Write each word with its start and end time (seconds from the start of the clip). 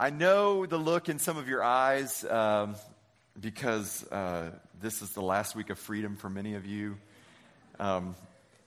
I 0.00 0.08
know 0.08 0.64
the 0.64 0.78
look 0.78 1.10
in 1.10 1.18
some 1.18 1.36
of 1.36 1.46
your 1.46 1.62
eyes 1.62 2.24
um, 2.24 2.76
because 3.38 4.02
uh, 4.10 4.50
this 4.80 5.02
is 5.02 5.10
the 5.10 5.20
last 5.20 5.54
week 5.54 5.68
of 5.68 5.78
freedom 5.78 6.16
for 6.16 6.30
many 6.30 6.54
of 6.54 6.64
you. 6.64 6.96
Um, 7.78 8.16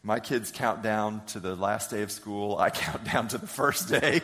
my 0.03 0.19
kids 0.19 0.51
count 0.51 0.83
down 0.83 1.25
to 1.27 1.39
the 1.39 1.55
last 1.55 1.89
day 1.89 2.03
of 2.03 2.11
school. 2.11 2.59
I 2.59 2.69
count 2.69 3.05
down 3.05 3.29
to 3.29 3.39
the 3.39 3.47
first 3.47 3.89
day. 3.89 4.21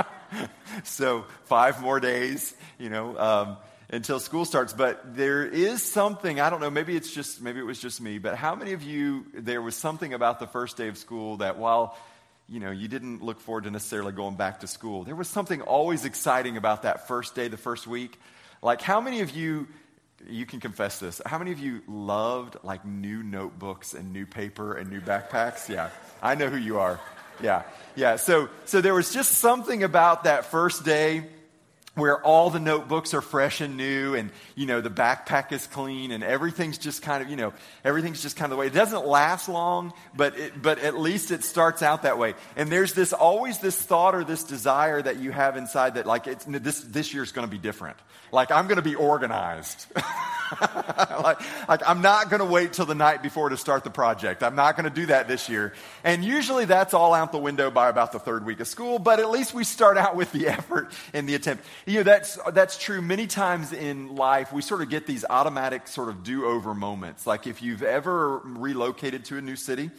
so 0.84 1.26
five 1.44 1.82
more 1.82 2.00
days, 2.00 2.54
you 2.78 2.88
know, 2.88 3.18
um, 3.18 3.56
until 3.90 4.18
school 4.18 4.46
starts. 4.46 4.72
But 4.72 5.14
there 5.14 5.44
is 5.44 5.82
something, 5.82 6.40
I 6.40 6.48
don't 6.48 6.60
know, 6.60 6.70
maybe 6.70 6.96
it's 6.96 7.12
just, 7.12 7.42
maybe 7.42 7.60
it 7.60 7.66
was 7.66 7.78
just 7.78 8.00
me, 8.00 8.16
but 8.16 8.36
how 8.36 8.54
many 8.54 8.72
of 8.72 8.82
you, 8.82 9.26
there 9.34 9.60
was 9.60 9.76
something 9.76 10.14
about 10.14 10.40
the 10.40 10.46
first 10.46 10.78
day 10.78 10.88
of 10.88 10.96
school 10.96 11.36
that 11.36 11.58
while, 11.58 11.94
you 12.52 12.60
know, 12.60 12.70
you 12.70 12.86
didn't 12.86 13.22
look 13.22 13.40
forward 13.40 13.64
to 13.64 13.70
necessarily 13.70 14.12
going 14.12 14.36
back 14.36 14.60
to 14.60 14.66
school, 14.66 15.04
there 15.04 15.16
was 15.16 15.28
something 15.28 15.62
always 15.62 16.04
exciting 16.04 16.58
about 16.58 16.82
that 16.82 17.08
first 17.08 17.34
day, 17.34 17.48
the 17.48 17.56
first 17.56 17.86
week. 17.86 18.20
Like, 18.60 18.82
how 18.82 19.00
many 19.00 19.20
of 19.20 19.34
you 19.34 19.66
you 20.28 20.46
can 20.46 20.60
confess 20.60 21.00
this. 21.00 21.20
How 21.26 21.38
many 21.38 21.50
of 21.50 21.58
you 21.58 21.82
loved 21.88 22.56
like 22.62 22.84
new 22.84 23.22
notebooks 23.22 23.92
and 23.92 24.12
new 24.12 24.26
paper 24.26 24.74
and 24.74 24.90
new 24.90 25.00
backpacks? 25.00 25.68
Yeah, 25.68 25.90
I 26.22 26.34
know 26.34 26.48
who 26.48 26.58
you 26.58 26.78
are. 26.78 27.00
Yeah, 27.42 27.62
yeah. 27.96 28.16
So, 28.16 28.48
so 28.64 28.80
there 28.80 28.94
was 28.94 29.12
just 29.12 29.32
something 29.38 29.82
about 29.82 30.24
that 30.24 30.44
first 30.46 30.84
day 30.84 31.24
where 31.94 32.24
all 32.24 32.48
the 32.48 32.58
notebooks 32.58 33.12
are 33.12 33.20
fresh 33.20 33.60
and 33.60 33.76
new 33.76 34.14
and 34.14 34.30
you 34.54 34.64
know 34.64 34.80
the 34.80 34.90
backpack 34.90 35.52
is 35.52 35.66
clean 35.66 36.10
and 36.10 36.24
everything's 36.24 36.78
just 36.78 37.02
kind 37.02 37.22
of 37.22 37.28
you 37.28 37.36
know 37.36 37.52
everything's 37.84 38.22
just 38.22 38.34
kind 38.34 38.50
of 38.50 38.56
the 38.56 38.60
way. 38.60 38.68
It 38.68 38.72
doesn't 38.72 39.06
last 39.06 39.48
long 39.48 39.92
but 40.16 40.38
it, 40.38 40.60
but 40.60 40.78
at 40.78 40.98
least 40.98 41.30
it 41.30 41.44
starts 41.44 41.82
out 41.82 42.02
that 42.02 42.18
way. 42.18 42.34
And 42.56 42.70
there's 42.70 42.94
this 42.94 43.12
always 43.12 43.58
this 43.58 43.80
thought 43.80 44.14
or 44.14 44.24
this 44.24 44.42
desire 44.44 45.02
that 45.02 45.18
you 45.18 45.32
have 45.32 45.56
inside 45.58 45.96
that 45.96 46.06
like 46.06 46.26
it's 46.26 46.46
this 46.46 46.80
this 46.80 47.12
year's 47.12 47.30
going 47.32 47.46
to 47.46 47.50
be 47.50 47.58
different. 47.58 47.98
Like 48.30 48.50
i'm 48.50 48.68
going 48.68 48.76
to 48.76 48.82
be 48.82 48.94
organized. 48.94 49.86
Like, 51.22 51.40
like 51.66 51.80
i'm 51.88 52.02
not 52.02 52.28
going 52.28 52.40
to 52.40 52.44
wait 52.44 52.74
till 52.74 52.84
the 52.84 52.94
night 52.94 53.22
before 53.22 53.48
to 53.48 53.56
start 53.56 53.84
the 53.84 53.90
project. 53.90 54.42
I'm 54.42 54.54
not 54.54 54.76
going 54.76 54.84
to 54.84 54.94
do 54.94 55.06
that 55.06 55.26
this 55.26 55.48
year. 55.48 55.72
And 56.04 56.22
usually 56.22 56.66
that's 56.66 56.92
all 56.92 57.14
out 57.14 57.32
the 57.32 57.38
window 57.38 57.70
by 57.70 57.88
about 57.88 58.12
the 58.12 58.18
third 58.18 58.44
week 58.44 58.60
of 58.60 58.68
school 58.68 58.98
but 58.98 59.18
at 59.18 59.30
least 59.30 59.54
we 59.54 59.64
start 59.64 59.96
out 59.96 60.14
with 60.14 60.30
the 60.32 60.48
effort 60.58 60.92
and 61.14 61.26
the 61.26 61.34
attempt 61.34 61.64
you 61.86 61.94
know, 61.98 62.02
that's, 62.02 62.38
that's 62.52 62.78
true 62.78 63.02
many 63.02 63.26
times 63.26 63.72
in 63.72 64.14
life. 64.14 64.52
We 64.52 64.62
sort 64.62 64.82
of 64.82 64.88
get 64.88 65.06
these 65.06 65.24
automatic 65.28 65.88
sort 65.88 66.08
of 66.08 66.22
do 66.22 66.46
over 66.46 66.74
moments. 66.74 67.26
Like 67.26 67.46
if 67.46 67.62
you've 67.62 67.82
ever 67.82 68.38
relocated 68.38 69.24
to 69.26 69.38
a 69.38 69.40
new 69.40 69.56
city 69.56 69.90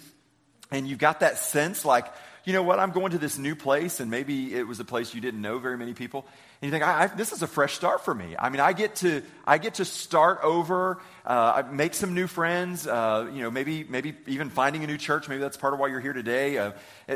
and 0.72 0.88
you've 0.88 1.00
got 1.00 1.20
that 1.20 1.38
sense 1.38 1.86
like, 1.86 2.08
you 2.46 2.54
know 2.54 2.64
what, 2.64 2.78
I'm 2.78 2.92
going 2.92 3.12
to 3.12 3.18
this 3.18 3.38
new 3.38 3.56
place, 3.56 4.00
and 4.00 4.12
maybe 4.12 4.54
it 4.54 4.68
was 4.68 4.80
a 4.80 4.84
place 4.84 5.14
you 5.14 5.22
didn't 5.22 5.42
know 5.42 5.60
very 5.60 5.78
many 5.78 5.94
people, 5.94 6.26
and 6.62 6.68
you 6.68 6.72
think, 6.72 6.84
I, 6.84 7.04
I, 7.04 7.08
this 7.08 7.32
is 7.32 7.42
a 7.42 7.48
fresh 7.48 7.74
start 7.74 8.04
for 8.04 8.14
me. 8.14 8.36
I 8.38 8.50
mean, 8.50 8.60
I 8.60 8.74
get 8.74 8.98
to, 8.98 9.22
I 9.48 9.58
get 9.58 9.76
to 9.76 9.86
start 9.86 10.40
over, 10.44 11.00
uh, 11.26 11.64
make 11.72 11.94
some 11.94 12.14
new 12.14 12.28
friends, 12.28 12.86
uh, 12.86 13.30
you 13.34 13.42
know, 13.42 13.50
maybe, 13.50 13.86
maybe 13.86 14.16
even 14.28 14.50
finding 14.50 14.84
a 14.84 14.88
new 14.88 14.98
church. 14.98 15.30
Maybe 15.30 15.40
that's 15.40 15.58
part 15.58 15.74
of 15.74 15.80
why 15.80 15.88
you're 15.88 16.02
here 16.02 16.14
today. 16.14 16.58
Uh, 16.58 16.72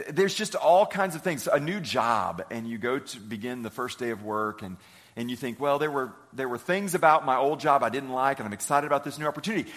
there's 0.10 0.34
just 0.34 0.56
all 0.56 0.86
kinds 0.86 1.16
of 1.16 1.24
things. 1.24 1.48
A 1.48 1.60
new 1.60 1.80
job, 1.82 2.44
and 2.50 2.68
you 2.68 2.78
go 2.78 3.00
to 3.00 3.20
begin 3.20 3.64
the 3.64 3.70
first 3.70 4.00
day 4.00 4.12
of 4.12 4.24
work, 4.24 4.62
and, 4.62 4.78
and 5.18 5.30
you 5.30 5.36
think, 5.36 5.60
well, 5.60 5.78
there 5.78 5.92
were, 5.92 6.14
there 6.32 6.48
were 6.48 6.58
things 6.58 6.96
about 6.96 7.26
my 7.26 7.36
old 7.36 7.60
job 7.60 7.84
I 7.84 7.90
didn't 7.90 8.12
like, 8.12 8.40
and 8.40 8.48
I'm 8.48 8.54
excited 8.54 8.88
about 8.88 9.04
this 9.04 9.20
new 9.20 9.26
opportunity. 9.26 9.70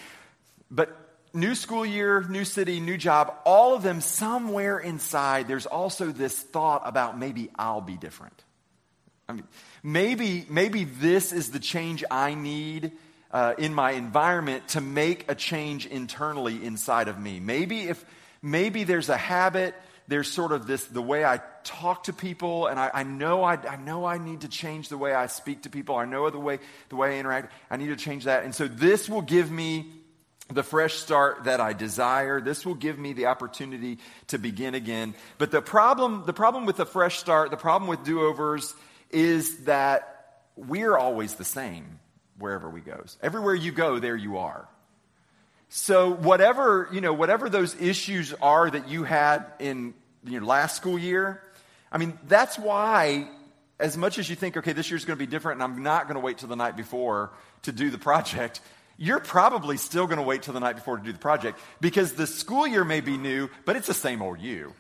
But 0.71 0.97
new 1.33 1.55
school 1.55 1.85
year, 1.85 2.23
new 2.29 2.45
city, 2.45 2.81
new 2.81 2.97
job, 2.97 3.35
all 3.45 3.75
of 3.75 3.83
them, 3.83 4.01
somewhere 4.01 4.79
inside, 4.79 5.49
there's 5.49 5.67
also 5.67 6.07
this 6.07 6.39
thought 6.39 6.83
about 6.85 7.19
maybe 7.19 7.51
I'll 7.57 7.81
be 7.81 7.97
different. 7.97 8.45
I 9.29 9.33
mean, 9.35 9.45
maybe, 9.83 10.45
maybe 10.49 10.85
this 10.85 11.33
is 11.33 11.51
the 11.53 11.61
change 11.61 12.05
I 12.11 12.35
need 12.35 12.93
uh, 13.31 13.55
in 13.59 13.75
my 13.75 13.93
environment 13.93 14.69
to 14.69 14.81
make 14.81 15.31
a 15.31 15.35
change 15.35 15.87
internally 15.87 16.65
inside 16.65 17.07
of 17.09 17.19
me. 17.19 17.39
Maybe 17.39 17.83
if, 17.83 18.05
maybe 18.43 18.83
there's 18.83 19.09
a 19.09 19.17
habit, 19.17 19.75
there's 20.09 20.29
sort 20.29 20.51
of 20.51 20.67
this, 20.67 20.85
the 20.87 21.01
way 21.01 21.25
I 21.25 21.41
talk 21.63 22.05
to 22.05 22.13
people, 22.13 22.67
and 22.67 22.81
I, 22.81 22.91
I 22.93 23.03
know 23.05 23.45
I, 23.45 23.55
I 23.55 23.77
know 23.77 24.05
I 24.05 24.19
need 24.19 24.41
to 24.41 24.49
change 24.49 24.89
the 24.89 24.99
way 24.99 25.15
I 25.15 25.27
speak 25.27 25.63
to 25.63 25.71
people. 25.71 25.95
I 25.95 26.07
know 26.07 26.29
the 26.31 26.41
way, 26.41 26.59
the 26.89 26.97
way 26.97 27.17
I 27.17 27.21
interact. 27.21 27.53
I 27.71 27.77
need 27.77 27.89
to 27.89 27.97
change 27.97 28.25
that. 28.25 28.43
And 28.43 28.53
so 28.53 28.67
this 28.67 29.09
will 29.09 29.23
give 29.23 29.49
me 29.53 29.93
the 30.51 30.63
fresh 30.63 30.95
start 30.95 31.45
that 31.45 31.61
I 31.61 31.73
desire. 31.73 32.41
This 32.41 32.67
will 32.67 32.75
give 32.75 32.99
me 32.99 33.13
the 33.13 33.27
opportunity 33.27 33.99
to 34.29 34.39
begin 34.39 34.75
again. 34.75 35.15
But 35.39 35.51
the 35.51 35.63
problem, 35.63 36.25
the 36.27 36.33
problem 36.33 36.67
with 36.67 36.77
the 36.77 36.87
fresh 36.87 37.19
start, 37.19 37.51
the 37.51 37.57
problem 37.57 37.89
with 37.89 38.05
do-overs 38.05 38.75
is 39.11 39.65
that 39.65 40.43
we're 40.57 40.97
always 40.97 41.35
the 41.35 41.45
same 41.45 42.01
wherever 42.39 42.69
we 42.69 42.81
go. 42.81 43.05
Everywhere 43.23 43.55
you 43.55 43.73
go, 43.73 43.99
there 43.99 44.17
you 44.17 44.39
are. 44.39 44.69
So 45.69 46.11
whatever, 46.13 46.89
you 46.93 47.01
know, 47.01 47.13
whatever 47.13 47.49
those 47.49 47.81
issues 47.81 48.35
are 48.35 48.69
that 48.69 48.89
you 48.89 49.05
had 49.05 49.47
in 49.61 49.95
your 50.25 50.43
last 50.43 50.77
school 50.77 50.99
year, 50.99 51.43
I 51.93 51.99
mean, 51.99 52.19
that's 52.27 52.59
why 52.59 53.29
as 53.79 53.97
much 53.97 54.19
as 54.19 54.29
you 54.29 54.37
think, 54.37 54.57
okay, 54.57 54.73
this 54.73 54.91
year's 54.91 55.05
going 55.05 55.19
to 55.19 55.25
be 55.25 55.31
different 55.31 55.63
and 55.63 55.73
I'm 55.73 55.83
not 55.83 56.05
going 56.05 56.15
to 56.15 56.21
wait 56.21 56.39
till 56.39 56.49
the 56.49 56.57
night 56.57 56.77
before 56.77 57.31
to 57.63 57.73
do 57.73 57.91
the 57.91 57.99
project, 58.11 58.61
you're 59.03 59.19
probably 59.19 59.79
still 59.79 60.07
going 60.07 60.19
to 60.19 60.23
wait 60.23 60.43
till 60.43 60.53
the 60.53 60.61
night 60.61 60.77
before 60.77 60.99
to 60.99 61.03
do 61.03 61.11
the 61.11 61.19
project 61.19 61.59
because 61.81 62.13
the 62.13 62.27
school 62.27 62.67
year 62.67 62.85
may 62.85 63.01
be 63.01 63.17
new, 63.17 63.49
but 63.65 63.75
it's 63.75 63.87
the 63.87 63.95
same 63.95 64.21
old 64.21 64.39
you. 64.39 64.75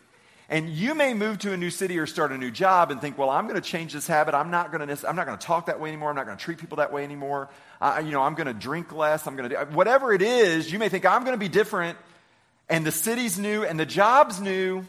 And 0.50 0.68
you 0.68 0.94
may 0.94 1.14
move 1.14 1.38
to 1.38 1.52
a 1.54 1.56
new 1.56 1.70
city 1.70 1.98
or 1.98 2.06
start 2.06 2.30
a 2.30 2.36
new 2.36 2.50
job 2.50 2.90
and 2.90 3.00
think, 3.00 3.16
well, 3.16 3.30
I'm 3.30 3.48
going 3.48 3.58
to 3.58 3.66
change 3.66 3.94
this 3.94 4.06
habit. 4.06 4.34
I'm 4.34 4.50
not 4.50 4.72
going 4.72 4.86
to, 4.86 5.08
I'm 5.08 5.16
not 5.16 5.24
going 5.24 5.38
to 5.38 5.46
talk 5.46 5.66
that 5.66 5.80
way 5.80 5.88
anymore. 5.88 6.10
I'm 6.10 6.16
not 6.16 6.26
going 6.26 6.36
to 6.36 6.44
treat 6.44 6.58
people 6.58 6.76
that 6.76 6.92
way 6.92 7.02
anymore. 7.02 7.48
Uh, 7.80 8.02
you 8.04 8.10
know, 8.10 8.20
I'm 8.20 8.34
going 8.34 8.48
to 8.48 8.52
drink 8.52 8.92
less. 8.92 9.26
I'm 9.26 9.36
going 9.36 9.48
to 9.48 9.56
do, 9.56 9.74
whatever 9.74 10.12
it 10.12 10.20
is, 10.20 10.70
you 10.70 10.78
may 10.78 10.90
think 10.90 11.06
I'm 11.06 11.22
going 11.24 11.34
to 11.34 11.40
be 11.40 11.48
different 11.48 11.96
and 12.68 12.84
the 12.84 12.92
city's 12.92 13.38
new 13.38 13.64
and 13.64 13.80
the 13.80 13.86
job's 13.86 14.38
new, 14.38 14.84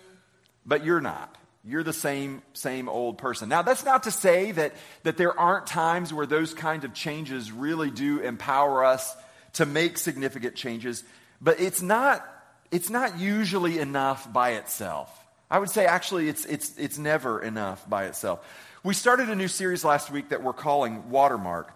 but 0.65 0.83
you're 0.83 0.99
not. 0.99 1.35
You're 1.63 1.83
the 1.83 1.93
same, 1.93 2.41
same 2.53 2.89
old 2.89 3.19
person. 3.19 3.47
Now, 3.47 3.61
that's 3.61 3.85
not 3.85 4.03
to 4.03 4.11
say 4.11 4.51
that, 4.51 4.73
that 5.03 5.17
there 5.17 5.37
aren't 5.37 5.67
times 5.67 6.11
where 6.11 6.25
those 6.25 6.53
kind 6.53 6.83
of 6.83 6.93
changes 6.93 7.51
really 7.51 7.91
do 7.91 8.19
empower 8.19 8.83
us 8.83 9.15
to 9.53 9.65
make 9.65 9.97
significant 9.97 10.55
changes, 10.55 11.03
but 11.39 11.59
it's 11.59 11.81
not, 11.81 12.25
it's 12.71 12.89
not 12.89 13.19
usually 13.19 13.77
enough 13.77 14.31
by 14.31 14.51
itself. 14.51 15.15
I 15.51 15.59
would 15.59 15.69
say 15.69 15.85
actually 15.85 16.29
it's, 16.29 16.45
it's, 16.45 16.77
it's 16.77 16.97
never 16.97 17.41
enough 17.41 17.87
by 17.87 18.05
itself. 18.05 18.39
We 18.83 18.95
started 18.95 19.29
a 19.29 19.35
new 19.35 19.49
series 19.49 19.85
last 19.85 20.09
week 20.09 20.29
that 20.29 20.41
we're 20.41 20.53
calling 20.53 21.11
Watermark. 21.11 21.71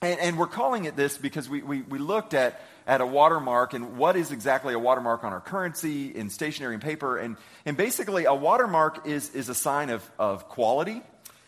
And, 0.00 0.18
and 0.18 0.38
we're 0.38 0.48
calling 0.48 0.86
it 0.86 0.96
this 0.96 1.16
because 1.16 1.48
we, 1.48 1.62
we, 1.62 1.82
we 1.82 1.98
looked 1.98 2.34
at, 2.34 2.60
at 2.86 3.00
a 3.00 3.06
watermark 3.06 3.74
and 3.74 3.96
what 3.96 4.16
is 4.16 4.32
exactly 4.32 4.74
a 4.74 4.78
watermark 4.78 5.24
on 5.24 5.32
our 5.32 5.40
currency 5.40 6.08
in 6.08 6.30
stationery 6.30 6.74
and 6.74 6.82
paper. 6.82 7.18
And, 7.18 7.36
and 7.64 7.76
basically, 7.76 8.24
a 8.24 8.34
watermark 8.34 9.06
is, 9.06 9.30
is 9.34 9.48
a 9.48 9.54
sign 9.54 9.90
of, 9.90 10.08
of 10.18 10.48
quality. 10.48 11.02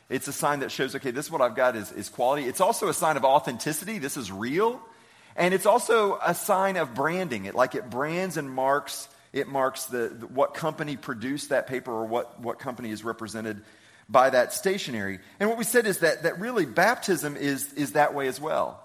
It's 0.09 0.29
a 0.29 0.33
sign 0.33 0.61
that 0.61 0.71
shows, 0.71 0.95
okay, 0.95 1.11
this 1.11 1.27
is 1.27 1.31
what 1.31 1.41
I've 1.41 1.57
got 1.57 1.77
is, 1.77 1.91
is 1.93 2.09
quality. 2.09 2.47
It's 2.47 2.61
also 2.61 2.89
a 2.89 2.95
sign 2.95 3.17
of 3.17 3.25
authenticity. 3.25 3.99
This 3.99 4.17
is 4.17 4.31
real. 4.31 4.81
And 5.37 5.53
it's 5.53 5.67
also 5.67 6.19
a 6.25 6.35
sign 6.35 6.77
of 6.77 6.95
branding. 6.95 7.47
It 7.47 7.55
like 7.55 7.75
it 7.75 7.91
brands 7.91 8.37
and 8.37 8.51
marks 8.51 9.09
it 9.35 9.49
marks 9.49 9.87
the, 9.87 10.09
the, 10.09 10.29
what 10.29 10.55
company 10.55 10.97
produced 10.97 11.49
that 11.49 11.67
paper 11.67 11.91
or 11.91 12.07
what, 12.07 12.41
what 12.41 12.61
company 12.61 12.91
is 12.91 13.03
represented 13.03 13.63
by 14.09 14.31
that 14.31 14.53
stationery. 14.53 15.19
And 15.41 15.49
what 15.49 15.59
we 15.59 15.65
said 15.65 15.87
is 15.87 15.99
that, 15.99 16.23
that 16.23 16.39
really 16.39 16.65
baptism 16.65 17.37
is, 17.37 17.73
is 17.73 17.93
that 17.93 18.15
way 18.15 18.29
as 18.29 18.41
well. 18.41 18.84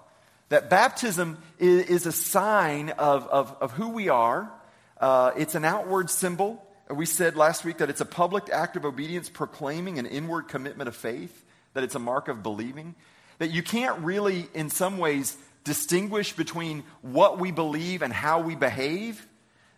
That 0.50 0.68
baptism 0.68 1.38
is, 1.58 1.86
is 1.86 2.06
a 2.06 2.12
sign 2.12 2.90
of, 2.90 3.26
of, 3.28 3.56
of 3.60 3.72
who 3.72 3.88
we 3.88 4.08
are. 4.08 4.52
Uh, 5.00 5.30
it's 5.36 5.54
an 5.54 5.64
outward 5.64 6.10
symbol. 6.10 6.62
We 6.90 7.06
said 7.06 7.36
last 7.36 7.64
week 7.64 7.78
that 7.78 7.88
it's 7.88 8.00
a 8.00 8.06
public 8.06 8.50
act 8.50 8.76
of 8.76 8.84
obedience 8.84 9.28
proclaiming 9.28 9.98
an 9.98 10.06
inward 10.06 10.48
commitment 10.48 10.88
of 10.88 10.96
faith, 10.96 11.44
that 11.74 11.84
it's 11.84 11.94
a 11.94 12.00
mark 12.00 12.26
of 12.26 12.42
believing. 12.42 12.96
That 13.38 13.52
you 13.52 13.62
can't 13.62 13.98
really, 14.00 14.48
in 14.52 14.70
some 14.70 14.98
ways, 14.98 15.36
distinguish 15.62 16.32
between 16.32 16.82
what 17.00 17.38
we 17.38 17.52
believe 17.52 18.02
and 18.02 18.12
how 18.12 18.40
we 18.40 18.56
behave. 18.56 19.24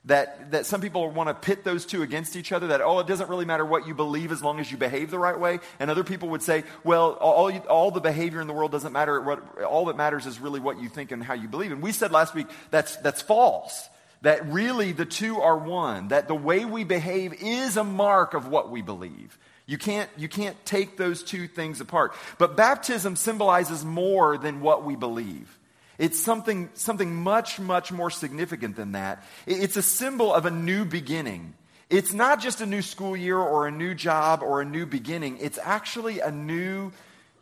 That, 0.06 0.50
that 0.50 0.66
some 0.66 0.80
people 0.80 1.08
want 1.12 1.28
to 1.28 1.34
pit 1.34 1.62
those 1.62 1.86
two 1.86 2.02
against 2.02 2.34
each 2.34 2.50
other, 2.50 2.66
that, 2.68 2.80
oh, 2.80 2.98
it 2.98 3.06
doesn't 3.06 3.28
really 3.28 3.44
matter 3.44 3.64
what 3.64 3.86
you 3.86 3.94
believe 3.94 4.32
as 4.32 4.42
long 4.42 4.58
as 4.58 4.68
you 4.68 4.76
behave 4.76 5.12
the 5.12 5.18
right 5.18 5.38
way. 5.38 5.60
And 5.78 5.92
other 5.92 6.02
people 6.02 6.30
would 6.30 6.42
say, 6.42 6.64
well, 6.82 7.12
all, 7.12 7.48
you, 7.48 7.60
all 7.60 7.92
the 7.92 8.00
behavior 8.00 8.40
in 8.40 8.48
the 8.48 8.52
world 8.52 8.72
doesn't 8.72 8.92
matter. 8.92 9.20
What, 9.20 9.62
all 9.62 9.84
that 9.84 9.96
matters 9.96 10.26
is 10.26 10.40
really 10.40 10.58
what 10.58 10.80
you 10.82 10.88
think 10.88 11.12
and 11.12 11.22
how 11.22 11.34
you 11.34 11.46
believe. 11.46 11.70
And 11.70 11.80
we 11.80 11.92
said 11.92 12.10
last 12.10 12.34
week 12.34 12.48
that's, 12.72 12.96
that's 12.96 13.22
false. 13.22 13.88
That 14.22 14.44
really 14.46 14.90
the 14.90 15.04
two 15.04 15.40
are 15.40 15.56
one. 15.56 16.08
That 16.08 16.26
the 16.26 16.34
way 16.34 16.64
we 16.64 16.82
behave 16.82 17.40
is 17.40 17.76
a 17.76 17.84
mark 17.84 18.34
of 18.34 18.48
what 18.48 18.70
we 18.72 18.82
believe. 18.82 19.38
You 19.66 19.78
can't, 19.78 20.10
you 20.16 20.28
can't 20.28 20.56
take 20.64 20.96
those 20.96 21.22
two 21.22 21.46
things 21.46 21.80
apart. 21.80 22.12
But 22.38 22.56
baptism 22.56 23.14
symbolizes 23.14 23.84
more 23.84 24.36
than 24.36 24.60
what 24.60 24.84
we 24.84 24.96
believe. 24.96 25.58
It's 25.98 26.18
something, 26.18 26.70
something 26.74 27.14
much, 27.14 27.60
much 27.60 27.92
more 27.92 28.10
significant 28.10 28.76
than 28.76 28.92
that. 28.92 29.24
It's 29.46 29.76
a 29.76 29.82
symbol 29.82 30.32
of 30.32 30.46
a 30.46 30.50
new 30.50 30.84
beginning. 30.84 31.54
It's 31.90 32.12
not 32.12 32.40
just 32.40 32.60
a 32.60 32.66
new 32.66 32.82
school 32.82 33.16
year 33.16 33.38
or 33.38 33.66
a 33.66 33.70
new 33.70 33.94
job 33.94 34.42
or 34.42 34.62
a 34.62 34.64
new 34.64 34.86
beginning. 34.86 35.38
It's 35.40 35.58
actually 35.62 36.20
a 36.20 36.30
new 36.30 36.92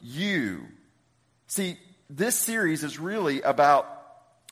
you. 0.03 0.67
See, 1.47 1.79
this 2.09 2.37
series 2.37 2.83
is 2.83 2.99
really 2.99 3.43
about 3.43 3.87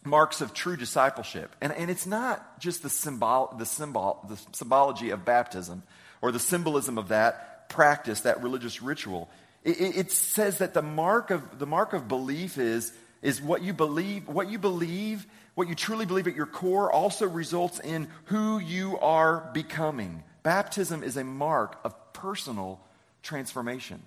marks 0.04 0.40
of 0.40 0.54
true 0.54 0.76
discipleship. 0.76 1.54
And, 1.60 1.72
and 1.72 1.90
it's 1.90 2.06
not 2.06 2.60
just 2.60 2.82
the, 2.82 2.90
symbol, 2.90 3.54
the, 3.58 3.66
symbol, 3.66 4.24
the 4.28 4.38
symbology 4.56 5.10
of 5.10 5.24
baptism 5.24 5.82
or 6.22 6.32
the 6.32 6.38
symbolism 6.38 6.98
of 6.98 7.08
that 7.08 7.68
practice, 7.68 8.20
that 8.20 8.42
religious 8.42 8.80
ritual. 8.80 9.28
It, 9.64 9.80
it, 9.80 9.96
it 9.96 10.12
says 10.12 10.58
that 10.58 10.74
the 10.74 10.82
mark 10.82 11.30
of, 11.30 11.58
the 11.58 11.66
mark 11.66 11.92
of 11.92 12.08
belief 12.08 12.58
is, 12.58 12.92
is 13.22 13.42
what 13.42 13.62
you 13.62 13.72
believe, 13.72 14.28
what 14.28 14.50
you 14.50 14.58
believe, 14.58 15.26
what 15.54 15.68
you 15.68 15.74
truly 15.74 16.06
believe 16.06 16.28
at 16.28 16.36
your 16.36 16.46
core 16.46 16.92
also 16.92 17.26
results 17.26 17.80
in 17.80 18.08
who 18.26 18.58
you 18.58 18.98
are 18.98 19.50
becoming. 19.52 20.22
Baptism 20.42 21.02
is 21.02 21.16
a 21.16 21.24
mark 21.24 21.78
of 21.84 22.12
personal 22.12 22.80
transformation. 23.22 24.02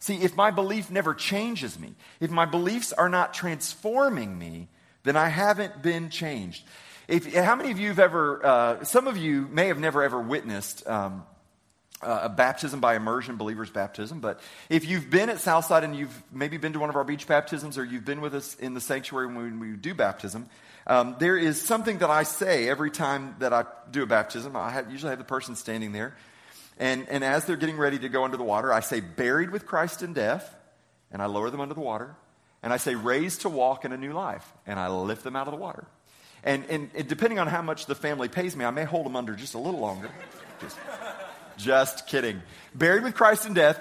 See, 0.00 0.16
if 0.16 0.36
my 0.36 0.50
belief 0.50 0.90
never 0.90 1.14
changes 1.14 1.78
me, 1.78 1.94
if 2.20 2.30
my 2.30 2.44
beliefs 2.44 2.92
are 2.92 3.08
not 3.08 3.34
transforming 3.34 4.38
me, 4.38 4.68
then 5.02 5.16
I 5.16 5.28
haven't 5.28 5.82
been 5.82 6.10
changed. 6.10 6.64
If, 7.08 7.34
how 7.34 7.56
many 7.56 7.72
of 7.72 7.78
you 7.80 7.88
have 7.88 7.98
ever, 7.98 8.46
uh, 8.46 8.84
some 8.84 9.08
of 9.08 9.16
you 9.16 9.48
may 9.50 9.68
have 9.68 9.78
never 9.78 10.02
ever 10.02 10.20
witnessed 10.20 10.86
um, 10.86 11.24
uh, 12.02 12.20
a 12.22 12.28
baptism 12.28 12.80
by 12.80 12.94
immersion, 12.94 13.36
believer's 13.36 13.70
baptism, 13.70 14.20
but 14.20 14.40
if 14.68 14.84
you've 14.86 15.10
been 15.10 15.30
at 15.30 15.40
Southside 15.40 15.84
and 15.84 15.96
you've 15.96 16.22
maybe 16.32 16.56
been 16.56 16.72
to 16.72 16.78
one 16.78 16.90
of 16.90 16.96
our 16.96 17.04
beach 17.04 17.26
baptisms 17.26 17.76
or 17.76 17.84
you've 17.84 18.04
been 18.04 18.20
with 18.20 18.34
us 18.34 18.54
in 18.56 18.74
the 18.74 18.80
sanctuary 18.80 19.26
when 19.26 19.58
we 19.58 19.72
do 19.72 19.94
baptism, 19.94 20.48
um, 20.86 21.16
there 21.18 21.36
is 21.36 21.60
something 21.60 21.98
that 21.98 22.10
I 22.10 22.22
say 22.22 22.68
every 22.68 22.90
time 22.90 23.36
that 23.40 23.52
I 23.52 23.64
do 23.90 24.02
a 24.02 24.06
baptism. 24.06 24.56
I 24.56 24.70
have, 24.70 24.90
usually 24.90 25.10
have 25.10 25.18
the 25.18 25.24
person 25.24 25.56
standing 25.56 25.92
there 25.92 26.14
and, 26.78 27.08
and 27.08 27.24
as 27.24 27.44
they're 27.44 27.56
getting 27.56 27.76
ready 27.76 27.98
to 27.98 28.08
go 28.08 28.24
under 28.24 28.36
the 28.36 28.44
water, 28.44 28.72
I 28.72 28.80
say, 28.80 29.00
buried 29.00 29.50
with 29.50 29.66
Christ 29.66 30.02
in 30.02 30.12
death, 30.12 30.54
and 31.10 31.20
I 31.20 31.26
lower 31.26 31.50
them 31.50 31.60
under 31.60 31.74
the 31.74 31.80
water. 31.80 32.14
And 32.62 32.72
I 32.72 32.76
say, 32.76 32.94
raised 32.94 33.42
to 33.42 33.48
walk 33.48 33.84
in 33.84 33.92
a 33.92 33.96
new 33.96 34.12
life, 34.12 34.46
and 34.66 34.78
I 34.78 34.88
lift 34.88 35.24
them 35.24 35.36
out 35.36 35.48
of 35.48 35.52
the 35.52 35.58
water. 35.58 35.86
And, 36.44 36.64
and, 36.70 36.90
and 36.94 37.08
depending 37.08 37.40
on 37.40 37.48
how 37.48 37.62
much 37.62 37.86
the 37.86 37.96
family 37.96 38.28
pays 38.28 38.54
me, 38.54 38.64
I 38.64 38.70
may 38.70 38.84
hold 38.84 39.06
them 39.06 39.16
under 39.16 39.34
just 39.34 39.54
a 39.54 39.58
little 39.58 39.80
longer. 39.80 40.08
Just, 40.60 40.76
just 41.58 42.06
kidding. 42.06 42.42
Buried 42.74 43.02
with 43.02 43.14
Christ 43.14 43.46
in 43.46 43.54
death, 43.54 43.78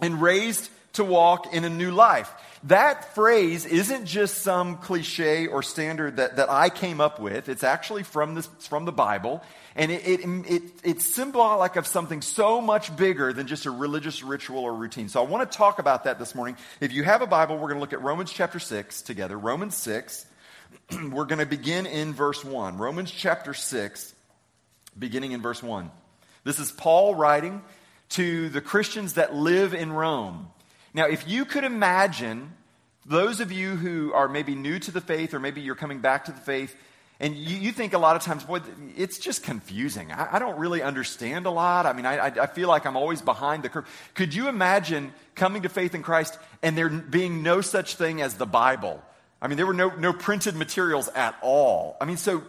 and 0.00 0.22
raised 0.22 0.68
to 0.94 1.04
walk 1.04 1.52
in 1.52 1.64
a 1.64 1.70
new 1.70 1.90
life. 1.90 2.32
That 2.64 3.14
phrase 3.14 3.64
isn't 3.64 4.04
just 4.04 4.38
some 4.42 4.76
cliche 4.78 5.46
or 5.46 5.62
standard 5.62 6.16
that, 6.16 6.36
that 6.36 6.50
I 6.50 6.68
came 6.68 7.00
up 7.00 7.18
with. 7.18 7.48
It's 7.48 7.64
actually 7.64 8.02
from, 8.02 8.34
this, 8.34 8.46
from 8.68 8.84
the 8.84 8.92
Bible. 8.92 9.42
And 9.76 9.90
it, 9.90 10.06
it, 10.06 10.20
it, 10.46 10.62
it's 10.84 11.14
symbolic 11.14 11.76
of 11.76 11.86
something 11.86 12.20
so 12.20 12.60
much 12.60 12.94
bigger 12.96 13.32
than 13.32 13.46
just 13.46 13.66
a 13.66 13.70
religious 13.70 14.22
ritual 14.22 14.64
or 14.64 14.74
routine. 14.74 15.08
So 15.08 15.22
I 15.22 15.26
want 15.26 15.50
to 15.50 15.56
talk 15.56 15.78
about 15.78 16.04
that 16.04 16.18
this 16.18 16.34
morning. 16.34 16.56
If 16.80 16.92
you 16.92 17.02
have 17.04 17.22
a 17.22 17.26
Bible, 17.26 17.54
we're 17.54 17.68
going 17.68 17.76
to 17.76 17.80
look 17.80 17.92
at 17.92 18.02
Romans 18.02 18.32
chapter 18.32 18.58
6 18.58 19.02
together. 19.02 19.38
Romans 19.38 19.76
6. 19.76 20.26
we're 21.10 21.24
going 21.24 21.38
to 21.38 21.46
begin 21.46 21.86
in 21.86 22.12
verse 22.12 22.44
1. 22.44 22.78
Romans 22.78 23.10
chapter 23.10 23.54
6, 23.54 24.14
beginning 24.98 25.32
in 25.32 25.40
verse 25.40 25.62
1. 25.62 25.90
This 26.44 26.58
is 26.58 26.72
Paul 26.72 27.14
writing 27.14 27.62
to 28.10 28.48
the 28.48 28.60
Christians 28.60 29.14
that 29.14 29.34
live 29.34 29.74
in 29.74 29.92
Rome. 29.92 30.48
Now, 30.94 31.06
if 31.06 31.28
you 31.28 31.44
could 31.44 31.64
imagine 31.64 32.54
those 33.04 33.40
of 33.40 33.52
you 33.52 33.76
who 33.76 34.12
are 34.12 34.28
maybe 34.28 34.54
new 34.54 34.78
to 34.78 34.90
the 34.90 35.00
faith 35.00 35.34
or 35.34 35.40
maybe 35.40 35.60
you're 35.60 35.74
coming 35.74 36.00
back 36.00 36.24
to 36.24 36.32
the 36.32 36.40
faith, 36.40 36.74
and 37.20 37.36
you, 37.36 37.58
you 37.58 37.70
think 37.70 37.92
a 37.92 37.98
lot 37.98 38.16
of 38.16 38.22
times, 38.22 38.44
boy, 38.44 38.60
it's 38.96 39.18
just 39.18 39.42
confusing. 39.42 40.10
I, 40.10 40.36
I 40.36 40.38
don't 40.38 40.58
really 40.58 40.82
understand 40.82 41.44
a 41.44 41.50
lot. 41.50 41.84
I 41.84 41.92
mean, 41.92 42.06
I, 42.06 42.28
I, 42.28 42.46
feel 42.46 42.68
like 42.68 42.86
I'm 42.86 42.96
always 42.96 43.20
behind 43.20 43.62
the 43.62 43.68
curve. 43.68 43.86
Could 44.14 44.32
you 44.32 44.48
imagine 44.48 45.12
coming 45.34 45.62
to 45.62 45.68
faith 45.68 45.94
in 45.94 46.02
Christ 46.02 46.38
and 46.62 46.78
there 46.78 46.88
being 46.88 47.42
no 47.42 47.60
such 47.60 47.96
thing 47.96 48.22
as 48.22 48.34
the 48.34 48.46
Bible? 48.46 49.02
I 49.42 49.48
mean, 49.48 49.58
there 49.58 49.66
were 49.66 49.74
no, 49.74 49.90
no 49.90 50.14
printed 50.14 50.56
materials 50.56 51.08
at 51.08 51.36
all. 51.42 51.98
I 52.00 52.06
mean, 52.06 52.16
so 52.16 52.42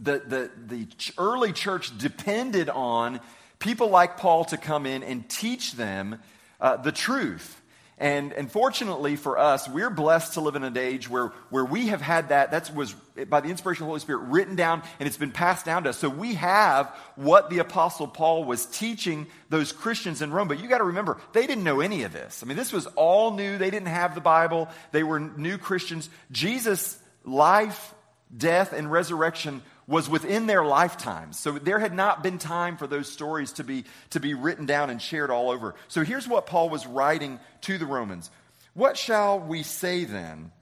the, 0.00 0.22
the, 0.26 0.50
the 0.66 0.86
early 1.18 1.52
church 1.52 1.96
depended 1.96 2.68
on 2.68 3.20
people 3.58 3.88
like 3.88 4.18
Paul 4.18 4.44
to 4.46 4.56
come 4.56 4.86
in 4.86 5.02
and 5.02 5.28
teach 5.28 5.72
them 5.72 6.20
uh, 6.60 6.76
the 6.76 6.92
truth. 6.92 7.62
And, 7.98 8.34
and 8.34 8.52
fortunately 8.52 9.16
for 9.16 9.38
us, 9.38 9.66
we're 9.66 9.88
blessed 9.88 10.34
to 10.34 10.42
live 10.42 10.54
in 10.54 10.64
an 10.64 10.76
age 10.76 11.08
where, 11.08 11.28
where 11.48 11.64
we 11.64 11.86
have 11.86 12.02
had 12.02 12.28
that, 12.28 12.50
that 12.50 12.74
was 12.74 12.92
by 12.92 13.40
the 13.40 13.48
inspiration 13.48 13.84
of 13.84 13.86
the 13.86 13.90
Holy 13.90 14.00
Spirit 14.00 14.28
written 14.28 14.54
down 14.54 14.82
and 15.00 15.06
it's 15.06 15.16
been 15.16 15.32
passed 15.32 15.64
down 15.64 15.84
to 15.84 15.90
us. 15.90 15.96
So 15.96 16.10
we 16.10 16.34
have 16.34 16.94
what 17.14 17.48
the 17.48 17.60
Apostle 17.60 18.06
Paul 18.06 18.44
was 18.44 18.66
teaching 18.66 19.26
those 19.48 19.72
Christians 19.72 20.20
in 20.20 20.30
Rome. 20.30 20.46
But 20.46 20.60
you 20.60 20.68
got 20.68 20.78
to 20.78 20.84
remember, 20.84 21.18
they 21.32 21.46
didn't 21.46 21.64
know 21.64 21.80
any 21.80 22.02
of 22.02 22.12
this. 22.12 22.42
I 22.42 22.46
mean, 22.46 22.58
this 22.58 22.70
was 22.70 22.84
all 22.96 23.32
new. 23.32 23.56
They 23.56 23.70
didn't 23.70 23.88
have 23.88 24.14
the 24.14 24.20
Bible, 24.20 24.68
they 24.92 25.02
were 25.02 25.18
new 25.18 25.56
Christians. 25.56 26.10
Jesus' 26.30 26.98
life, 27.24 27.94
death, 28.36 28.74
and 28.74 28.92
resurrection 28.92 29.62
was 29.88 30.08
within 30.08 30.46
their 30.46 30.64
lifetimes. 30.64 31.38
So 31.38 31.52
there 31.52 31.78
had 31.78 31.94
not 31.94 32.22
been 32.22 32.38
time 32.38 32.76
for 32.76 32.86
those 32.86 33.10
stories 33.10 33.52
to 33.52 33.64
be, 33.64 33.84
to 34.10 34.20
be 34.20 34.34
written 34.34 34.66
down 34.66 34.90
and 34.90 35.00
shared 35.00 35.30
all 35.30 35.50
over. 35.50 35.74
So 35.88 36.02
here's 36.02 36.26
what 36.26 36.46
Paul 36.46 36.68
was 36.68 36.86
writing 36.86 37.38
to 37.62 37.78
the 37.78 37.86
Romans 37.86 38.30
What 38.74 38.96
shall 38.96 39.38
we 39.38 39.62
say 39.62 40.04
then? 40.04 40.52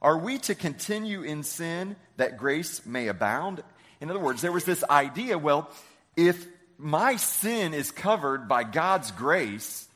Are 0.00 0.16
we 0.16 0.38
to 0.38 0.54
continue 0.54 1.22
in 1.22 1.42
sin 1.42 1.96
that 2.18 2.38
grace 2.38 2.86
may 2.86 3.08
abound? 3.08 3.62
In 4.00 4.10
other 4.10 4.20
words, 4.20 4.42
there 4.42 4.52
was 4.52 4.64
this 4.64 4.84
idea 4.88 5.36
well, 5.36 5.70
if 6.16 6.46
my 6.78 7.16
sin 7.16 7.74
is 7.74 7.90
covered 7.90 8.48
by 8.48 8.62
God's 8.62 9.10
grace, 9.10 9.88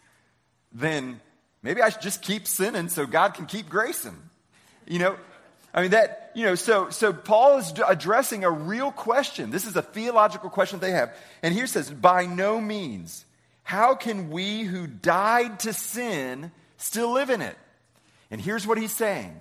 then 0.73 1.20
maybe 1.62 1.81
I 1.81 1.90
should 1.90 2.02
just 2.02 2.23
keep 2.23 2.49
sinning 2.49 2.88
so 2.88 3.06
God 3.06 3.35
can 3.35 3.46
keep 3.46 3.69
gracing. 3.69 4.17
You 4.88 4.99
know, 4.99 5.17
I 5.73 5.82
mean, 5.82 5.93
that, 5.93 6.21
you 6.34 6.44
know, 6.44 6.55
so, 6.55 6.90
so 6.90 7.12
Paul 7.12 7.58
is 7.58 7.73
addressing 7.87 8.44
a 8.44 8.50
real 8.50 8.90
question. 8.90 9.50
This 9.50 9.67
is 9.67 9.76
a 9.76 9.82
theological 9.82 10.50
question 10.50 10.81
they 10.81 10.93
have. 10.93 11.14
And 11.43 11.55
here 11.55 11.67
says, 11.67 11.90
by 11.90 12.26
no 12.26 12.61
means. 12.61 13.25
How 13.62 13.94
can 13.94 14.31
we 14.31 14.62
who 14.62 14.87
died 14.87 15.61
to 15.61 15.73
sin 15.73 16.52
still 16.76 17.12
live 17.12 17.31
in 17.31 17.43
it? 17.43 17.56
And 18.31 18.40
here's 18.40 18.67
what 18.67 18.79
he's 18.79 18.93
saying. 18.93 19.40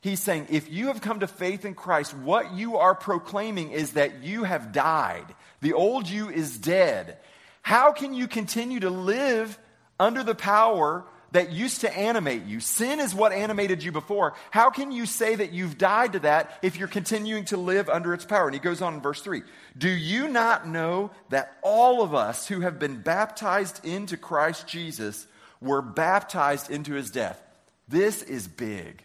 He's 0.00 0.20
saying, 0.20 0.46
if 0.50 0.70
you 0.70 0.86
have 0.88 1.00
come 1.00 1.20
to 1.20 1.26
faith 1.26 1.64
in 1.64 1.74
Christ, 1.74 2.14
what 2.14 2.52
you 2.52 2.76
are 2.76 2.94
proclaiming 2.94 3.72
is 3.72 3.92
that 3.92 4.22
you 4.22 4.44
have 4.44 4.72
died. 4.72 5.26
The 5.62 5.72
old 5.72 6.08
you 6.08 6.28
is 6.28 6.58
dead. 6.58 7.18
How 7.62 7.92
can 7.92 8.14
you 8.14 8.28
continue 8.28 8.80
to 8.80 8.90
live 8.90 9.58
under 9.98 10.22
the 10.22 10.34
power 10.34 11.04
that 11.32 11.52
used 11.52 11.82
to 11.82 11.96
animate 11.96 12.44
you. 12.44 12.60
Sin 12.60 13.00
is 13.00 13.14
what 13.14 13.32
animated 13.32 13.82
you 13.82 13.92
before. 13.92 14.34
How 14.50 14.70
can 14.70 14.92
you 14.92 15.06
say 15.06 15.34
that 15.34 15.52
you've 15.52 15.78
died 15.78 16.12
to 16.12 16.18
that 16.20 16.58
if 16.62 16.78
you're 16.78 16.88
continuing 16.88 17.44
to 17.46 17.56
live 17.56 17.88
under 17.88 18.14
its 18.14 18.24
power? 18.24 18.46
And 18.46 18.54
he 18.54 18.60
goes 18.60 18.82
on 18.82 18.94
in 18.94 19.00
verse 19.00 19.20
3 19.22 19.42
Do 19.76 19.88
you 19.88 20.28
not 20.28 20.66
know 20.66 21.10
that 21.30 21.56
all 21.62 22.02
of 22.02 22.14
us 22.14 22.46
who 22.46 22.60
have 22.60 22.78
been 22.78 23.00
baptized 23.00 23.84
into 23.84 24.16
Christ 24.16 24.66
Jesus 24.66 25.26
were 25.60 25.82
baptized 25.82 26.70
into 26.70 26.94
his 26.94 27.10
death? 27.10 27.42
This 27.88 28.22
is 28.22 28.48
big. 28.48 29.02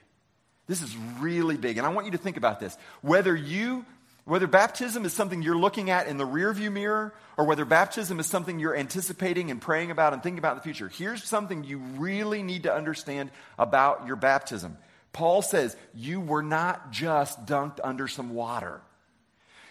This 0.67 0.81
is 0.81 0.95
really 1.19 1.57
big. 1.57 1.77
And 1.77 1.85
I 1.85 1.89
want 1.89 2.05
you 2.05 2.13
to 2.13 2.17
think 2.17 2.37
about 2.37 2.59
this. 2.59 2.77
Whether 3.01 3.35
you 3.35 3.85
whether 4.31 4.47
baptism 4.47 5.03
is 5.03 5.11
something 5.11 5.41
you're 5.41 5.57
looking 5.57 5.89
at 5.89 6.07
in 6.07 6.15
the 6.15 6.25
rearview 6.25 6.71
mirror 6.71 7.13
or 7.35 7.43
whether 7.43 7.65
baptism 7.65 8.17
is 8.17 8.25
something 8.25 8.59
you're 8.59 8.73
anticipating 8.73 9.51
and 9.51 9.59
praying 9.59 9.91
about 9.91 10.13
and 10.13 10.23
thinking 10.23 10.39
about 10.39 10.53
in 10.53 10.59
the 10.59 10.63
future, 10.63 10.87
here's 10.87 11.21
something 11.25 11.65
you 11.65 11.79
really 11.97 12.41
need 12.41 12.63
to 12.63 12.73
understand 12.73 13.29
about 13.59 14.07
your 14.07 14.15
baptism. 14.15 14.77
Paul 15.11 15.41
says, 15.41 15.75
You 15.93 16.21
were 16.21 16.43
not 16.43 16.91
just 16.91 17.45
dunked 17.45 17.81
under 17.83 18.07
some 18.07 18.33
water. 18.33 18.79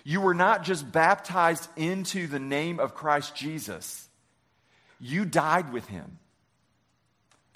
You 0.05 0.21
were 0.21 0.35
not 0.35 0.63
just 0.63 0.93
baptized 0.93 1.67
into 1.79 2.27
the 2.27 2.39
name 2.39 2.81
of 2.81 2.95
Christ 2.95 3.35
Jesus. 3.35 4.07
You 5.01 5.25
died 5.25 5.73
with 5.73 5.87
him. 5.87 6.19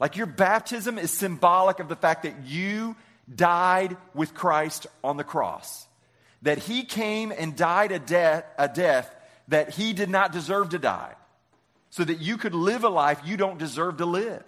Like 0.01 0.17
your 0.17 0.25
baptism 0.25 0.97
is 0.97 1.11
symbolic 1.11 1.81
of 1.81 1.91
the 1.91 1.97
fact 1.97 2.23
that 2.23 2.47
you 2.47 2.97
died 3.31 3.95
with 4.15 4.33
Christ 4.33 4.87
on 5.03 5.19
the 5.19 5.23
cross 5.23 5.87
that 6.45 6.59
he 6.59 6.85
came 6.85 7.33
and 7.37 7.57
died 7.57 7.91
a 7.91 7.99
death, 7.99 8.45
a 8.59 8.69
death 8.69 9.13
that 9.49 9.71
he 9.71 9.93
did 9.93 10.11
not 10.11 10.31
deserve 10.31 10.69
to 10.71 10.79
die, 10.79 11.15
so 11.91 12.05
that 12.05 12.21
you 12.21 12.37
could 12.37 12.55
live 12.55 12.85
a 12.85 12.89
life 12.89 13.21
you 13.25 13.37
don't 13.37 13.59
deserve 13.59 13.97
to 13.97 14.07
live. 14.07 14.45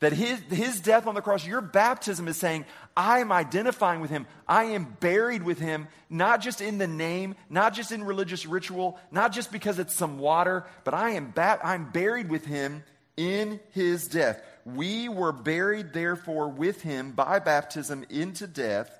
That 0.00 0.12
his, 0.12 0.38
his 0.50 0.80
death 0.80 1.06
on 1.06 1.14
the 1.14 1.22
cross, 1.22 1.46
your 1.46 1.62
baptism 1.62 2.28
is 2.28 2.36
saying, 2.36 2.66
I 2.94 3.20
am 3.20 3.32
identifying 3.32 4.00
with 4.00 4.10
him. 4.10 4.26
I 4.46 4.64
am 4.64 4.96
buried 5.00 5.42
with 5.42 5.58
him, 5.58 5.88
not 6.10 6.42
just 6.42 6.60
in 6.60 6.76
the 6.76 6.86
name, 6.86 7.34
not 7.48 7.72
just 7.72 7.92
in 7.92 8.04
religious 8.04 8.44
ritual, 8.44 8.98
not 9.10 9.32
just 9.32 9.50
because 9.50 9.78
it's 9.78 9.94
some 9.94 10.18
water, 10.18 10.66
but 10.84 10.92
I 10.92 11.10
am 11.10 11.30
ba- 11.30 11.60
I'm 11.62 11.90
buried 11.92 12.28
with 12.28 12.44
him 12.44 12.82
in 13.16 13.58
his 13.70 14.06
death. 14.08 14.42
We 14.66 15.08
were 15.08 15.32
buried, 15.32 15.92
therefore, 15.92 16.48
with 16.48 16.82
him 16.82 17.12
by 17.12 17.38
baptism 17.38 18.04
into 18.10 18.46
death. 18.46 18.90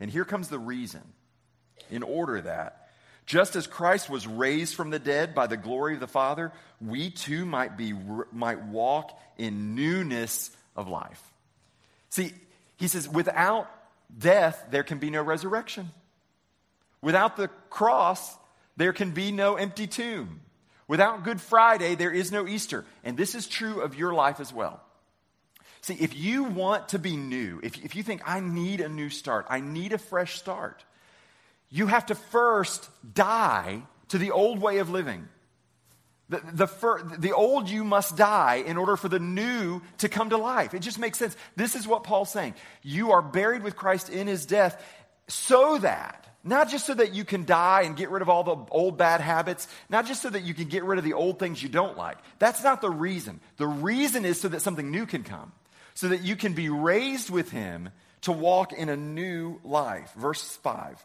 And 0.00 0.10
here 0.10 0.24
comes 0.24 0.48
the 0.48 0.58
reason 0.58 1.02
in 1.90 2.02
order 2.02 2.40
that 2.40 2.88
Just 3.26 3.56
as 3.56 3.66
Christ 3.66 4.10
was 4.10 4.26
raised 4.26 4.74
from 4.74 4.90
the 4.90 4.98
dead 4.98 5.34
by 5.34 5.46
the 5.46 5.56
glory 5.56 5.94
of 5.94 6.00
the 6.00 6.06
Father, 6.06 6.52
we 6.80 7.10
too 7.10 7.46
might, 7.46 7.76
be, 7.76 7.94
might 8.32 8.62
walk 8.66 9.18
in 9.38 9.74
newness 9.74 10.50
of 10.76 10.88
life. 10.88 11.22
See, 12.10 12.32
he 12.76 12.86
says, 12.86 13.08
without 13.08 13.70
death, 14.16 14.66
there 14.70 14.82
can 14.82 14.98
be 14.98 15.08
no 15.08 15.22
resurrection. 15.22 15.90
Without 17.00 17.36
the 17.36 17.48
cross, 17.70 18.36
there 18.76 18.92
can 18.92 19.12
be 19.12 19.32
no 19.32 19.56
empty 19.56 19.86
tomb. 19.86 20.40
Without 20.86 21.24
Good 21.24 21.40
Friday, 21.40 21.94
there 21.94 22.12
is 22.12 22.30
no 22.30 22.46
Easter. 22.46 22.84
And 23.04 23.16
this 23.16 23.34
is 23.34 23.46
true 23.46 23.80
of 23.80 23.94
your 23.94 24.12
life 24.12 24.38
as 24.38 24.52
well. 24.52 24.82
See, 25.80 25.94
if 25.94 26.14
you 26.14 26.44
want 26.44 26.90
to 26.90 26.98
be 26.98 27.16
new, 27.16 27.60
if, 27.62 27.82
if 27.82 27.96
you 27.96 28.02
think, 28.02 28.22
I 28.26 28.40
need 28.40 28.80
a 28.82 28.88
new 28.88 29.08
start, 29.08 29.46
I 29.48 29.60
need 29.60 29.92
a 29.92 29.98
fresh 29.98 30.38
start, 30.38 30.84
you 31.74 31.88
have 31.88 32.06
to 32.06 32.14
first 32.14 32.88
die 33.14 33.82
to 34.06 34.16
the 34.16 34.30
old 34.30 34.60
way 34.60 34.78
of 34.78 34.90
living. 34.90 35.28
The, 36.28 36.40
the, 36.52 36.66
fir- 36.68 37.02
the 37.18 37.32
old 37.32 37.68
you 37.68 37.82
must 37.82 38.16
die 38.16 38.62
in 38.64 38.76
order 38.76 38.96
for 38.96 39.08
the 39.08 39.18
new 39.18 39.82
to 39.98 40.08
come 40.08 40.30
to 40.30 40.36
life. 40.36 40.72
It 40.72 40.82
just 40.82 41.00
makes 41.00 41.18
sense. 41.18 41.36
This 41.56 41.74
is 41.74 41.84
what 41.84 42.04
Paul's 42.04 42.30
saying. 42.30 42.54
You 42.84 43.10
are 43.10 43.22
buried 43.22 43.64
with 43.64 43.74
Christ 43.74 44.08
in 44.08 44.28
his 44.28 44.46
death 44.46 44.80
so 45.26 45.78
that, 45.78 46.28
not 46.44 46.70
just 46.70 46.86
so 46.86 46.94
that 46.94 47.12
you 47.12 47.24
can 47.24 47.44
die 47.44 47.82
and 47.82 47.96
get 47.96 48.08
rid 48.08 48.22
of 48.22 48.28
all 48.28 48.44
the 48.44 48.56
old 48.70 48.96
bad 48.96 49.20
habits, 49.20 49.66
not 49.88 50.06
just 50.06 50.22
so 50.22 50.30
that 50.30 50.44
you 50.44 50.54
can 50.54 50.68
get 50.68 50.84
rid 50.84 50.98
of 50.98 51.04
the 51.04 51.14
old 51.14 51.40
things 51.40 51.60
you 51.60 51.68
don't 51.68 51.98
like. 51.98 52.18
That's 52.38 52.62
not 52.62 52.82
the 52.82 52.90
reason. 52.90 53.40
The 53.56 53.66
reason 53.66 54.24
is 54.24 54.40
so 54.40 54.46
that 54.46 54.62
something 54.62 54.92
new 54.92 55.06
can 55.06 55.24
come, 55.24 55.50
so 55.94 56.06
that 56.06 56.22
you 56.22 56.36
can 56.36 56.52
be 56.52 56.68
raised 56.68 57.30
with 57.30 57.50
him 57.50 57.90
to 58.20 58.30
walk 58.30 58.72
in 58.72 58.88
a 58.88 58.96
new 58.96 59.58
life. 59.64 60.12
Verse 60.16 60.56
5. 60.62 61.04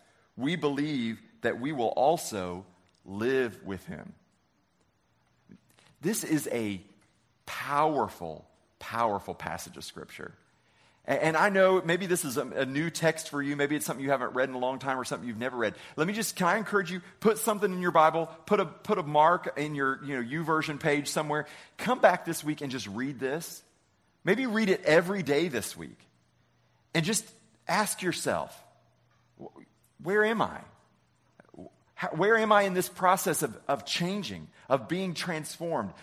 we 0.37 0.55
believe 0.55 1.21
that 1.41 1.59
we 1.59 1.71
will 1.71 1.87
also 1.87 2.65
live 3.05 3.57
with 3.63 3.85
him. 3.85 4.13
This 6.01 6.23
is 6.23 6.47
a 6.51 6.81
powerful, 7.45 8.45
powerful 8.79 9.33
passage 9.33 9.77
of 9.77 9.83
Scripture. 9.83 10.33
And 11.05 11.35
I 11.35 11.49
know 11.49 11.81
maybe 11.83 12.05
this 12.05 12.23
is 12.23 12.37
a, 12.37 12.65
new 12.65 12.91
text 12.91 13.29
for 13.29 13.41
you. 13.41 13.55
Maybe 13.55 13.75
it's 13.75 13.87
something 13.87 14.03
you 14.03 14.11
haven't 14.11 14.33
read 14.33 14.49
in 14.49 14.55
a 14.55 14.59
long 14.59 14.77
time 14.77 14.99
or 14.99 15.03
something 15.03 15.27
you've 15.27 15.37
never 15.37 15.57
read. 15.57 15.73
Let 15.95 16.05
me 16.05 16.13
just, 16.13 16.35
can 16.35 16.45
I 16.45 16.57
encourage 16.57 16.91
you, 16.91 17.01
put 17.19 17.39
something 17.39 17.73
in 17.73 17.81
your 17.81 17.91
Bible, 17.91 18.29
put 18.45 18.59
a, 18.59 18.65
put 18.65 18.99
a 18.99 19.03
mark 19.03 19.57
in 19.57 19.73
your 19.73 19.99
you 20.05 20.21
know, 20.21 20.43
YouVersion 20.43 20.79
page 20.79 21.07
somewhere. 21.07 21.47
Come 21.77 21.99
back 21.99 22.23
this 22.23 22.43
week 22.43 22.61
and 22.61 22.71
just 22.71 22.85
read 22.87 23.19
this. 23.19 23.63
Maybe 24.23 24.45
read 24.45 24.69
it 24.69 24.83
every 24.85 25.23
day 25.23 25.47
this 25.47 25.75
week. 25.75 25.97
And 26.93 27.03
just 27.03 27.25
ask 27.67 28.03
yourself, 28.03 28.55
where 30.03 30.25
am 30.25 30.41
I? 30.41 30.61
where 32.15 32.37
am 32.37 32.51
I 32.51 32.63
in 32.63 32.73
this 32.73 32.89
process 32.89 33.43
of, 33.43 33.57
of 33.67 33.85
changing, 33.85 34.47
of 34.69 34.87
being 34.87 35.13
transformed? 35.13 35.93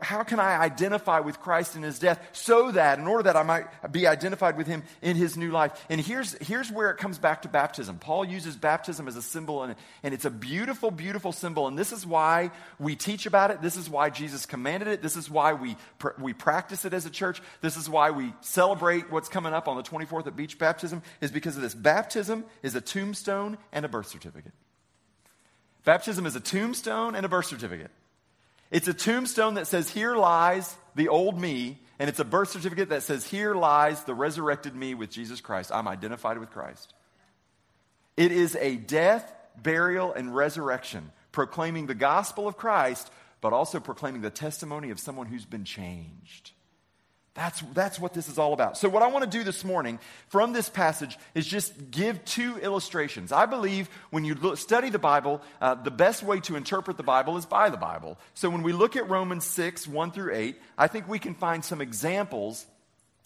How 0.00 0.22
can 0.22 0.40
I 0.40 0.58
identify 0.58 1.20
with 1.20 1.38
Christ 1.38 1.76
in 1.76 1.82
his 1.82 1.98
death 1.98 2.18
so 2.32 2.70
that, 2.72 2.98
in 2.98 3.06
order 3.06 3.24
that 3.24 3.36
I 3.36 3.42
might 3.42 3.92
be 3.92 4.06
identified 4.06 4.56
with 4.56 4.66
him 4.66 4.82
in 5.02 5.16
his 5.16 5.36
new 5.36 5.50
life? 5.50 5.84
And 5.90 6.00
here's, 6.00 6.32
here's 6.40 6.72
where 6.72 6.90
it 6.90 6.96
comes 6.96 7.18
back 7.18 7.42
to 7.42 7.48
baptism. 7.48 7.98
Paul 7.98 8.24
uses 8.24 8.56
baptism 8.56 9.06
as 9.06 9.16
a 9.16 9.22
symbol, 9.22 9.62
and, 9.62 9.76
and 10.02 10.14
it's 10.14 10.24
a 10.24 10.30
beautiful, 10.30 10.90
beautiful 10.90 11.32
symbol. 11.32 11.66
And 11.66 11.78
this 11.78 11.92
is 11.92 12.06
why 12.06 12.52
we 12.78 12.96
teach 12.96 13.26
about 13.26 13.50
it. 13.50 13.60
This 13.60 13.76
is 13.76 13.90
why 13.90 14.08
Jesus 14.08 14.46
commanded 14.46 14.88
it. 14.88 15.02
This 15.02 15.16
is 15.16 15.28
why 15.30 15.52
we, 15.52 15.76
pr- 15.98 16.18
we 16.18 16.32
practice 16.32 16.86
it 16.86 16.94
as 16.94 17.04
a 17.04 17.10
church. 17.10 17.42
This 17.60 17.76
is 17.76 17.88
why 17.88 18.12
we 18.12 18.32
celebrate 18.40 19.10
what's 19.12 19.28
coming 19.28 19.52
up 19.52 19.68
on 19.68 19.76
the 19.76 19.82
24th 19.82 20.26
at 20.26 20.36
beach 20.36 20.58
baptism, 20.58 21.02
is 21.20 21.30
because 21.30 21.56
of 21.56 21.62
this. 21.62 21.74
Baptism 21.74 22.46
is 22.62 22.74
a 22.74 22.80
tombstone 22.80 23.58
and 23.72 23.84
a 23.84 23.88
birth 23.88 24.08
certificate. 24.08 24.52
Baptism 25.84 26.24
is 26.24 26.34
a 26.34 26.40
tombstone 26.40 27.14
and 27.14 27.26
a 27.26 27.28
birth 27.28 27.46
certificate. 27.46 27.90
It's 28.70 28.88
a 28.88 28.94
tombstone 28.94 29.54
that 29.54 29.66
says, 29.66 29.90
Here 29.90 30.14
lies 30.16 30.76
the 30.94 31.08
old 31.08 31.40
me, 31.40 31.78
and 31.98 32.08
it's 32.08 32.20
a 32.20 32.24
birth 32.24 32.50
certificate 32.50 32.90
that 32.90 33.02
says, 33.02 33.26
Here 33.26 33.54
lies 33.54 34.04
the 34.04 34.14
resurrected 34.14 34.74
me 34.74 34.94
with 34.94 35.10
Jesus 35.10 35.40
Christ. 35.40 35.70
I'm 35.72 35.88
identified 35.88 36.38
with 36.38 36.50
Christ. 36.50 36.94
It 38.16 38.32
is 38.32 38.56
a 38.56 38.76
death, 38.76 39.32
burial, 39.60 40.12
and 40.12 40.34
resurrection, 40.34 41.10
proclaiming 41.32 41.86
the 41.86 41.94
gospel 41.94 42.46
of 42.46 42.56
Christ, 42.56 43.10
but 43.40 43.52
also 43.52 43.80
proclaiming 43.80 44.20
the 44.20 44.30
testimony 44.30 44.90
of 44.90 45.00
someone 45.00 45.26
who's 45.26 45.46
been 45.46 45.64
changed. 45.64 46.52
That's, 47.34 47.60
that's 47.74 48.00
what 48.00 48.12
this 48.12 48.28
is 48.28 48.38
all 48.38 48.52
about. 48.52 48.76
So, 48.76 48.88
what 48.88 49.02
I 49.02 49.06
want 49.06 49.24
to 49.24 49.38
do 49.38 49.44
this 49.44 49.64
morning 49.64 50.00
from 50.28 50.52
this 50.52 50.68
passage 50.68 51.16
is 51.34 51.46
just 51.46 51.90
give 51.90 52.24
two 52.24 52.58
illustrations. 52.58 53.30
I 53.30 53.46
believe 53.46 53.88
when 54.10 54.24
you 54.24 54.34
look, 54.34 54.58
study 54.58 54.90
the 54.90 54.98
Bible, 54.98 55.40
uh, 55.60 55.76
the 55.76 55.92
best 55.92 56.24
way 56.24 56.40
to 56.40 56.56
interpret 56.56 56.96
the 56.96 57.04
Bible 57.04 57.36
is 57.36 57.46
by 57.46 57.70
the 57.70 57.76
Bible. 57.76 58.18
So, 58.34 58.50
when 58.50 58.62
we 58.62 58.72
look 58.72 58.96
at 58.96 59.08
Romans 59.08 59.44
6, 59.44 59.86
1 59.86 60.10
through 60.10 60.34
8, 60.34 60.60
I 60.76 60.88
think 60.88 61.08
we 61.08 61.20
can 61.20 61.34
find 61.34 61.64
some 61.64 61.80
examples 61.80 62.66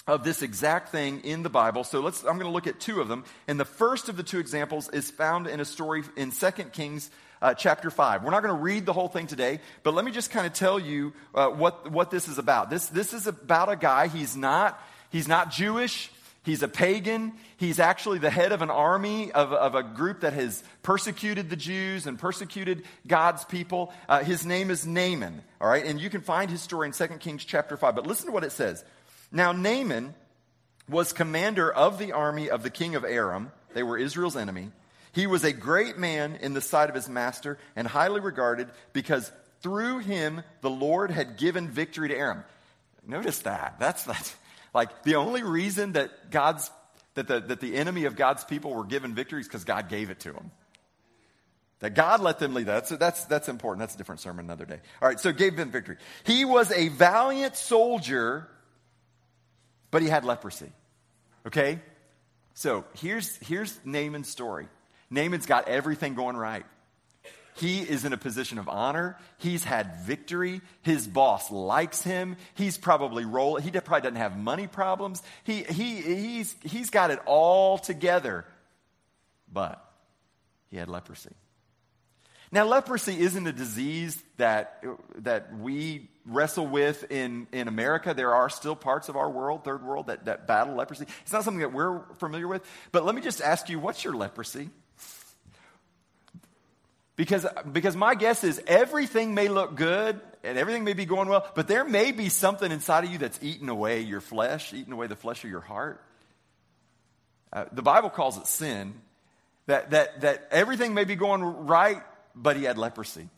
of 0.07 0.23
this 0.23 0.43
exact 0.43 0.91
thing 0.91 1.21
in 1.25 1.43
the 1.43 1.49
Bible. 1.49 1.83
So 1.83 2.01
let's 2.01 2.21
I'm 2.25 2.35
going 2.35 2.41
to 2.41 2.51
look 2.51 2.67
at 2.67 2.79
two 2.79 3.01
of 3.01 3.09
them. 3.09 3.25
And 3.49 3.59
the 3.59 3.65
first 3.65 4.09
of 4.09 4.17
the 4.17 4.23
two 4.23 4.39
examples 4.39 4.89
is 4.91 5.11
found 5.11 5.47
in 5.47 5.61
a 5.61 5.65
story 5.65 6.03
in 6.17 6.31
2 6.31 6.51
Kings 6.73 7.11
uh, 7.45 7.53
chapter 7.53 7.91
5. 7.91 8.25
We're 8.25 8.31
not 8.31 8.43
going 8.43 8.57
to 8.57 8.61
read 8.63 8.87
the 8.87 8.95
whole 8.95 9.09
thing 9.09 9.27
today, 9.27 9.61
but 9.83 9.93
let 9.93 10.03
me 10.05 10.11
just 10.11 10.31
kind 10.31 10.47
of 10.47 10.55
tell 10.55 10.81
you 10.81 11.13
uh, 11.35 11.49
what, 11.49 11.91
what 11.93 12.11
this 12.11 12.27
is 12.27 12.39
about. 12.39 12.71
This, 12.71 12.87
this 12.87 13.13
is 13.13 13.27
about 13.27 13.69
a 13.71 13.77
guy, 13.77 14.09
he's 14.09 14.35
not, 14.35 14.83
he's 15.11 15.29
not 15.29 15.51
Jewish. 15.51 16.11
He's 16.43 16.63
a 16.63 16.69
pagan. 16.69 17.33
He's 17.57 17.81
actually 17.81 18.19
the 18.19 18.29
head 18.29 18.53
of 18.53 18.61
an 18.61 18.69
army 18.69 19.33
of, 19.33 19.55
of 19.55 19.75
a 19.75 19.83
group 19.83 20.21
that 20.21 20.35
has 20.35 20.63
persecuted 20.83 21.49
the 21.49 21.57
Jews 21.57 22.07
and 22.07 22.19
persecuted 22.19 22.85
God's 23.07 23.47
people. 23.47 23.95
Uh, 24.11 24.23
his 24.23 24.45
name 24.45 24.71
is 24.71 24.87
Naaman, 24.87 25.43
all 25.59 25.69
right? 25.69 25.87
And 25.87 25.99
you 25.99 26.11
can 26.11 26.21
find 26.21 26.51
his 26.51 26.61
story 26.61 26.87
in 26.87 26.93
2 26.93 27.07
Kings 27.19 27.47
chapter 27.47 27.79
5. 27.79 27.95
But 27.95 28.07
listen 28.07 28.27
to 28.27 28.33
what 28.33 28.45
it 28.45 28.53
says. 28.53 28.85
Now, 29.33 29.53
Naaman 29.53 30.15
was 30.87 31.15
commander 31.15 31.73
of 31.73 31.99
the 31.99 32.13
army 32.13 32.51
of 32.51 32.63
the 32.63 32.69
king 32.69 32.95
of 32.95 33.07
Aram. 33.07 33.51
They 33.73 33.83
were 33.83 33.97
Israel's 33.97 34.37
enemy. 34.37 34.71
He 35.15 35.27
was 35.27 35.45
a 35.45 35.53
great 35.53 35.99
man 35.99 36.39
in 36.41 36.55
the 36.55 36.61
sight 36.61 36.89
of 36.89 36.95
his 36.95 37.09
master 37.09 37.59
and 37.77 37.87
highly 37.87 38.21
regarded 38.21 38.69
because 38.93 39.31
through 39.61 40.01
him 40.01 40.43
the 40.61 40.71
Lord 40.71 41.11
had 41.11 41.37
given 41.37 41.69
victory 41.69 42.09
to 42.09 42.17
Aram. 42.17 42.45
Notice 43.07 43.41
that. 43.41 43.77
That's, 43.79 44.05
that's 44.05 44.35
like 44.73 45.03
the 45.05 45.17
only 45.17 45.43
reason 45.43 45.93
that 45.93 46.31
God's 46.31 46.71
that 47.15 47.29
the, 47.29 47.41
that 47.41 47.61
the 47.61 47.77
enemy 47.77 48.05
of 48.05 48.17
God's 48.17 48.45
people 48.45 48.75
were 48.75 48.85
given 48.85 49.15
victory 49.15 49.41
is 49.41 49.47
because 49.47 49.65
God 49.65 49.89
gave 49.89 50.11
it 50.11 50.21
to 50.21 50.33
them. 50.33 50.51
That 51.81 51.95
God 51.95 52.21
let 52.21 52.39
them 52.39 52.55
lead. 52.55 52.67
That's, 52.67 52.91
that's, 52.91 53.25
that's 53.25 53.49
important. 53.49 53.81
That's 53.81 53.95
a 53.95 53.99
different 53.99 54.21
sermon 54.21 54.45
another 54.45 54.65
day. 54.65 54.81
All 55.01 55.09
right, 55.09 55.21
so 55.21 55.33
gave 55.33 55.57
them 55.57 55.71
victory. 55.71 55.97
He 56.25 56.45
was 56.45 56.73
a 56.73 56.89
valiant 56.89 57.57
soldier, 57.57 58.49
but 59.91 60.03
he 60.03 60.09
had 60.09 60.25
leprosy. 60.25 60.73
Okay? 61.47 61.81
So 62.55 62.85
here's, 62.95 63.37
here's 63.37 63.79
Naaman's 63.85 64.29
story. 64.29 64.69
Naaman's 65.11 65.47
got 65.47 65.69
everything 65.69 66.15
going 66.15 66.37
right. 66.37 66.65
He 67.57 67.83
is 67.83 68.05
in 68.05 68.13
a 68.13 68.17
position 68.17 68.59
of 68.59 68.69
honor. 68.69 69.17
He's 69.39 69.63
had 69.63 70.01
victory. 70.01 70.61
His 70.83 71.07
boss 71.07 71.53
likes 71.53 72.03
him. 72.03 72.37
He's 72.55 72.77
probably 72.77 73.25
roll. 73.25 73.57
He 73.57 73.71
probably 73.71 74.01
doesn't 74.01 74.17
have 74.17 74.37
money 74.37 74.67
problems. 74.67 75.23
He, 75.45 75.63
he, 75.63 76.01
he's, 76.01 76.57
he's 76.63 76.91
got 76.91 77.13
it 77.13 77.21
all 77.27 77.79
together. 77.79 78.45
But 79.53 79.85
he 80.69 80.77
had 80.77 80.89
leprosy. 80.89 81.31
Now, 82.51 82.67
leprosy 82.67 83.19
isn't 83.21 83.47
a 83.47 83.53
disease 83.53 84.21
that, 84.37 84.83
that 85.19 85.57
we 85.57 86.09
wrestle 86.27 86.67
with 86.67 87.11
in, 87.11 87.47
in 87.53 87.69
America. 87.69 88.15
There 88.15 88.35
are 88.35 88.49
still 88.49 88.77
parts 88.77 89.09
of 89.09 89.17
our 89.17 89.31
world, 89.31 89.65
third 89.65 89.85
world, 89.85 90.09
that, 90.09 90.25
that 90.25 90.49
battle 90.49 90.75
leprosy. 90.75 91.07
It's 91.23 91.33
not 91.33 91.45
something 91.45 91.61
that 91.61 91.73
we're 91.73 92.03
familiar 92.15 92.49
with. 92.49 92.63
But 92.91 93.05
let 93.05 93.15
me 93.15 93.21
just 93.21 93.41
ask 93.41 93.69
you 93.69 93.79
what's 93.79 94.03
your 94.03 94.15
leprosy? 94.15 94.71
Because, 97.17 97.47
because 97.71 97.95
my 97.95 98.15
guess 98.15 98.43
is 98.43 98.61
everything 98.67 99.35
may 99.35 99.49
look 99.49 99.77
good 99.77 100.21
and 100.43 100.59
everything 100.59 100.85
may 100.85 100.95
be 100.95 101.05
going 101.05 101.29
well, 101.29 101.49
but 101.55 101.69
there 101.69 101.85
may 101.85 102.11
be 102.11 102.29
something 102.29 102.71
inside 102.71 103.05
of 103.05 103.11
you 103.11 103.19
that's 103.19 103.39
eating 103.41 103.69
away 103.69 104.01
your 104.01 104.21
flesh, 104.21 104.75
eating 104.75 104.93
away 104.93 105.07
the 105.07 105.17
flesh 105.17 105.45
of 105.45 105.51
your 105.51 105.61
heart. 105.61 106.03
Uh, 107.53 107.67
the 107.71 107.83
Bible 107.83 108.11
calls 108.11 108.37
it 108.37 108.47
sin. 108.47 108.95
That, 109.67 109.93
that, 109.93 110.21
that 110.23 110.49
everything 110.51 110.93
may 110.93 111.05
be 111.05 111.15
going 111.15 111.43
right 111.43 112.03
but 112.35 112.57
he 112.57 112.65
had 112.65 112.79
leprosy. 112.79 113.29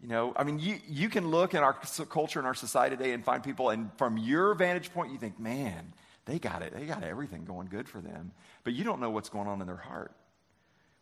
You 0.00 0.08
know, 0.08 0.32
I 0.34 0.44
mean, 0.44 0.58
you, 0.58 0.78
you 0.88 1.08
can 1.08 1.28
look 1.28 1.54
in 1.54 1.62
our 1.62 1.74
culture 2.08 2.38
and 2.38 2.46
our 2.46 2.54
society 2.54 2.96
today 2.96 3.12
and 3.12 3.22
find 3.24 3.42
people, 3.42 3.68
and 3.70 3.90
from 3.98 4.16
your 4.16 4.54
vantage 4.54 4.92
point, 4.94 5.12
you 5.12 5.18
think, 5.18 5.38
man, 5.38 5.92
they 6.24 6.38
got 6.38 6.62
it. 6.62 6.74
They 6.74 6.86
got 6.86 7.02
everything 7.02 7.44
going 7.44 7.68
good 7.68 7.88
for 7.88 8.00
them. 8.00 8.32
But 8.64 8.72
you 8.72 8.84
don't 8.84 9.00
know 9.00 9.10
what's 9.10 9.28
going 9.28 9.46
on 9.46 9.60
in 9.60 9.66
their 9.66 9.76
heart, 9.76 10.12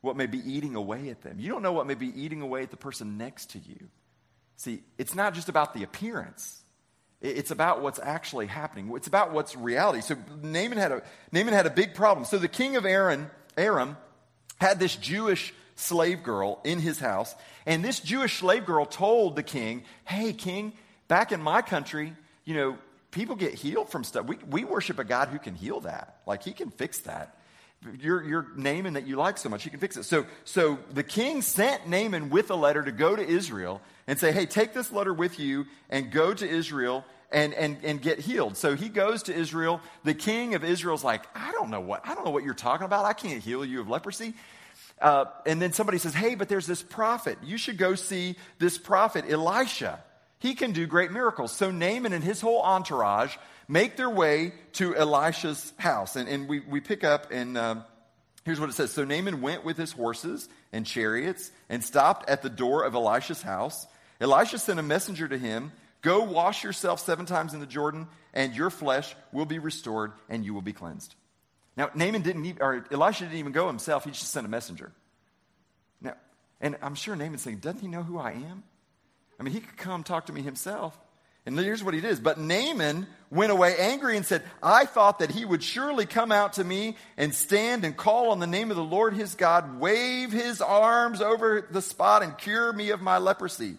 what 0.01 0.17
may 0.17 0.27
be 0.27 0.39
eating 0.39 0.75
away 0.75 1.09
at 1.09 1.23
them. 1.23 1.39
You 1.41 1.51
don't 1.51 1.63
know 1.63 1.73
what 1.73 1.87
may 1.87 1.95
be 1.95 2.09
eating 2.21 2.41
away 2.41 2.63
at 2.63 2.71
the 2.71 2.77
person 2.77 3.19
next 3.19 3.51
to 3.51 3.59
you. 3.59 3.89
See, 4.57 4.83
it's 4.97 5.15
not 5.15 5.35
just 5.35 5.49
about 5.49 5.75
the 5.75 5.83
appearance. 5.83 6.63
It's 7.21 7.51
about 7.51 7.83
what's 7.83 7.99
actually 7.99 8.47
happening. 8.47 8.91
It's 8.95 9.09
about 9.09 9.33
what's 9.33 9.57
reality. 9.57 10.03
So 10.03 10.17
Naaman 10.43 10.79
had 10.79 10.93
a, 10.93 11.03
Naaman 11.33 11.53
had 11.53 11.67
a 11.67 11.71
big 11.71 11.95
problem. 11.95 12.25
So 12.25 12.39
the 12.39 12.49
king 12.49 12.77
of 12.77 12.87
Aaron, 12.87 13.29
Aram 13.57 13.97
had 14.61 14.79
this 14.79 14.95
Jewish 14.95 15.53
slave 15.75 16.23
girl 16.23 16.61
in 16.65 16.79
his 16.79 16.99
house. 17.01 17.35
And 17.67 17.85
this 17.85 18.01
Jewish 18.01 18.39
slave 18.39 18.67
girl 18.67 18.85
told 18.85 19.37
the 19.37 19.43
king, 19.43 19.85
Hey, 20.05 20.33
king, 20.33 20.73
back 21.09 21.33
in 21.33 21.41
my 21.41 21.63
country, 21.63 22.15
you 22.45 22.55
know, 22.55 22.79
people 23.11 23.37
get 23.37 23.55
healed 23.55 23.91
from 23.91 24.05
stuff. 24.05 24.27
We, 24.27 24.37
we 24.49 24.65
worship 24.65 24.99
a 24.99 25.05
God 25.05 25.29
who 25.29 25.39
can 25.39 25.55
heal 25.55 25.81
that. 25.81 26.21
Like, 26.27 26.43
he 26.43 26.53
can 26.53 26.71
fix 26.71 26.99
that. 27.01 27.38
Your, 28.01 28.25
your 28.25 28.47
Naaman 28.57 28.95
that 28.95 29.07
you 29.07 29.17
like 29.17 29.39
so 29.39 29.49
much, 29.49 29.63
he 29.63 29.71
can 29.71 29.79
fix 29.79 29.97
it. 29.97 30.03
So, 30.03 30.27
so 30.45 30.79
the 30.93 31.05
king 31.05 31.43
sent 31.43 31.89
Naaman 31.89 32.29
with 32.29 32.51
a 32.51 32.57
letter 32.57 32.83
to 32.83 32.91
go 32.91 33.15
to 33.15 33.25
Israel 33.25 33.81
and 34.09 34.19
say, 34.19 34.33
Hey, 34.33 34.47
take 34.47 34.75
this 34.75 34.91
letter 34.91 35.15
with 35.15 35.39
you 35.39 35.67
and 35.89 36.11
go 36.11 36.35
to 36.35 36.49
Israel 36.49 37.05
and, 37.31 37.55
and, 37.55 37.77
and 37.85 38.03
get 38.03 38.19
healed. 38.19 38.57
So 38.57 38.75
he 38.75 38.89
goes 38.89 39.25
to 39.25 39.35
Israel. 39.35 39.81
The 40.03 40.15
king 40.15 40.55
of 40.55 40.65
Israel's 40.65 41.05
like, 41.05 41.25
I 41.37 41.53
don't 41.53 41.71
know 41.71 41.81
what, 41.81 42.01
I 42.05 42.15
don't 42.15 42.25
know 42.25 42.31
what 42.31 42.43
you're 42.43 42.55
talking 42.55 42.85
about. 42.85 43.05
I 43.05 43.13
can't 43.13 43.43
heal 43.43 43.65
you 43.65 43.81
of 43.81 43.89
leprosy. 43.89 44.35
Uh, 45.01 45.27
and 45.47 45.63
then 45.63 45.73
somebody 45.73 45.99
says, 45.99 46.15
Hey, 46.15 46.35
but 46.35 46.49
there's 46.49 46.67
this 46.67 46.83
prophet. 46.83 47.39
You 47.45 47.59
should 47.59 47.79
go 47.79 47.95
see 47.95 48.37
this 48.59 48.77
prophet, 48.77 49.25
Elisha. 49.29 50.03
He 50.41 50.55
can 50.55 50.73
do 50.73 50.87
great 50.87 51.11
miracles. 51.11 51.53
So 51.53 51.71
Naaman 51.71 52.13
and 52.13 52.23
his 52.23 52.41
whole 52.41 52.63
entourage 52.63 53.37
make 53.69 53.97
their 53.97 54.11
way 54.11 54.53
to 54.75 54.97
Elisha's 54.97 55.73
house. 55.77 56.17
And, 56.17 56.29
and 56.29 56.49
we, 56.49 56.61
we 56.61 56.81
pick 56.81 57.05
up, 57.05 57.31
and 57.31 57.57
um, 57.57 57.85
here's 58.45 58.59
what 58.59 58.71
it 58.71 58.75
says 58.75 58.91
So 58.91 59.05
Naaman 59.05 59.41
went 59.41 59.65
with 59.65 59.77
his 59.77 59.93
horses 59.93 60.49
and 60.73 60.85
chariots 60.87 61.51
and 61.69 61.85
stopped 61.85 62.29
at 62.29 62.43
the 62.43 62.51
door 62.51 62.85
of 62.85 62.95
Elisha's 62.95 63.43
house. 63.43 63.87
Elisha 64.21 64.59
sent 64.59 64.81
a 64.81 64.83
messenger 64.83 65.29
to 65.29 65.39
him 65.39 65.71
Go 66.01 66.23
wash 66.23 66.63
yourself 66.63 67.01
seven 67.01 67.27
times 67.27 67.55
in 67.55 67.61
the 67.61 67.67
Jordan, 67.67 68.07
and 68.33 68.55
your 68.55 68.71
flesh 68.71 69.15
will 69.33 69.47
be 69.47 69.59
restored, 69.59 70.13
and 70.29 70.45
you 70.45 70.55
will 70.55 70.63
be 70.63 70.73
cleansed. 70.73 71.15
Now, 71.77 71.91
Naaman 71.95 72.23
didn't, 72.23 72.45
even, 72.45 72.63
or 72.63 72.85
Elisha 72.91 73.25
didn't 73.25 73.39
even 73.39 73.53
go 73.53 73.67
himself, 73.67 74.05
he 74.05 74.11
just 74.11 74.31
sent 74.31 74.47
a 74.47 74.49
messenger. 74.49 74.93
Now, 76.01 76.15
and 76.61 76.77
I'm 76.83 76.95
sure 76.95 77.17
Naaman's 77.17 77.43
saying, 77.43 77.59
doesn't 77.59 77.81
he 77.81 77.89
know 77.89 78.03
who 78.03 78.19
I 78.19 78.33
am? 78.33 78.63
I 79.39 79.43
mean, 79.43 79.53
he 79.53 79.61
could 79.61 79.77
come 79.77 80.05
talk 80.05 80.27
to 80.27 80.33
me 80.33 80.43
himself. 80.43 80.99
And 81.47 81.59
here's 81.59 81.83
what 81.83 81.95
he 81.95 82.01
did. 82.01 82.23
But 82.23 82.39
Naaman 82.39 83.07
went 83.31 83.53
away 83.53 83.77
angry 83.79 84.17
and 84.17 84.25
said, 84.25 84.43
I 84.63 84.85
thought 84.85 85.19
that 85.19 85.31
he 85.31 85.45
would 85.45 85.63
surely 85.63 86.07
come 86.07 86.33
out 86.33 86.55
to 86.55 86.65
me 86.65 86.97
and 87.17 87.35
stand 87.35 87.85
and 87.85 87.97
call 87.97 88.31
on 88.31 88.39
the 88.39 88.47
name 88.47 88.71
of 88.71 88.77
the 88.77 88.85
Lord 88.85 89.15
his 89.15 89.35
God, 89.35 89.79
wave 89.79 90.33
his 90.33 90.61
arms 90.61 91.21
over 91.21 91.67
the 91.71 91.83
spot 91.83 92.23
and 92.23 92.37
cure 92.39 92.73
me 92.73 92.91
of 92.91 93.03
my 93.03 93.19
leprosy. 93.19 93.77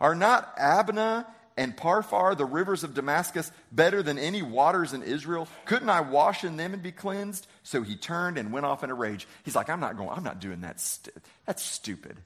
Are 0.00 0.14
not 0.14 0.52
Abana 0.58 1.26
and 1.56 1.76
Pharpar, 1.76 2.36
the 2.36 2.44
rivers 2.44 2.84
of 2.84 2.94
Damascus, 2.94 3.50
better 3.72 4.02
than 4.02 4.18
any 4.18 4.42
waters 4.42 4.92
in 4.92 5.02
Israel? 5.02 5.48
Couldn't 5.64 5.90
I 5.90 6.00
wash 6.00 6.44
in 6.44 6.56
them 6.56 6.74
and 6.74 6.82
be 6.82 6.92
cleansed? 6.92 7.46
So 7.62 7.82
he 7.82 7.96
turned 7.96 8.38
and 8.38 8.52
went 8.52 8.66
off 8.66 8.84
in 8.84 8.90
a 8.90 8.94
rage. 8.94 9.26
He's 9.44 9.56
like, 9.56 9.68
I'm 9.68 9.80
not 9.80 9.96
going, 9.96 10.10
I'm 10.10 10.24
not 10.24 10.40
doing 10.40 10.62
that. 10.62 10.80
St- 10.80 11.14
that's 11.46 11.62
stupid. 11.62 12.16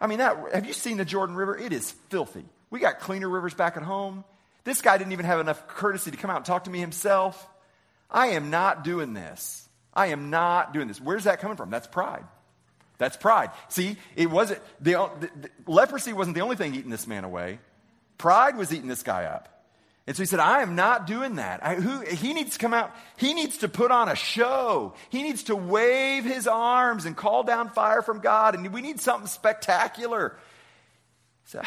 I 0.00 0.08
mean, 0.08 0.18
that, 0.18 0.36
have 0.52 0.66
you 0.66 0.72
seen 0.72 0.96
the 0.96 1.04
Jordan 1.04 1.36
River? 1.36 1.56
It 1.56 1.72
is 1.72 1.92
filthy. 2.10 2.44
We 2.70 2.80
got 2.80 2.98
cleaner 2.98 3.28
rivers 3.28 3.54
back 3.54 3.76
at 3.76 3.84
home. 3.84 4.24
This 4.64 4.80
guy 4.80 4.98
didn't 4.98 5.12
even 5.12 5.26
have 5.26 5.40
enough 5.40 5.66
courtesy 5.66 6.10
to 6.10 6.16
come 6.16 6.30
out 6.30 6.36
and 6.36 6.44
talk 6.44 6.64
to 6.64 6.70
me 6.70 6.78
himself. 6.78 7.48
I 8.10 8.28
am 8.28 8.50
not 8.50 8.84
doing 8.84 9.14
this. 9.14 9.68
I 9.94 10.08
am 10.08 10.30
not 10.30 10.72
doing 10.72 10.88
this. 10.88 11.00
Where's 11.00 11.24
that 11.24 11.40
coming 11.40 11.56
from? 11.56 11.70
That's 11.70 11.86
pride. 11.86 12.24
That's 12.98 13.16
pride. 13.16 13.50
See, 13.68 13.96
it 14.14 14.30
wasn't 14.30 14.60
the, 14.80 14.92
the, 15.18 15.30
the 15.40 15.50
leprosy 15.66 16.12
wasn't 16.12 16.36
the 16.36 16.42
only 16.42 16.56
thing 16.56 16.74
eating 16.74 16.90
this 16.90 17.06
man 17.06 17.24
away. 17.24 17.58
Pride 18.16 18.56
was 18.56 18.72
eating 18.72 18.88
this 18.88 19.02
guy 19.02 19.24
up. 19.24 19.48
And 20.06 20.16
so 20.16 20.22
he 20.22 20.26
said, 20.26 20.40
I 20.40 20.62
am 20.62 20.74
not 20.74 21.06
doing 21.06 21.36
that. 21.36 21.64
I, 21.64 21.76
who, 21.76 22.00
he 22.00 22.32
needs 22.32 22.54
to 22.54 22.58
come 22.58 22.74
out. 22.74 22.94
He 23.16 23.34
needs 23.34 23.58
to 23.58 23.68
put 23.68 23.92
on 23.92 24.08
a 24.08 24.16
show. 24.16 24.94
He 25.10 25.22
needs 25.22 25.44
to 25.44 25.56
wave 25.56 26.24
his 26.24 26.48
arms 26.48 27.04
and 27.04 27.16
call 27.16 27.44
down 27.44 27.70
fire 27.70 28.02
from 28.02 28.20
God. 28.20 28.54
And 28.54 28.72
we 28.72 28.82
need 28.82 29.00
something 29.00 29.28
spectacular. 29.28 30.36
So, 31.46 31.62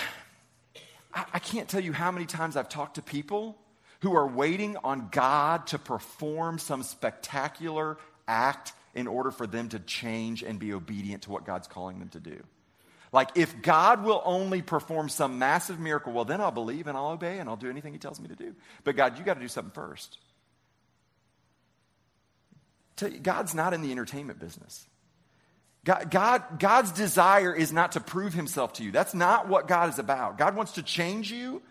I, 1.16 1.26
I 1.34 1.40
can't 1.40 1.68
tell 1.68 1.82
you 1.82 1.94
how 1.94 2.12
many 2.12 2.26
times 2.26 2.56
I've 2.56 2.70
talked 2.70 2.96
to 2.96 3.02
people 3.02 3.58
who 4.02 4.16
are 4.16 4.28
waiting 4.28 4.78
on 4.84 5.08
God 5.12 5.68
to 5.68 5.80
perform 5.80 6.60
some 6.60 6.84
spectacular 6.84 7.98
act 8.28 8.74
in 8.94 9.08
order 9.08 9.32
for 9.32 9.48
them 9.48 9.70
to 9.70 9.80
change 9.80 10.44
and 10.44 10.60
be 10.60 10.74
obedient 10.74 11.24
to 11.24 11.32
what 11.32 11.46
God's 11.46 11.68
calling 11.68 12.00
them 12.00 12.10
to 12.10 12.20
do. 12.20 12.44
Like, 13.12 13.30
if 13.36 13.62
God 13.62 14.04
will 14.04 14.22
only 14.26 14.62
perform 14.62 15.10
some 15.10 15.40
massive 15.40 15.80
miracle, 15.80 16.12
well, 16.12 16.26
then 16.26 16.42
I'll 16.42 16.52
believe 16.52 16.88
and 16.88 16.98
I'll 16.98 17.12
obey 17.12 17.40
and 17.40 17.50
I'll 17.50 17.56
do 17.56 17.70
anything 17.70 17.94
He 17.94 18.00
tells 18.00 18.20
me 18.20 18.28
to 18.28 18.36
do. 18.36 18.56
But 18.84 18.96
God, 18.96 19.18
you 19.18 19.24
got 19.24 19.36
to 19.36 19.40
do 19.40 19.48
something 19.48 19.72
first. 19.72 20.18
God's 23.22 23.54
not 23.54 23.74
in 23.74 23.82
the 23.82 23.92
entertainment 23.92 24.40
business. 24.40 24.86
God, 25.86 26.10
God, 26.10 26.60
God's 26.60 26.92
desire 26.92 27.56
is 27.56 27.72
not 27.72 27.94
to 27.94 28.00
prove 28.00 28.34
himself 28.34 28.74
to 28.74 28.84
you. 28.84 28.92
That's 28.92 29.14
not 29.14 29.48
what 29.48 29.68
God 29.68 29.90
is 29.90 30.00
about. 30.00 30.38
God 30.38 30.56
wants 30.56 30.74
to 30.74 30.84
change 30.84 31.32
you, 31.32 31.62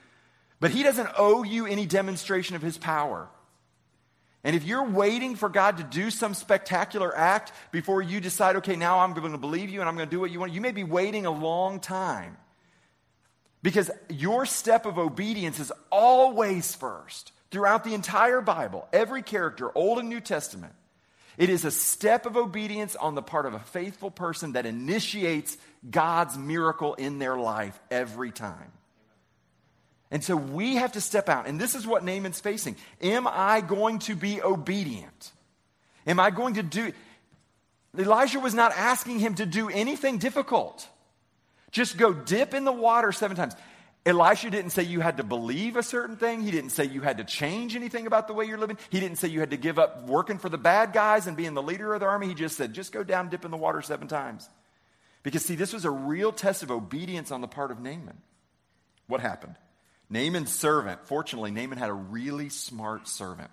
but 0.61 0.71
he 0.71 0.85
doesn't 0.85 1.09
owe 1.19 1.43
you 1.43 1.67
any 1.67 1.85
demonstration 1.85 2.55
of 2.55 2.63
his 2.63 2.79
power. 2.79 3.29
And 4.45 4.55
if 4.55 4.65
you're 4.65 4.89
waiting 4.89 5.35
for 5.35 5.49
God 5.49 5.79
to 5.79 5.83
do 5.83 6.11
some 6.11 6.33
spectacular 6.33 7.17
act 7.17 7.53
before 7.73 8.03
you 8.03 8.21
decide, 8.21 8.57
okay, 8.57 8.77
now 8.77 9.01
I'm 9.01 9.15
going 9.15 9.33
to 9.33 9.39
believe 9.39 9.69
you 9.69 9.81
and 9.81 9.89
I'm 9.89 9.97
going 9.97 10.09
to 10.09 10.15
do 10.15 10.21
what 10.21 10.31
you 10.31 10.39
want, 10.39 10.53
you 10.53 10.61
may 10.61 10.73
be 10.73 10.85
waiting 10.85 11.27
a 11.27 11.31
long 11.31 11.81
time. 11.81 12.37
Because 13.63 13.91
your 14.09 14.47
step 14.47 14.87
of 14.87 14.97
obedience 14.97 15.59
is 15.59 15.73
always 15.91 16.73
first 16.75 17.33
throughout 17.51 17.83
the 17.83 17.95
entire 17.95 18.43
Bible, 18.43 18.87
every 18.93 19.23
character, 19.23 19.77
Old 19.77 19.99
and 19.99 20.09
New 20.09 20.21
Testament. 20.21 20.75
It 21.37 21.51
is 21.51 21.65
a 21.65 21.71
step 21.71 22.27
of 22.27 22.37
obedience 22.37 22.95
on 22.97 23.15
the 23.15 23.23
part 23.23 23.47
of 23.47 23.55
a 23.55 23.59
faithful 23.59 24.11
person 24.11 24.53
that 24.53 24.67
initiates 24.67 25.57
God's 25.91 26.39
miracle 26.39 26.95
in 26.95 27.19
their 27.19 27.37
life 27.37 27.79
every 27.91 28.31
time. 28.31 28.73
And 30.11 30.23
so 30.23 30.37
we 30.37 30.77
have 30.77 30.93
to 30.93 31.01
step 31.01 31.29
out. 31.29 31.49
And 31.49 31.61
this 31.61 31.75
is 31.75 31.87
what 31.87 32.05
Naaman's 32.05 32.41
facing. 32.41 32.77
Am 33.01 33.27
I 33.27 33.61
going 33.61 33.99
to 34.01 34.15
be 34.15 34.41
obedient? 34.41 35.33
Am 36.07 36.21
I 36.21 36.31
going 36.31 36.55
to 36.55 36.63
do. 36.63 36.93
Elijah 37.99 38.39
was 38.39 38.55
not 38.55 38.73
asking 38.73 39.19
him 39.19 39.35
to 39.37 39.47
do 39.47 39.69
anything 39.69 40.19
difficult. 40.19 40.87
Just 41.73 41.97
go 41.97 42.13
dip 42.13 42.55
in 42.55 42.65
the 42.65 42.73
water 42.73 43.11
seven 43.11 43.37
times. 43.37 43.55
Elisha 44.07 44.51
didn't 44.51 44.71
say 44.71 44.83
you 44.83 45.01
had 45.01 45.17
to 45.17 45.23
believe 45.23 45.77
a 45.77 45.83
certain 45.83 46.17
thing. 46.17 46.43
He 46.43 46.51
didn't 46.51 46.71
say 46.71 46.85
you 46.85 47.01
had 47.01 47.19
to 47.19 47.25
change 47.25 47.75
anything 47.75 48.07
about 48.07 48.29
the 48.29 48.35
way 48.35 48.45
you're 48.45 48.59
living. 48.59 48.77
He 48.91 49.01
didn't 49.01 49.17
say 49.17 49.29
you 49.29 49.41
had 49.41 49.51
to 49.51 49.57
give 49.57 49.79
up 49.79 50.07
working 50.07 50.39
for 50.39 50.51
the 50.51 50.59
bad 50.59 50.93
guys 50.93 51.27
and 51.27 51.37
being 51.37 51.55
the 51.55 51.63
leader 51.63 51.95
of 51.95 52.01
the 52.01 52.07
army. 52.07 52.29
He 52.29 52.35
just 52.35 52.57
said, 52.57 52.75
just 52.75 52.93
go 52.93 53.03
down, 53.03 53.31
dip 53.31 53.47
in 53.47 53.51
the 53.51 53.57
water 53.57 53.81
seven 53.81 54.07
times. 54.07 54.49
Because, 55.23 55.43
see, 55.43 55.55
this 55.55 55.73
was 55.73 55.87
a 55.87 55.91
real 55.91 56.33
test 56.33 56.63
of 56.63 56.71
obedience 56.71 57.31
on 57.31 57.41
the 57.41 57.49
part 57.49 57.71
of 57.71 57.81
Naaman. 57.81 58.19
What 59.07 59.21
happened? 59.21 59.57
Naaman's 60.11 60.53
servant, 60.53 61.07
fortunately, 61.07 61.51
Naaman 61.51 61.79
had 61.79 61.89
a 61.89 61.95
really 61.95 62.51
smart 62.51 63.09
servant. 63.09 63.51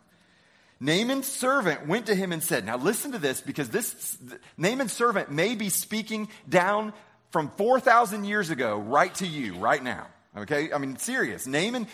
Naaman's 0.81 1.27
servant 1.27 1.87
went 1.87 2.07
to 2.07 2.15
him 2.15 2.33
and 2.33 2.43
said, 2.43 2.65
Now 2.65 2.75
listen 2.75 3.13
to 3.13 3.19
this 3.19 3.39
because 3.39 3.69
this 3.69 4.17
Naaman's 4.57 4.91
servant 4.91 5.31
may 5.31 5.55
be 5.55 5.69
speaking 5.69 6.27
down 6.49 6.91
from 7.29 7.49
4,000 7.51 8.25
years 8.25 8.49
ago 8.49 8.77
right 8.77 9.13
to 9.15 9.27
you 9.27 9.55
right 9.55 9.81
now. 9.81 10.07
Okay? 10.35 10.71
I 10.71 10.77
mean, 10.77 10.97
serious. 10.97 11.45
Naaman, 11.45 11.87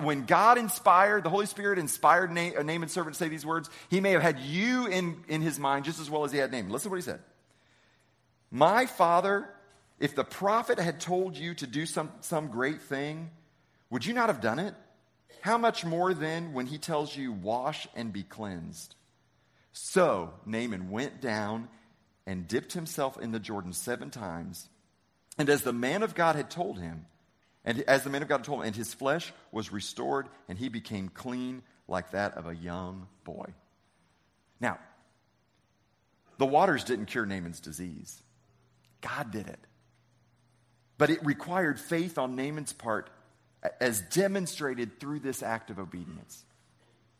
when 0.00 0.24
God 0.24 0.58
inspired, 0.58 1.22
the 1.22 1.30
Holy 1.30 1.46
Spirit 1.46 1.78
inspired 1.78 2.30
uh, 2.30 2.62
Naaman's 2.62 2.92
servant 2.92 3.14
to 3.14 3.18
say 3.18 3.28
these 3.28 3.46
words, 3.46 3.70
he 3.88 4.00
may 4.00 4.12
have 4.12 4.22
had 4.22 4.40
you 4.40 4.86
in, 4.86 5.22
in 5.28 5.42
his 5.42 5.58
mind 5.58 5.84
just 5.84 6.00
as 6.00 6.10
well 6.10 6.24
as 6.24 6.32
he 6.32 6.38
had 6.38 6.50
Naaman. 6.50 6.70
Listen 6.70 6.88
to 6.88 6.90
what 6.90 6.96
he 6.96 7.02
said. 7.02 7.20
My 8.50 8.86
father, 8.86 9.48
if 10.00 10.14
the 10.14 10.24
prophet 10.24 10.78
had 10.78 11.00
told 11.00 11.36
you 11.36 11.54
to 11.54 11.66
do 11.66 11.86
some, 11.86 12.10
some 12.20 12.48
great 12.48 12.82
thing, 12.82 13.30
would 13.90 14.04
you 14.04 14.12
not 14.12 14.28
have 14.28 14.40
done 14.40 14.58
it? 14.58 14.74
How 15.40 15.58
much 15.58 15.84
more 15.84 16.14
then 16.14 16.52
when 16.52 16.66
he 16.66 16.78
tells 16.78 17.16
you, 17.16 17.30
wash 17.30 17.86
and 17.94 18.12
be 18.12 18.22
cleansed? 18.22 18.94
So 19.72 20.32
Naaman 20.46 20.90
went 20.90 21.20
down 21.20 21.68
and 22.26 22.48
dipped 22.48 22.72
himself 22.72 23.20
in 23.20 23.32
the 23.32 23.40
Jordan 23.40 23.72
seven 23.72 24.10
times. 24.10 24.68
And 25.36 25.48
as 25.48 25.62
the 25.62 25.72
man 25.72 26.02
of 26.02 26.14
God 26.14 26.36
had 26.36 26.50
told 26.50 26.78
him, 26.78 27.06
and 27.64 27.80
as 27.82 28.04
the 28.04 28.10
man 28.10 28.22
of 28.22 28.28
God 28.28 28.44
told 28.44 28.60
him, 28.60 28.66
and 28.66 28.76
his 28.76 28.92
flesh 28.92 29.32
was 29.50 29.72
restored, 29.72 30.28
and 30.48 30.58
he 30.58 30.68
became 30.68 31.08
clean 31.08 31.62
like 31.88 32.10
that 32.10 32.36
of 32.36 32.46
a 32.46 32.54
young 32.54 33.08
boy. 33.24 33.46
Now, 34.60 34.78
the 36.38 36.46
waters 36.46 36.84
didn't 36.84 37.06
cure 37.06 37.26
Naaman's 37.26 37.60
disease. 37.60 38.22
God 39.00 39.30
did 39.30 39.48
it. 39.48 39.60
But 40.98 41.10
it 41.10 41.24
required 41.24 41.80
faith 41.80 42.18
on 42.18 42.36
Naaman's 42.36 42.72
part 42.72 43.10
as 43.80 44.00
demonstrated 44.00 45.00
through 45.00 45.20
this 45.20 45.42
act 45.42 45.70
of 45.70 45.78
obedience. 45.78 46.44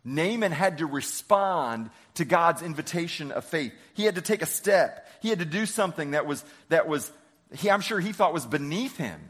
Naaman 0.04 0.52
had 0.52 0.78
to 0.78 0.86
respond 0.86 1.90
to 2.14 2.24
God's 2.24 2.62
invitation 2.62 3.32
of 3.32 3.44
faith. 3.44 3.72
He 3.94 4.04
had 4.04 4.16
to 4.16 4.20
take 4.20 4.42
a 4.42 4.46
step. 4.46 5.08
He 5.22 5.30
had 5.30 5.38
to 5.38 5.46
do 5.46 5.64
something 5.64 6.10
that 6.10 6.26
was, 6.26 6.44
that 6.68 6.86
was 6.86 7.10
he, 7.54 7.70
I'm 7.70 7.80
sure 7.80 7.98
he 7.98 8.12
thought 8.12 8.34
was 8.34 8.46
beneath 8.46 8.96
him. 8.96 9.20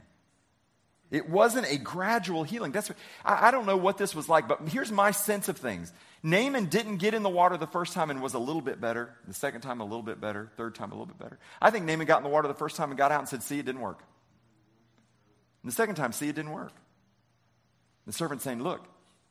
It 1.14 1.28
wasn't 1.30 1.70
a 1.70 1.78
gradual 1.78 2.42
healing. 2.42 2.72
That's 2.72 2.88
what, 2.88 2.98
I, 3.24 3.46
I 3.46 3.50
don't 3.52 3.66
know 3.66 3.76
what 3.76 3.98
this 3.98 4.16
was 4.16 4.28
like, 4.28 4.48
but 4.48 4.68
here's 4.68 4.90
my 4.90 5.12
sense 5.12 5.48
of 5.48 5.56
things. 5.56 5.92
Naaman 6.24 6.66
didn't 6.66 6.96
get 6.96 7.14
in 7.14 7.22
the 7.22 7.30
water 7.30 7.56
the 7.56 7.68
first 7.68 7.92
time 7.92 8.10
and 8.10 8.20
was 8.20 8.34
a 8.34 8.38
little 8.40 8.60
bit 8.60 8.80
better. 8.80 9.14
The 9.28 9.32
second 9.32 9.60
time, 9.60 9.80
a 9.80 9.84
little 9.84 10.02
bit 10.02 10.20
better. 10.20 10.50
Third 10.56 10.74
time, 10.74 10.90
a 10.90 10.94
little 10.94 11.06
bit 11.06 11.20
better. 11.20 11.38
I 11.62 11.70
think 11.70 11.84
Naaman 11.84 12.08
got 12.08 12.16
in 12.16 12.24
the 12.24 12.30
water 12.30 12.48
the 12.48 12.54
first 12.54 12.74
time 12.74 12.90
and 12.90 12.98
got 12.98 13.12
out 13.12 13.20
and 13.20 13.28
said, 13.28 13.44
See, 13.44 13.60
it 13.60 13.64
didn't 13.64 13.80
work. 13.80 14.02
And 15.62 15.70
the 15.70 15.74
second 15.76 15.94
time, 15.94 16.10
see, 16.10 16.28
it 16.28 16.34
didn't 16.34 16.50
work. 16.50 16.72
The 18.06 18.12
servant 18.12 18.42
saying, 18.42 18.60
Look, 18.60 18.84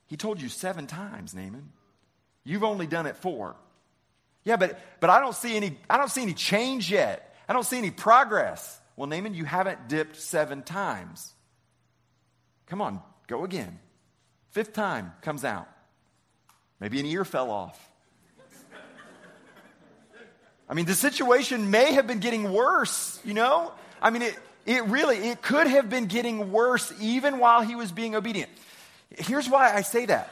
he 0.06 0.16
told 0.16 0.40
you 0.40 0.48
seven 0.48 0.86
times, 0.86 1.34
Naaman. 1.34 1.70
You've 2.44 2.64
only 2.64 2.86
done 2.86 3.04
it 3.04 3.18
four. 3.18 3.56
Yeah, 4.44 4.56
but, 4.56 4.80
but 5.00 5.10
I 5.10 5.20
don't 5.20 5.34
see 5.34 5.54
any 5.54 5.76
I 5.90 5.98
don't 5.98 6.10
see 6.10 6.22
any 6.22 6.32
change 6.32 6.90
yet. 6.90 7.36
I 7.46 7.52
don't 7.52 7.66
see 7.66 7.76
any 7.76 7.90
progress. 7.90 8.80
Well, 8.96 9.06
Naaman, 9.06 9.34
you 9.34 9.44
haven't 9.44 9.88
dipped 9.88 10.16
seven 10.16 10.62
times. 10.62 11.33
Come 12.66 12.80
on, 12.80 13.00
go 13.26 13.44
again. 13.44 13.78
Fifth 14.50 14.72
time 14.72 15.12
comes 15.20 15.44
out. 15.44 15.68
Maybe 16.80 17.00
an 17.00 17.06
ear 17.06 17.24
fell 17.24 17.50
off. 17.50 17.90
I 20.68 20.74
mean, 20.74 20.86
the 20.86 20.94
situation 20.94 21.70
may 21.70 21.92
have 21.92 22.06
been 22.06 22.20
getting 22.20 22.52
worse, 22.52 23.20
you 23.24 23.34
know? 23.34 23.72
I 24.00 24.10
mean, 24.10 24.22
it, 24.22 24.38
it 24.64 24.84
really, 24.86 25.16
it 25.18 25.42
could 25.42 25.66
have 25.66 25.90
been 25.90 26.06
getting 26.06 26.52
worse 26.52 26.92
even 27.00 27.38
while 27.38 27.62
he 27.62 27.74
was 27.74 27.92
being 27.92 28.14
obedient. 28.14 28.50
Here's 29.10 29.48
why 29.48 29.74
I 29.74 29.82
say 29.82 30.06
that. 30.06 30.30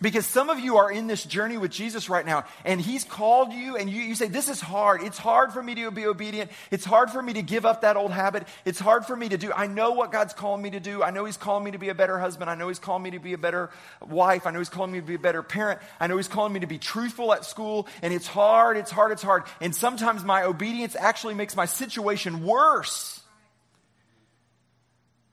Because 0.00 0.26
some 0.26 0.48
of 0.48 0.60
you 0.60 0.76
are 0.76 0.90
in 0.90 1.08
this 1.08 1.24
journey 1.24 1.56
with 1.58 1.72
Jesus 1.72 2.08
right 2.08 2.24
now, 2.24 2.44
and 2.64 2.80
He's 2.80 3.02
called 3.02 3.52
you, 3.52 3.76
and 3.76 3.90
you, 3.90 4.00
you 4.02 4.14
say, 4.14 4.28
This 4.28 4.48
is 4.48 4.60
hard. 4.60 5.02
It's 5.02 5.18
hard 5.18 5.52
for 5.52 5.60
me 5.60 5.74
to 5.74 5.90
be 5.90 6.06
obedient. 6.06 6.52
It's 6.70 6.84
hard 6.84 7.10
for 7.10 7.20
me 7.20 7.32
to 7.32 7.42
give 7.42 7.66
up 7.66 7.80
that 7.80 7.96
old 7.96 8.12
habit. 8.12 8.46
It's 8.64 8.78
hard 8.78 9.06
for 9.06 9.16
me 9.16 9.28
to 9.30 9.36
do. 9.36 9.52
I 9.52 9.66
know 9.66 9.92
what 9.92 10.12
God's 10.12 10.34
calling 10.34 10.62
me 10.62 10.70
to 10.70 10.80
do. 10.80 11.02
I 11.02 11.10
know 11.10 11.24
He's 11.24 11.36
calling 11.36 11.64
me 11.64 11.72
to 11.72 11.78
be 11.78 11.88
a 11.88 11.94
better 11.94 12.16
husband. 12.18 12.48
I 12.48 12.54
know 12.54 12.68
He's 12.68 12.78
calling 12.78 13.02
me 13.02 13.10
to 13.12 13.18
be 13.18 13.32
a 13.32 13.38
better 13.38 13.70
wife. 14.06 14.46
I 14.46 14.52
know 14.52 14.60
He's 14.60 14.68
calling 14.68 14.92
me 14.92 15.00
to 15.00 15.06
be 15.06 15.16
a 15.16 15.18
better 15.18 15.42
parent. 15.42 15.80
I 15.98 16.06
know 16.06 16.16
He's 16.16 16.28
calling 16.28 16.52
me 16.52 16.60
to 16.60 16.68
be 16.68 16.78
truthful 16.78 17.32
at 17.32 17.44
school, 17.44 17.88
and 18.00 18.14
it's 18.14 18.28
hard, 18.28 18.76
it's 18.76 18.92
hard, 18.92 19.10
it's 19.10 19.22
hard. 19.22 19.44
And 19.60 19.74
sometimes 19.74 20.22
my 20.22 20.44
obedience 20.44 20.94
actually 20.94 21.34
makes 21.34 21.56
my 21.56 21.66
situation 21.66 22.44
worse. 22.44 23.20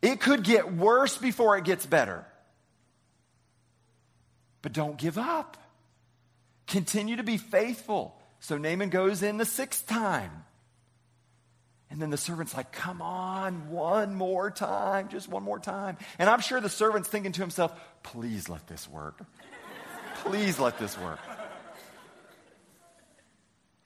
It 0.02 0.20
could 0.20 0.44
get 0.44 0.74
worse 0.74 1.18
before 1.18 1.58
it 1.58 1.66
gets 1.66 1.86
better. 1.86 2.26
But 4.66 4.74
don't 4.74 4.98
give 4.98 5.20
up. 5.20 5.58
Continue 6.66 7.18
to 7.18 7.24
be 7.24 7.38
faithful. 7.38 8.20
So 8.40 8.58
Naaman 8.58 8.90
goes 8.90 9.22
in 9.22 9.38
the 9.38 9.46
sixth 9.46 9.86
time. 9.86 10.32
And 11.92 12.02
then 12.02 12.10
the 12.10 12.18
servant's 12.18 12.58
like, 12.58 12.72
come 12.72 13.00
on, 13.00 13.70
one 13.70 14.16
more 14.16 14.50
time, 14.50 15.10
just 15.10 15.30
one 15.30 15.44
more 15.44 15.60
time. 15.60 15.98
And 16.18 16.28
I'm 16.28 16.42
sure 16.42 16.60
the 16.60 16.68
servant's 16.68 17.08
thinking 17.08 17.32
to 17.34 17.42
himself, 17.42 17.80
please 18.02 18.50
let 18.50 18.66
this 18.66 18.90
work. 18.90 19.20
Please 20.24 20.58
let 20.58 20.80
this 20.80 20.98
work. 20.98 21.20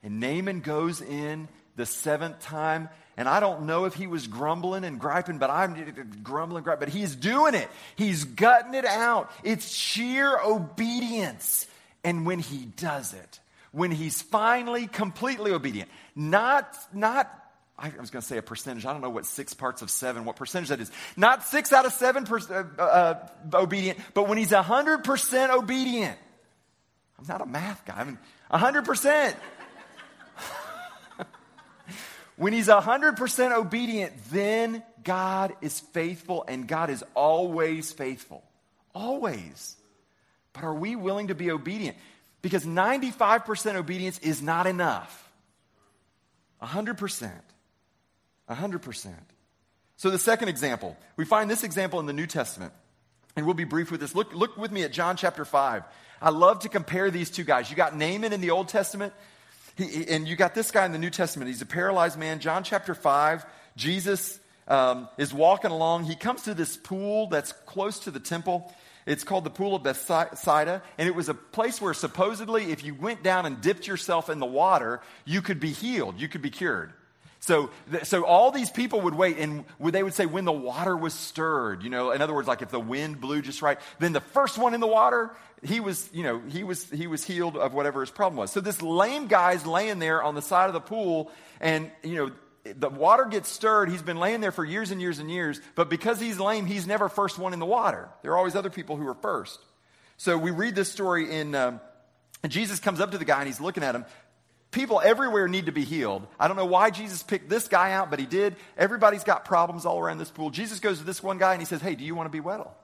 And 0.02 0.22
Naaman 0.22 0.62
goes 0.62 1.02
in 1.02 1.50
the 1.76 1.86
seventh 1.86 2.40
time 2.40 2.88
and 3.20 3.28
I 3.28 3.42
don't 3.42 3.64
know 3.64 3.84
if 3.84 3.96
he 3.96 4.08
was 4.08 4.28
grumbling 4.28 4.86
and 4.86 4.98
griping, 4.98 5.40
but 5.40 5.50
I'm 5.50 5.76
grumbling, 6.24 6.64
griping, 6.64 6.80
but 6.80 6.88
he's 6.88 7.18
doing 7.18 7.54
it. 7.54 7.70
He's 7.98 8.24
gutting 8.24 8.74
it 8.74 8.86
out. 8.86 9.30
It's 9.44 9.70
sheer 9.70 10.40
obedience. 10.40 11.68
And 12.02 12.26
when 12.26 12.40
he 12.40 12.60
does 12.78 13.14
it, 13.14 13.40
when 13.74 13.92
he's 13.92 14.22
finally 14.22 14.88
completely 14.88 15.52
obedient, 15.52 15.90
not, 16.16 16.74
not, 16.94 17.30
I 17.78 17.92
was 18.00 18.10
going 18.10 18.22
to 18.22 18.28
say 18.28 18.38
a 18.38 18.42
percentage. 18.42 18.86
I 18.86 18.94
don't 18.94 19.02
know 19.02 19.10
what 19.10 19.26
six 19.26 19.54
parts 19.54 19.82
of 19.82 19.90
seven, 19.90 20.24
what 20.24 20.38
percentage 20.38 20.70
that 20.70 20.80
is. 20.80 20.90
Not 21.18 21.44
six 21.44 21.74
out 21.74 21.86
of 21.86 21.92
seven 21.92 22.24
per, 22.24 22.40
uh, 22.40 22.82
uh, 22.82 23.28
obedient, 23.54 24.00
but 24.14 24.30
when 24.30 24.38
he's 24.38 24.52
100% 24.52 25.50
obedient. 25.50 26.18
I'm 27.20 27.28
not 27.28 27.42
a 27.42 27.46
math 27.46 27.84
guy. 27.84 27.96
I 27.98 28.04
mean, 28.06 28.18
100%. 28.50 29.36
When 32.40 32.54
he's 32.54 32.70
100% 32.70 33.52
obedient, 33.52 34.14
then 34.32 34.82
God 35.04 35.54
is 35.60 35.82
faithful 35.82 36.46
and 36.48 36.66
God 36.66 36.90
is 36.90 37.04
always 37.14 37.92
faithful. 37.92 38.46
Always. 38.96 39.76
But 40.54 40.64
are 40.64 40.74
we 40.74 40.96
willing 40.96 41.28
to 41.28 41.36
be 41.36 41.52
obedient? 41.52 41.98
Because 42.42 42.66
95% 42.66 43.76
obedience 43.76 44.20
is 44.20 44.42
not 44.42 44.68
enough. 44.68 45.30
100%. 46.62 47.30
100%. 48.50 49.14
So 49.98 50.10
the 50.10 50.18
second 50.18 50.48
example, 50.48 50.96
we 51.18 51.26
find 51.26 51.52
this 51.52 51.66
example 51.66 52.00
in 52.00 52.06
the 52.06 52.14
New 52.14 52.26
Testament. 52.26 52.72
And 53.36 53.46
we'll 53.46 53.54
be 53.54 53.66
brief 53.66 53.92
with 53.92 54.00
this. 54.00 54.16
Look, 54.16 54.34
look 54.34 54.56
with 54.56 54.72
me 54.72 54.84
at 54.84 54.94
John 54.94 55.18
chapter 55.18 55.44
5. 55.44 55.84
I 56.22 56.30
love 56.30 56.60
to 56.60 56.70
compare 56.70 57.12
these 57.12 57.30
two 57.30 57.44
guys. 57.44 57.70
You 57.70 57.76
got 57.76 57.98
Naaman 57.98 58.32
in 58.32 58.40
the 58.40 58.52
Old 58.52 58.70
Testament, 58.70 59.12
he, 59.80 60.08
and 60.10 60.28
you 60.28 60.36
got 60.36 60.54
this 60.54 60.72
guy 60.72 60.86
in 60.86 60.92
the 60.92 60.98
New 60.98 61.10
Testament. 61.10 61.50
He's 61.50 61.62
a 61.62 61.66
paralyzed 61.66 62.18
man. 62.20 62.40
John 62.40 62.64
chapter 62.64 62.94
5, 62.94 63.46
Jesus 63.76 64.40
um, 64.68 65.08
is 65.18 65.34
walking 65.34 65.72
along. 65.72 66.04
He 66.04 66.16
comes 66.16 66.44
to 66.44 66.54
this 66.54 66.78
pool 66.78 67.28
that's 67.28 67.52
close 67.66 68.00
to 68.00 68.12
the 68.12 68.20
temple. 68.20 68.72
It's 69.06 69.24
called 69.24 69.44
the 69.44 69.50
Pool 69.50 69.76
of 69.76 69.84
Bethsaida, 69.84 70.84
and 70.98 71.08
it 71.08 71.16
was 71.16 71.30
a 71.30 71.34
place 71.34 71.82
where 71.82 71.96
supposedly 71.96 72.72
if 72.72 72.84
you 72.84 72.94
went 72.94 73.24
down 73.24 73.46
and 73.46 73.60
dipped 73.60 73.88
yourself 73.88 74.30
in 74.30 74.40
the 74.40 74.46
water, 74.46 75.02
you 75.26 75.42
could 75.42 75.60
be 75.60 75.72
healed, 75.72 76.20
you 76.20 76.28
could 76.28 76.44
be 76.44 76.52
cured. 76.52 76.94
So, 77.42 77.70
so 78.04 78.26
all 78.26 78.52
these 78.52 78.70
people 78.70 79.02
would 79.02 79.16
wait, 79.16 79.38
and 79.38 79.64
they 79.80 80.04
would 80.04 80.14
say 80.14 80.26
when 80.26 80.44
the 80.44 80.52
water 80.52 80.96
was 80.96 81.14
stirred, 81.14 81.84
you 81.84 81.90
know, 81.90 82.12
in 82.12 82.22
other 82.22 82.34
words, 82.34 82.48
like 82.48 82.62
if 82.62 82.70
the 82.70 82.80
wind 82.80 83.22
blew 83.22 83.42
just 83.42 83.62
right, 83.62 83.80
then 84.00 84.12
the 84.12 84.20
first 84.20 84.58
one 84.58 84.74
in 84.74 84.82
the 84.82 84.88
water, 84.88 85.32
he 85.64 85.80
was, 85.80 86.10
you 86.14 86.24
know, 86.24 86.42
he 86.50 86.64
was, 86.64 86.90
he 86.90 87.08
was 87.08 87.24
healed 87.24 87.56
of 87.56 87.74
whatever 87.74 88.02
his 88.02 88.12
problem 88.12 88.38
was. 88.38 88.52
So 88.52 88.60
this 88.60 88.82
lame 88.82 89.28
guy's 89.28 89.66
laying 89.66 90.00
there 90.00 90.22
on 90.22 90.36
the 90.36 90.42
side 90.42 90.68
of 90.68 90.74
the 90.74 90.82
pool, 90.82 91.32
and, 91.62 91.90
you 92.04 92.16
know, 92.16 92.32
the 92.64 92.90
water 92.90 93.26
gets 93.26 93.50
stirred. 93.50 93.90
He's 93.90 94.02
been 94.02 94.20
laying 94.20 94.42
there 94.42 94.52
for 94.52 94.66
years 94.66 94.92
and 94.92 95.00
years 95.00 95.20
and 95.20 95.32
years, 95.32 95.62
but 95.76 95.90
because 95.90 96.20
he's 96.20 96.40
lame, 96.40 96.66
he's 96.66 96.86
never 96.86 97.08
first 97.08 97.40
one 97.40 97.54
in 97.54 97.60
the 97.60 97.66
water. 97.66 98.10
There 98.22 98.34
are 98.34 98.38
always 98.38 98.56
other 98.56 98.70
people 98.70 98.98
who 98.98 99.08
are 99.08 99.16
first. 99.16 99.60
So 100.18 100.38
we 100.38 100.52
read 100.52 100.76
this 100.76 100.92
story 100.92 101.32
in, 101.32 101.56
um, 101.56 101.80
and 102.44 102.52
Jesus 102.52 102.80
comes 102.80 103.00
up 103.00 103.12
to 103.12 103.18
the 103.18 103.26
guy 103.26 103.40
and 103.40 103.48
he's 103.48 103.62
looking 103.62 103.84
at 103.84 103.96
him. 103.96 104.06
People 104.72 105.02
everywhere 105.04 105.48
need 105.48 105.66
to 105.66 105.72
be 105.72 105.84
healed. 105.84 106.28
I 106.40 106.48
don't 106.48 106.58
know 106.58 106.66
why 106.66 106.92
Jesus 106.92 107.24
picked 107.24 107.50
this 107.50 107.68
guy 107.68 107.92
out, 107.92 108.12
but 108.12 108.20
he 108.20 108.28
did. 108.28 108.56
Everybody's 108.78 109.24
got 109.24 109.46
problems 109.46 109.86
all 109.86 110.00
around 110.00 110.20
this 110.20 110.30
pool. 110.30 110.52
Jesus 110.52 110.80
goes 110.80 111.00
to 111.00 111.04
this 111.04 111.24
one 111.24 111.40
guy 111.40 111.54
and 111.54 111.62
he 111.62 111.66
says, 111.66 111.82
Hey, 111.82 111.96
do 111.96 112.04
you 112.04 112.14
want 112.14 112.28
to 112.28 112.32
be 112.32 112.40
well? 112.40 112.78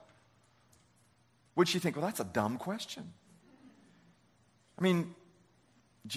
Would 1.56 1.74
you 1.74 1.80
think, 1.80 1.96
well, 1.96 2.06
that's 2.06 2.20
a 2.20 2.26
dumb 2.26 2.58
question? 2.58 3.14
I 4.78 4.82
mean, 4.82 5.14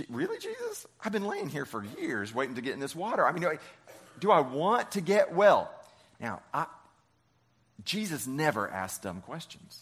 really, 0.09 0.39
Jesus? 0.39 0.87
I've 1.05 1.13
been 1.13 1.27
laying 1.27 1.49
here 1.49 1.65
for 1.65 1.85
years 2.01 2.35
waiting 2.35 2.57
to 2.57 2.63
get 2.63 2.73
in 2.73 2.81
this 2.81 2.97
water. 2.97 3.27
I 3.27 3.33
mean, 3.33 3.43
do 3.43 3.49
I, 3.51 3.59
do 4.19 4.31
I 4.31 4.41
want 4.41 4.93
to 4.93 5.01
get 5.01 5.35
well? 5.35 5.71
Now, 6.19 6.41
I, 6.53 6.67
Jesus 7.85 8.27
never 8.27 8.69
asked 8.69 9.03
dumb 9.03 9.21
questions. 9.21 9.81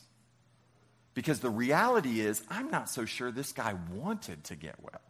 Because 1.15 1.41
the 1.41 1.49
reality 1.49 2.21
is, 2.21 2.43
I'm 2.51 2.71
not 2.71 2.91
so 2.91 3.07
sure 3.07 3.31
this 3.31 3.53
guy 3.53 3.75
wanted 3.95 4.45
to 4.45 4.57
get 4.57 4.75
well. 4.83 5.01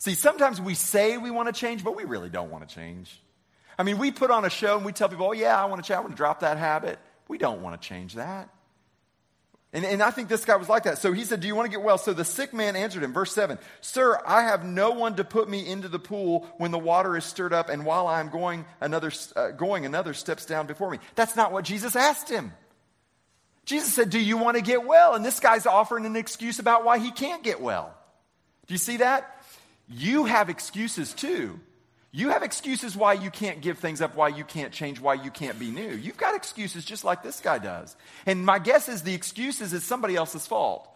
See, 0.00 0.14
sometimes 0.14 0.60
we 0.60 0.74
say 0.74 1.18
we 1.18 1.30
want 1.30 1.54
to 1.54 1.58
change, 1.58 1.84
but 1.84 1.94
we 1.94 2.04
really 2.04 2.30
don't 2.30 2.50
want 2.50 2.66
to 2.66 2.74
change. 2.74 3.20
I 3.78 3.82
mean, 3.82 3.98
we 3.98 4.10
put 4.10 4.30
on 4.30 4.46
a 4.46 4.50
show 4.50 4.76
and 4.76 4.84
we 4.84 4.92
tell 4.92 5.10
people, 5.10 5.26
oh, 5.26 5.32
yeah, 5.32 5.60
I 5.60 5.66
want 5.66 5.84
to 5.84 5.86
change. 5.86 5.98
I 5.98 6.00
want 6.00 6.12
to 6.12 6.16
drop 6.16 6.40
that 6.40 6.56
habit. 6.56 6.98
We 7.28 7.36
don't 7.36 7.60
want 7.60 7.80
to 7.80 7.86
change 7.86 8.14
that. 8.14 8.48
And, 9.74 9.84
and 9.84 10.02
I 10.02 10.10
think 10.10 10.28
this 10.28 10.44
guy 10.44 10.56
was 10.56 10.70
like 10.70 10.84
that. 10.84 10.98
So 10.98 11.12
he 11.12 11.24
said, 11.24 11.40
Do 11.40 11.46
you 11.46 11.54
want 11.54 11.66
to 11.66 11.70
get 11.70 11.84
well? 11.84 11.96
So 11.96 12.12
the 12.12 12.24
sick 12.24 12.52
man 12.52 12.74
answered 12.74 13.04
him, 13.04 13.12
verse 13.12 13.32
7 13.32 13.58
Sir, 13.80 14.20
I 14.26 14.44
have 14.44 14.64
no 14.64 14.90
one 14.90 15.16
to 15.16 15.24
put 15.24 15.48
me 15.48 15.64
into 15.64 15.86
the 15.88 16.00
pool 16.00 16.48
when 16.56 16.72
the 16.72 16.78
water 16.78 17.16
is 17.16 17.24
stirred 17.24 17.52
up, 17.52 17.68
and 17.68 17.84
while 17.84 18.08
I 18.08 18.18
am 18.20 18.30
going, 18.30 18.64
another, 18.80 19.12
uh, 19.36 19.50
going, 19.52 19.86
another 19.86 20.12
steps 20.12 20.44
down 20.44 20.66
before 20.66 20.90
me. 20.90 20.98
That's 21.14 21.36
not 21.36 21.52
what 21.52 21.64
Jesus 21.64 21.94
asked 21.94 22.28
him. 22.28 22.52
Jesus 23.64 23.94
said, 23.94 24.10
Do 24.10 24.18
you 24.18 24.38
want 24.38 24.56
to 24.56 24.62
get 24.62 24.84
well? 24.84 25.14
And 25.14 25.24
this 25.24 25.38
guy's 25.38 25.66
offering 25.66 26.04
an 26.04 26.16
excuse 26.16 26.58
about 26.58 26.84
why 26.84 26.98
he 26.98 27.12
can't 27.12 27.44
get 27.44 27.60
well. 27.60 27.94
Do 28.66 28.74
you 28.74 28.78
see 28.78 28.96
that? 28.98 29.39
You 29.90 30.24
have 30.24 30.48
excuses 30.48 31.12
too. 31.12 31.58
You 32.12 32.30
have 32.30 32.42
excuses 32.42 32.96
why 32.96 33.12
you 33.12 33.30
can't 33.30 33.60
give 33.60 33.78
things 33.78 34.00
up, 34.00 34.16
why 34.16 34.28
you 34.28 34.44
can't 34.44 34.72
change, 34.72 35.00
why 35.00 35.14
you 35.14 35.30
can't 35.30 35.58
be 35.58 35.70
new. 35.70 35.90
You've 35.90 36.16
got 36.16 36.34
excuses 36.34 36.84
just 36.84 37.04
like 37.04 37.22
this 37.22 37.40
guy 37.40 37.58
does. 37.58 37.96
And 38.26 38.44
my 38.44 38.58
guess 38.58 38.88
is 38.88 39.02
the 39.02 39.14
excuses 39.14 39.72
is 39.72 39.84
somebody 39.84 40.16
else's 40.16 40.46
fault. 40.46 40.88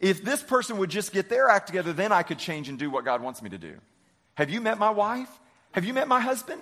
If 0.00 0.22
this 0.22 0.42
person 0.42 0.78
would 0.78 0.90
just 0.90 1.12
get 1.12 1.28
their 1.28 1.48
act 1.48 1.66
together, 1.66 1.92
then 1.92 2.12
I 2.12 2.22
could 2.22 2.38
change 2.38 2.68
and 2.68 2.78
do 2.78 2.90
what 2.90 3.04
God 3.04 3.22
wants 3.22 3.42
me 3.42 3.50
to 3.50 3.58
do. 3.58 3.76
Have 4.34 4.50
you 4.50 4.60
met 4.60 4.78
my 4.78 4.90
wife? 4.90 5.30
Have 5.72 5.84
you 5.84 5.94
met 5.94 6.08
my 6.08 6.20
husband? 6.20 6.60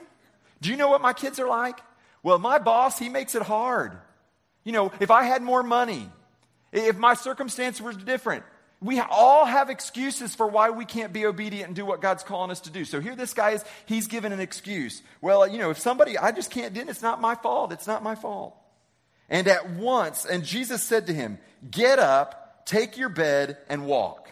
Do 0.61 0.71
you 0.71 0.77
know 0.77 0.89
what 0.89 1.01
my 1.01 1.13
kids 1.13 1.39
are 1.39 1.49
like? 1.49 1.79
Well, 2.23 2.39
my 2.39 2.59
boss, 2.59 2.99
he 2.99 3.09
makes 3.09 3.35
it 3.35 3.43
hard. 3.43 3.93
You 4.65 4.73
know, 4.73 4.93
if 5.01 5.11
I 5.11 5.25
had 5.25 5.43
more 5.43 5.63
money, 5.63 6.09
if 6.73 6.97
my 6.99 7.15
circumstance 7.15 7.81
were 7.81 7.93
different, 7.93 8.45
we 8.81 9.01
all 9.01 9.45
have 9.45 9.71
excuses 9.71 10.35
for 10.35 10.47
why 10.47 10.71
we 10.71 10.85
can't 10.85 11.13
be 11.13 11.27
obedient 11.27 11.67
and 11.67 11.77
do 11.77 11.85
what 11.85 12.01
God's 12.01 12.23
calling 12.23 12.51
us 12.51 12.61
to 12.61 12.71
do. 12.71 12.85
So 12.85 13.01
here 13.01 13.17
this 13.17 13.35
guy 13.35 13.51
is, 13.51 13.65
he's 13.87 14.07
given 14.07 14.33
an 14.33 14.41
excuse. 14.41 15.03
Well, 15.21 15.49
you 15.49 15.59
know, 15.59 15.71
if 15.71 15.79
somebody, 15.79 16.17
I 16.17 16.31
just 16.31 16.51
can't 16.51 16.75
do 16.75 16.81
it, 16.81 16.89
it's 16.89 17.03
not 17.03 17.21
my 17.21 17.35
fault. 17.35 17.73
It's 17.73 17.89
not 17.89 18.03
my 18.03 18.15
fault. 18.15 18.57
And 19.29 19.49
at 19.49 19.71
once, 19.71 20.25
and 20.25 20.45
Jesus 20.45 20.83
said 20.83 21.09
to 21.09 21.13
him, 21.13 21.39
Get 21.69 21.99
up, 21.99 22.65
take 22.67 22.97
your 22.97 23.09
bed, 23.09 23.59
and 23.69 23.85
walk. 23.85 24.31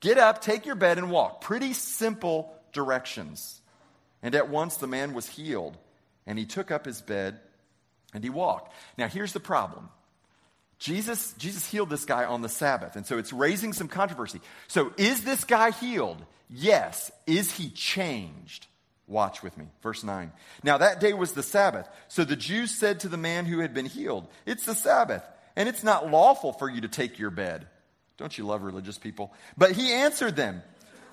Get 0.00 0.18
up, 0.18 0.42
take 0.42 0.66
your 0.66 0.74
bed, 0.74 0.98
and 0.98 1.10
walk. 1.10 1.40
Pretty 1.40 1.72
simple 1.72 2.54
directions. 2.72 3.62
And 4.22 4.34
at 4.34 4.50
once 4.50 4.76
the 4.76 4.86
man 4.86 5.14
was 5.14 5.26
healed, 5.26 5.78
and 6.26 6.38
he 6.38 6.44
took 6.44 6.70
up 6.70 6.84
his 6.84 7.00
bed 7.00 7.40
and 8.12 8.22
he 8.22 8.30
walked. 8.30 8.72
Now, 8.96 9.08
here's 9.08 9.32
the 9.32 9.40
problem 9.40 9.88
Jesus, 10.84 11.32
Jesus 11.38 11.66
healed 11.66 11.88
this 11.88 12.04
guy 12.04 12.26
on 12.26 12.42
the 12.42 12.48
Sabbath, 12.50 12.94
and 12.94 13.06
so 13.06 13.16
it's 13.16 13.32
raising 13.32 13.72
some 13.72 13.88
controversy. 13.88 14.42
So, 14.68 14.92
is 14.98 15.24
this 15.24 15.44
guy 15.44 15.70
healed? 15.70 16.22
Yes. 16.50 17.10
Is 17.26 17.50
he 17.50 17.70
changed? 17.70 18.66
Watch 19.06 19.42
with 19.42 19.56
me. 19.56 19.64
Verse 19.82 20.04
9. 20.04 20.30
Now, 20.62 20.76
that 20.76 21.00
day 21.00 21.14
was 21.14 21.32
the 21.32 21.42
Sabbath. 21.42 21.88
So 22.08 22.22
the 22.22 22.36
Jews 22.36 22.70
said 22.70 23.00
to 23.00 23.08
the 23.08 23.16
man 23.16 23.46
who 23.46 23.60
had 23.60 23.72
been 23.72 23.86
healed, 23.86 24.28
It's 24.44 24.66
the 24.66 24.74
Sabbath, 24.74 25.22
and 25.56 25.70
it's 25.70 25.84
not 25.84 26.10
lawful 26.10 26.52
for 26.52 26.68
you 26.68 26.82
to 26.82 26.88
take 26.88 27.18
your 27.18 27.30
bed. 27.30 27.66
Don't 28.18 28.36
you 28.36 28.44
love 28.44 28.62
religious 28.62 28.98
people? 28.98 29.32
But 29.56 29.72
he 29.72 29.90
answered 29.90 30.36
them, 30.36 30.62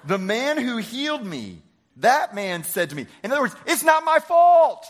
The 0.03 0.17
man 0.17 0.57
who 0.57 0.79
healed 0.79 1.25
me, 1.25 1.61
that 1.95 2.35
man 2.35 2.65
said 2.65 2.89
to 2.89 2.95
me, 2.97 3.07
In 3.23 3.31
other 3.31 3.43
words, 3.43 3.55
it's 3.65 3.85
not 3.85 4.03
my 4.03 4.19
fault. 4.19 4.85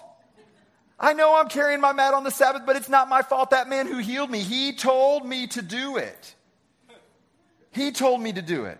I 1.01 1.13
know 1.13 1.35
I'm 1.35 1.49
carrying 1.49 1.81
my 1.81 1.93
mat 1.93 2.13
on 2.13 2.23
the 2.23 2.29
Sabbath, 2.29 2.61
but 2.63 2.75
it's 2.75 2.87
not 2.87 3.09
my 3.09 3.23
fault. 3.23 3.49
That 3.49 3.67
man 3.67 3.87
who 3.87 3.97
healed 3.97 4.29
me, 4.29 4.41
he 4.41 4.71
told 4.73 5.25
me 5.25 5.47
to 5.47 5.63
do 5.63 5.97
it. 5.97 6.35
He 7.71 7.91
told 7.91 8.21
me 8.21 8.31
to 8.31 8.41
do 8.41 8.65
it. 8.65 8.77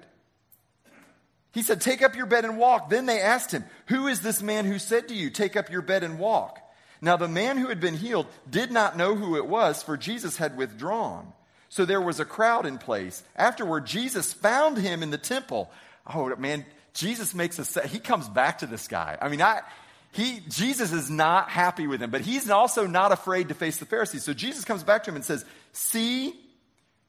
He 1.52 1.64
said, 1.64 1.82
Take 1.82 2.04
up 2.04 2.16
your 2.16 2.28
bed 2.28 2.46
and 2.46 2.60
walk. 2.60 2.92
Then 2.92 3.08
they 3.08 3.20
asked 3.20 3.52
him, 3.52 3.66
Who 3.88 4.06
is 4.08 4.22
this 4.22 4.42
man 4.42 4.66
who 4.66 4.78
said 4.78 5.08
to 5.08 5.16
you, 5.16 5.32
Take 5.32 5.56
up 5.56 5.72
your 5.72 5.82
bed 5.82 6.04
and 6.04 6.20
walk? 6.20 6.60
Now 7.02 7.18
the 7.18 7.28
man 7.28 7.58
who 7.58 7.70
had 7.70 7.80
been 7.80 7.98
healed 7.98 8.28
did 8.48 8.72
not 8.72 8.96
know 8.96 9.16
who 9.16 9.36
it 9.36 9.48
was, 9.48 9.82
for 9.82 9.98
Jesus 9.98 10.38
had 10.38 10.56
withdrawn. 10.56 11.34
So 11.70 11.86
there 11.86 12.02
was 12.02 12.20
a 12.20 12.26
crowd 12.26 12.68
in 12.68 12.78
place. 12.78 13.24
Afterward, 13.36 13.88
Jesus 13.88 14.32
found 14.32 14.78
him 14.78 15.02
in 15.02 15.10
the 15.10 15.18
temple. 15.18 15.72
Oh, 16.06 16.36
man, 16.36 16.66
Jesus 16.94 17.34
makes 17.34 17.58
a, 17.58 17.88
he 17.88 17.98
comes 17.98 18.30
back 18.30 18.60
to 18.60 18.68
this 18.68 18.88
guy. 18.88 19.18
I 19.20 19.30
mean, 19.30 19.42
I, 19.42 19.62
he, 20.12 20.42
Jesus 20.50 20.92
is 20.92 21.10
not 21.10 21.50
happy 21.50 21.88
with 21.88 22.02
him, 22.02 22.12
but 22.12 22.22
he's 22.22 22.50
also 22.50 22.86
not 22.86 23.14
afraid 23.14 23.48
to 23.48 23.54
face 23.54 23.78
the 23.78 23.86
Pharisees. 23.86 24.24
So 24.24 24.34
Jesus 24.34 24.66
comes 24.66 24.84
back 24.84 25.04
to 25.04 25.12
him 25.12 25.16
and 25.16 25.24
says, 25.24 25.46
See, 25.72 26.34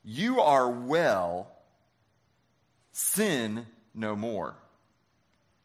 you 0.05 0.41
are 0.41 0.69
well, 0.71 1.51
sin 2.93 3.67
no 3.95 4.15
more. 4.15 4.55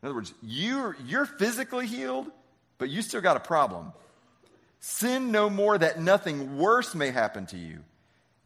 In 0.02 0.08
other 0.08 0.15
words, 0.15 0.34
you're, 0.41 0.97
you're 1.06 1.26
physically 1.26 1.86
healed, 1.86 2.28
but 2.80 2.89
you 2.89 3.04
still 3.04 3.21
got 3.21 3.38
a 3.38 3.41
problem. 3.41 3.93
Sin 4.80 5.32
no 5.32 5.50
more 5.50 5.78
that 5.78 6.00
nothing 6.00 6.58
worse 6.58 6.95
may 6.95 7.12
happen 7.12 7.45
to 7.47 7.58
you. 7.58 7.80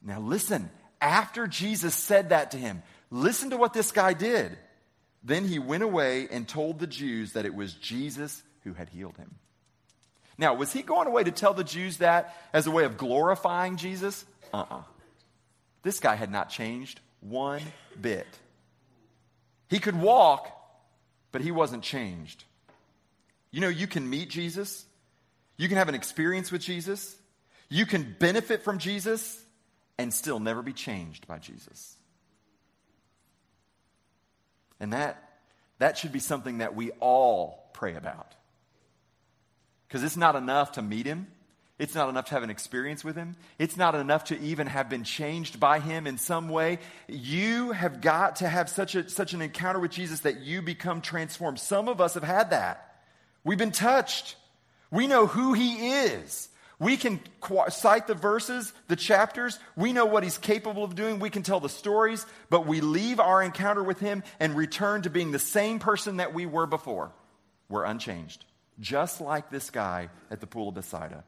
Now, 0.01 0.19
listen, 0.19 0.69
after 0.99 1.47
Jesus 1.47 1.95
said 1.95 2.29
that 2.29 2.51
to 2.51 2.57
him, 2.57 2.83
listen 3.09 3.51
to 3.51 3.57
what 3.57 3.73
this 3.73 3.91
guy 3.91 4.13
did. 4.13 4.57
Then 5.23 5.47
he 5.47 5.59
went 5.59 5.83
away 5.83 6.27
and 6.29 6.47
told 6.47 6.79
the 6.79 6.87
Jews 6.87 7.33
that 7.33 7.45
it 7.45 7.53
was 7.53 7.73
Jesus 7.73 8.41
who 8.63 8.73
had 8.73 8.89
healed 8.89 9.17
him. 9.17 9.35
Now, 10.37 10.53
was 10.53 10.73
he 10.73 10.81
going 10.81 11.07
away 11.07 11.23
to 11.23 11.31
tell 11.31 11.53
the 11.53 11.63
Jews 11.63 11.97
that 11.97 12.35
as 12.53 12.67
a 12.67 12.71
way 12.71 12.85
of 12.85 12.97
glorifying 12.97 13.77
Jesus? 13.77 14.25
Uh 14.53 14.57
uh-uh. 14.57 14.75
uh 14.77 14.83
This 15.83 15.99
guy 15.99 16.15
had 16.15 16.31
not 16.31 16.49
changed 16.49 16.99
one 17.19 17.61
bit. 17.99 18.27
He 19.69 19.79
could 19.79 19.99
walk, 19.99 20.49
but 21.31 21.41
he 21.41 21.51
wasn't 21.51 21.83
changed. 21.83 22.43
You 23.51 23.61
know, 23.61 23.69
you 23.69 23.87
can 23.87 24.09
meet 24.09 24.29
Jesus, 24.29 24.85
you 25.57 25.67
can 25.67 25.77
have 25.77 25.89
an 25.89 25.95
experience 25.95 26.51
with 26.51 26.61
Jesus, 26.61 27.15
you 27.69 27.85
can 27.85 28.15
benefit 28.17 28.63
from 28.63 28.79
Jesus, 28.79 29.41
and 29.97 30.13
still 30.13 30.39
never 30.39 30.61
be 30.61 30.73
changed 30.73 31.27
by 31.27 31.37
Jesus. 31.37 31.95
And 34.79 34.93
that, 34.93 35.23
that 35.77 35.97
should 35.97 36.11
be 36.11 36.19
something 36.19 36.57
that 36.57 36.75
we 36.75 36.91
all 36.99 37.69
pray 37.73 37.95
about. 37.95 38.33
Because 39.91 40.05
it's 40.05 40.15
not 40.15 40.37
enough 40.37 40.71
to 40.73 40.81
meet 40.81 41.05
him. 41.05 41.27
It's 41.77 41.95
not 41.95 42.07
enough 42.07 42.27
to 42.27 42.31
have 42.35 42.43
an 42.43 42.49
experience 42.49 43.03
with 43.03 43.17
him. 43.17 43.35
It's 43.59 43.75
not 43.75 43.93
enough 43.93 44.25
to 44.25 44.39
even 44.39 44.67
have 44.67 44.87
been 44.87 45.03
changed 45.03 45.59
by 45.59 45.79
him 45.79 46.07
in 46.07 46.17
some 46.17 46.47
way. 46.47 46.79
You 47.09 47.73
have 47.73 47.99
got 47.99 48.37
to 48.37 48.47
have 48.47 48.69
such, 48.69 48.95
a, 48.95 49.09
such 49.09 49.33
an 49.33 49.41
encounter 49.41 49.81
with 49.81 49.91
Jesus 49.91 50.21
that 50.21 50.39
you 50.39 50.61
become 50.61 51.01
transformed. 51.01 51.59
Some 51.59 51.89
of 51.89 51.99
us 51.99 52.13
have 52.13 52.23
had 52.23 52.51
that. 52.51 53.01
We've 53.43 53.57
been 53.57 53.73
touched. 53.73 54.37
We 54.91 55.07
know 55.07 55.27
who 55.27 55.51
he 55.51 55.89
is. 55.89 56.47
We 56.79 56.95
can 56.95 57.19
cite 57.67 58.07
the 58.07 58.15
verses, 58.15 58.71
the 58.87 58.95
chapters. 58.95 59.59
We 59.75 59.91
know 59.91 60.05
what 60.05 60.23
he's 60.23 60.37
capable 60.37 60.85
of 60.85 60.95
doing. 60.95 61.19
We 61.19 61.29
can 61.29 61.43
tell 61.43 61.59
the 61.59 61.67
stories, 61.67 62.25
but 62.49 62.65
we 62.65 62.79
leave 62.79 63.19
our 63.19 63.43
encounter 63.43 63.83
with 63.83 63.99
him 63.99 64.23
and 64.39 64.55
return 64.55 65.01
to 65.01 65.09
being 65.09 65.31
the 65.31 65.39
same 65.39 65.79
person 65.79 66.17
that 66.17 66.33
we 66.33 66.45
were 66.45 66.65
before. 66.65 67.11
We're 67.67 67.83
unchanged 67.83 68.45
just 68.81 69.21
like 69.21 69.49
this 69.49 69.69
guy 69.69 70.09
at 70.29 70.41
the 70.41 70.47
pool 70.47 70.69
of 70.69 70.75
Bethsaida. 70.75 71.23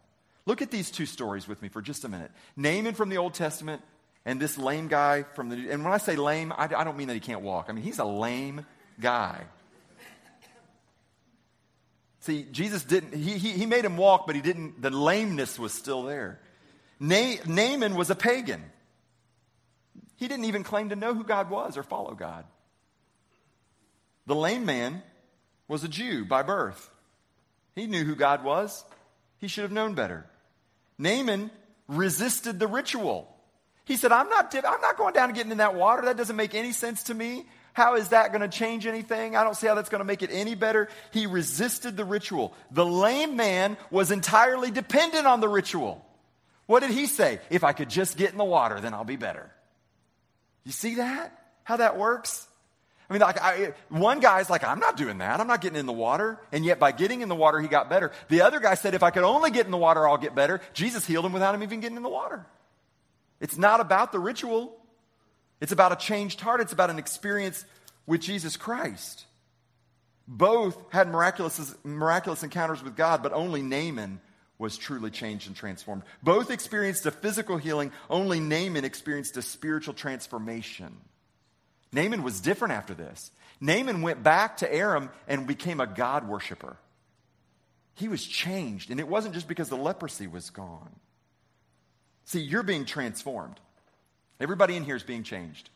Look 0.46 0.62
at 0.62 0.72
these 0.72 0.92
two 0.92 1.06
stories 1.06 1.48
with 1.48 1.62
me 1.62 1.70
for 1.70 1.82
just 1.82 2.04
a 2.04 2.10
minute. 2.10 2.32
Naaman 2.58 2.96
from 2.96 3.08
the 3.08 3.18
Old 3.18 3.34
Testament 3.34 3.82
and 4.26 4.40
this 4.40 4.58
lame 4.58 4.90
guy 4.90 5.24
from 5.24 5.50
the 5.50 5.56
New. 5.56 5.72
And 5.72 5.84
when 5.84 5.94
I 5.94 5.98
say 5.98 6.18
lame, 6.18 6.52
I, 6.52 6.70
I 6.76 6.84
don't 6.84 6.98
mean 6.98 7.08
that 7.08 7.14
he 7.14 7.22
can't 7.22 7.42
walk. 7.42 7.68
I 7.70 7.72
mean, 7.72 7.84
he's 7.84 8.00
a 8.00 8.06
lame 8.06 8.66
guy. 9.00 9.46
See, 12.22 12.46
Jesus 12.52 12.84
didn't, 12.84 13.14
he, 13.14 13.38
he, 13.38 13.52
he 13.52 13.66
made 13.66 13.84
him 13.84 13.98
walk, 13.98 14.26
but 14.28 14.36
he 14.36 14.42
didn't, 14.42 14.82
the 14.82 14.90
lameness 14.90 15.60
was 15.60 15.74
still 15.74 16.04
there. 16.04 16.40
Na- 17.00 17.36
Naaman 17.46 17.96
was 17.96 18.10
a 18.10 18.16
pagan. 18.16 18.64
He 20.16 20.30
didn't 20.30 20.46
even 20.46 20.64
claim 20.64 20.90
to 20.90 20.96
know 20.96 21.14
who 21.14 21.26
God 21.26 21.50
was 21.50 21.78
or 21.78 21.84
follow 21.84 22.14
God. 22.14 22.46
The 24.26 24.36
lame 24.36 24.66
man 24.66 25.04
was 25.68 25.84
a 25.84 25.90
Jew 25.90 26.24
by 26.24 26.44
birth. 26.44 26.90
He 27.76 27.88
knew 27.88 28.04
who 28.04 28.16
God 28.16 28.44
was. 28.44 28.84
He 29.38 29.48
should 29.48 29.64
have 29.64 29.72
known 29.72 29.94
better. 29.94 30.26
Naaman 30.98 31.52
resisted 31.88 32.60
the 32.60 32.68
ritual. 32.68 33.30
He 33.86 33.98
said, 33.98 34.12
I'm 34.12 34.30
not, 34.30 34.54
I'm 34.56 34.82
not 34.82 34.98
going 34.98 35.14
down 35.14 35.30
and 35.30 35.36
getting 35.36 35.52
in 35.52 35.58
that 35.58 35.76
water. 35.76 36.04
That 36.04 36.18
doesn't 36.18 36.36
make 36.36 36.56
any 36.56 36.72
sense 36.72 37.04
to 37.04 37.14
me. 37.14 37.46
How 37.74 37.96
is 37.96 38.10
that 38.10 38.32
going 38.32 38.42
to 38.42 38.48
change 38.48 38.86
anything? 38.86 39.36
I 39.36 39.44
don't 39.44 39.56
see 39.56 39.68
how 39.68 39.76
that's 39.76 39.90
going 39.90 40.00
to 40.00 40.06
make 40.06 40.22
it 40.22 40.30
any 40.32 40.56
better. 40.56 40.90
He 41.12 41.26
resisted 41.26 41.98
the 41.98 42.06
ritual. 42.06 42.54
The 42.72 42.86
lame 42.86 43.36
man 43.36 43.78
was 43.90 44.12
entirely 44.12 44.70
dependent 44.72 45.26
on 45.26 45.42
the 45.42 45.50
ritual. 45.50 46.06
What 46.68 46.82
did 46.82 46.92
he 46.92 47.08
say? 47.08 47.40
If 47.50 47.64
I 47.64 47.74
could 47.74 47.90
just 47.90 48.16
get 48.16 48.32
in 48.32 48.38
the 48.38 48.46
water, 48.46 48.80
then 48.80 48.94
I'll 48.94 49.04
be 49.04 49.16
better. 49.16 49.52
You 50.64 50.72
see 50.72 50.96
that? 50.96 51.38
How 51.64 51.78
that 51.78 51.98
works? 51.98 52.48
I 53.10 53.14
mean, 53.14 53.22
like, 53.22 53.42
I, 53.42 53.74
one 53.90 54.20
guy's 54.20 54.50
like, 54.50 54.64
I'm 54.64 54.80
not 54.80 54.98
doing 54.98 55.18
that. 55.20 55.40
I'm 55.40 55.48
not 55.48 55.62
getting 55.62 55.80
in 55.80 55.86
the 55.86 55.94
water. 55.94 56.40
And 56.52 56.64
yet, 56.64 56.80
by 56.80 56.92
getting 56.92 57.22
in 57.22 57.30
the 57.30 57.36
water, 57.36 57.60
he 57.60 57.68
got 57.68 57.90
better. 57.90 58.12
The 58.30 58.42
other 58.42 58.60
guy 58.60 58.76
said, 58.76 58.94
if 58.94 59.04
I 59.04 59.12
could 59.12 59.24
only 59.24 59.52
get 59.52 59.66
in 59.66 59.72
the 59.72 59.78
water, 59.78 60.08
I'll 60.08 60.18
get 60.18 60.36
better. 60.36 60.62
Jesus 60.74 61.06
healed 61.06 61.26
him 61.26 61.34
without 61.34 61.54
him 61.54 61.64
even 61.64 61.80
getting 61.80 61.98
in 61.98 62.04
the 62.04 62.10
water. 62.10 62.46
It's 63.40 63.58
not 63.58 63.82
about 63.82 64.12
the 64.14 64.20
ritual, 64.20 64.74
it's 65.60 65.74
about 65.74 65.92
a 65.92 65.98
changed 65.98 66.40
heart, 66.40 66.62
it's 66.62 66.72
about 66.72 66.90
an 66.90 66.98
experience 66.98 67.66
with 68.06 68.22
Jesus 68.22 68.56
Christ. 68.56 69.26
Both 70.28 70.78
had 70.92 71.10
miraculous, 71.10 71.76
miraculous 71.84 72.44
encounters 72.44 72.82
with 72.82 72.96
God, 72.96 73.22
but 73.22 73.34
only 73.34 73.62
Naaman 73.62 74.22
was 74.58 74.78
truly 74.78 75.12
changed 75.12 75.48
and 75.48 75.56
transformed. 75.56 76.04
Both 76.22 76.52
experienced 76.52 77.06
a 77.06 77.12
physical 77.12 77.58
healing, 77.58 77.92
only 78.10 78.40
Naaman 78.40 78.86
experienced 78.86 79.36
a 79.36 79.42
spiritual 79.42 79.94
transformation. 79.94 80.96
Naaman 81.94 82.24
was 82.24 82.42
different 82.42 82.74
after 82.74 82.94
this. 82.94 83.32
Naaman 83.62 84.02
went 84.02 84.24
back 84.24 84.58
to 84.58 84.74
Aram 84.74 85.10
and 85.28 85.48
became 85.48 85.80
a 85.80 85.88
God 85.88 86.28
worshiper. 86.28 86.78
He 87.96 88.08
was 88.08 88.26
changed, 88.26 88.92
and 88.92 89.00
it 89.00 89.08
wasn't 89.08 89.36
just 89.36 89.48
because 89.48 89.70
the 89.70 89.78
leprosy 89.78 90.28
was 90.28 90.50
gone. 90.50 90.96
See, 92.26 92.42
you're 92.42 92.64
being 92.64 92.86
transformed. 92.86 93.60
Everybody 94.40 94.76
in 94.76 94.84
here 94.84 94.96
is 94.96 95.04
being 95.04 95.24
changed. 95.24 95.70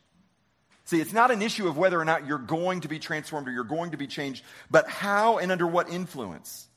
See, 0.84 1.00
it's 1.00 1.12
not 1.12 1.30
an 1.30 1.42
issue 1.42 1.68
of 1.68 1.76
whether 1.76 2.00
or 2.00 2.04
not 2.04 2.26
you're 2.26 2.38
going 2.38 2.80
to 2.80 2.88
be 2.88 2.98
transformed 2.98 3.48
or 3.48 3.50
you're 3.50 3.64
going 3.64 3.90
to 3.90 3.96
be 3.96 4.06
changed, 4.06 4.44
but 4.70 4.88
how 4.88 5.38
and 5.38 5.52
under 5.52 5.66
what 5.66 5.90
influence. 5.90 6.67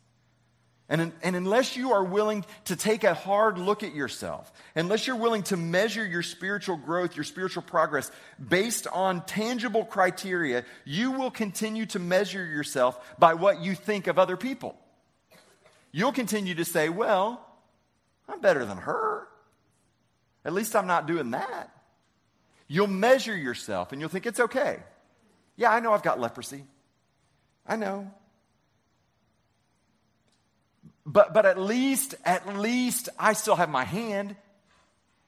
And, 0.92 1.14
and 1.24 1.38
unless 1.38 1.78
you 1.78 1.94
are 1.94 2.04
willing 2.04 2.44
to 2.66 2.76
take 2.76 3.06
a 3.06 3.14
hard 3.14 3.58
look 3.58 3.82
at 3.82 3.96
yourself, 3.96 4.52
unless 4.76 5.08
you're 5.08 5.16
willing 5.16 5.44
to 5.44 5.56
measure 5.56 6.06
your 6.06 6.22
spiritual 6.22 6.76
growth, 6.76 7.16
your 7.16 7.24
spiritual 7.24 7.64
progress 7.64 8.12
based 8.46 8.88
on 8.88 9.26
tangible 9.26 9.86
criteria, 9.86 10.66
you 10.84 11.12
will 11.12 11.32
continue 11.32 11.86
to 11.86 12.00
measure 12.00 12.46
yourself 12.46 13.00
by 13.18 13.36
what 13.36 13.62
you 13.62 13.74
think 13.74 14.08
of 14.08 14.20
other 14.20 14.36
people. 14.36 14.76
you'll 15.94 16.12
continue 16.12 16.56
to 16.56 16.66
say, 16.66 16.90
Well, 16.90 17.42
I'm 18.28 18.42
better 18.42 18.66
than 18.66 18.80
her. 18.80 19.30
At 20.44 20.52
least 20.52 20.76
I'm 20.76 20.88
not 20.88 21.08
doing 21.08 21.32
that. 21.32 21.74
You'll 22.68 22.88
measure 22.88 23.36
yourself 23.36 23.94
and 23.94 24.02
you'll 24.02 24.10
think 24.10 24.26
it's 24.26 24.42
okay. 24.42 24.80
Yeah, 25.56 25.72
I 25.72 25.80
know 25.80 25.94
I've 25.94 26.04
got 26.04 26.20
leprosy. 26.20 26.66
I 27.66 27.78
know. 27.78 28.12
But, 31.12 31.34
but 31.34 31.46
at 31.46 31.60
least, 31.60 32.16
at 32.24 32.58
least 32.58 33.10
I 33.20 33.34
still 33.34 33.58
have 33.58 33.70
my 33.70 33.84
hand. 33.84 34.36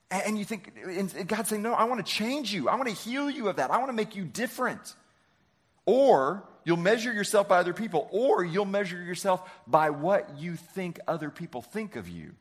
And 0.10 0.38
you 0.38 0.46
think, 0.46 0.72
and 0.86 1.28
God's 1.28 1.50
saying, 1.50 1.62
No, 1.62 1.74
I 1.74 1.86
want 1.86 2.06
to 2.06 2.10
change 2.10 2.54
you. 2.54 2.70
I 2.70 2.76
want 2.76 2.88
to 2.88 2.96
heal 2.96 3.30
you 3.30 3.50
of 3.50 3.58
that. 3.58 3.70
I 3.70 3.78
want 3.80 3.90
to 3.90 3.94
make 3.94 4.16
you 4.16 4.24
different. 4.24 4.94
Or 5.86 6.44
you'll 6.64 6.78
measure 6.78 7.12
yourself 7.12 7.50
by 7.50 7.58
other 7.58 7.74
people, 7.74 8.08
or 8.12 8.46
you'll 8.46 8.64
measure 8.64 9.02
yourself 9.02 9.42
by 9.68 9.90
what 9.90 10.38
you 10.38 10.56
think 10.56 11.00
other 11.06 11.30
people 11.30 11.62
think 11.62 11.98
of 11.98 12.08
you. 12.08 12.32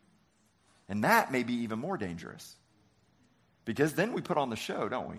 And 0.88 1.02
that 1.02 1.32
may 1.32 1.42
be 1.42 1.54
even 1.62 1.80
more 1.80 1.96
dangerous. 1.96 2.54
Because 3.64 3.94
then 3.94 4.12
we 4.12 4.20
put 4.20 4.36
on 4.36 4.50
the 4.50 4.56
show, 4.56 4.88
don't 4.88 5.08
we? 5.08 5.16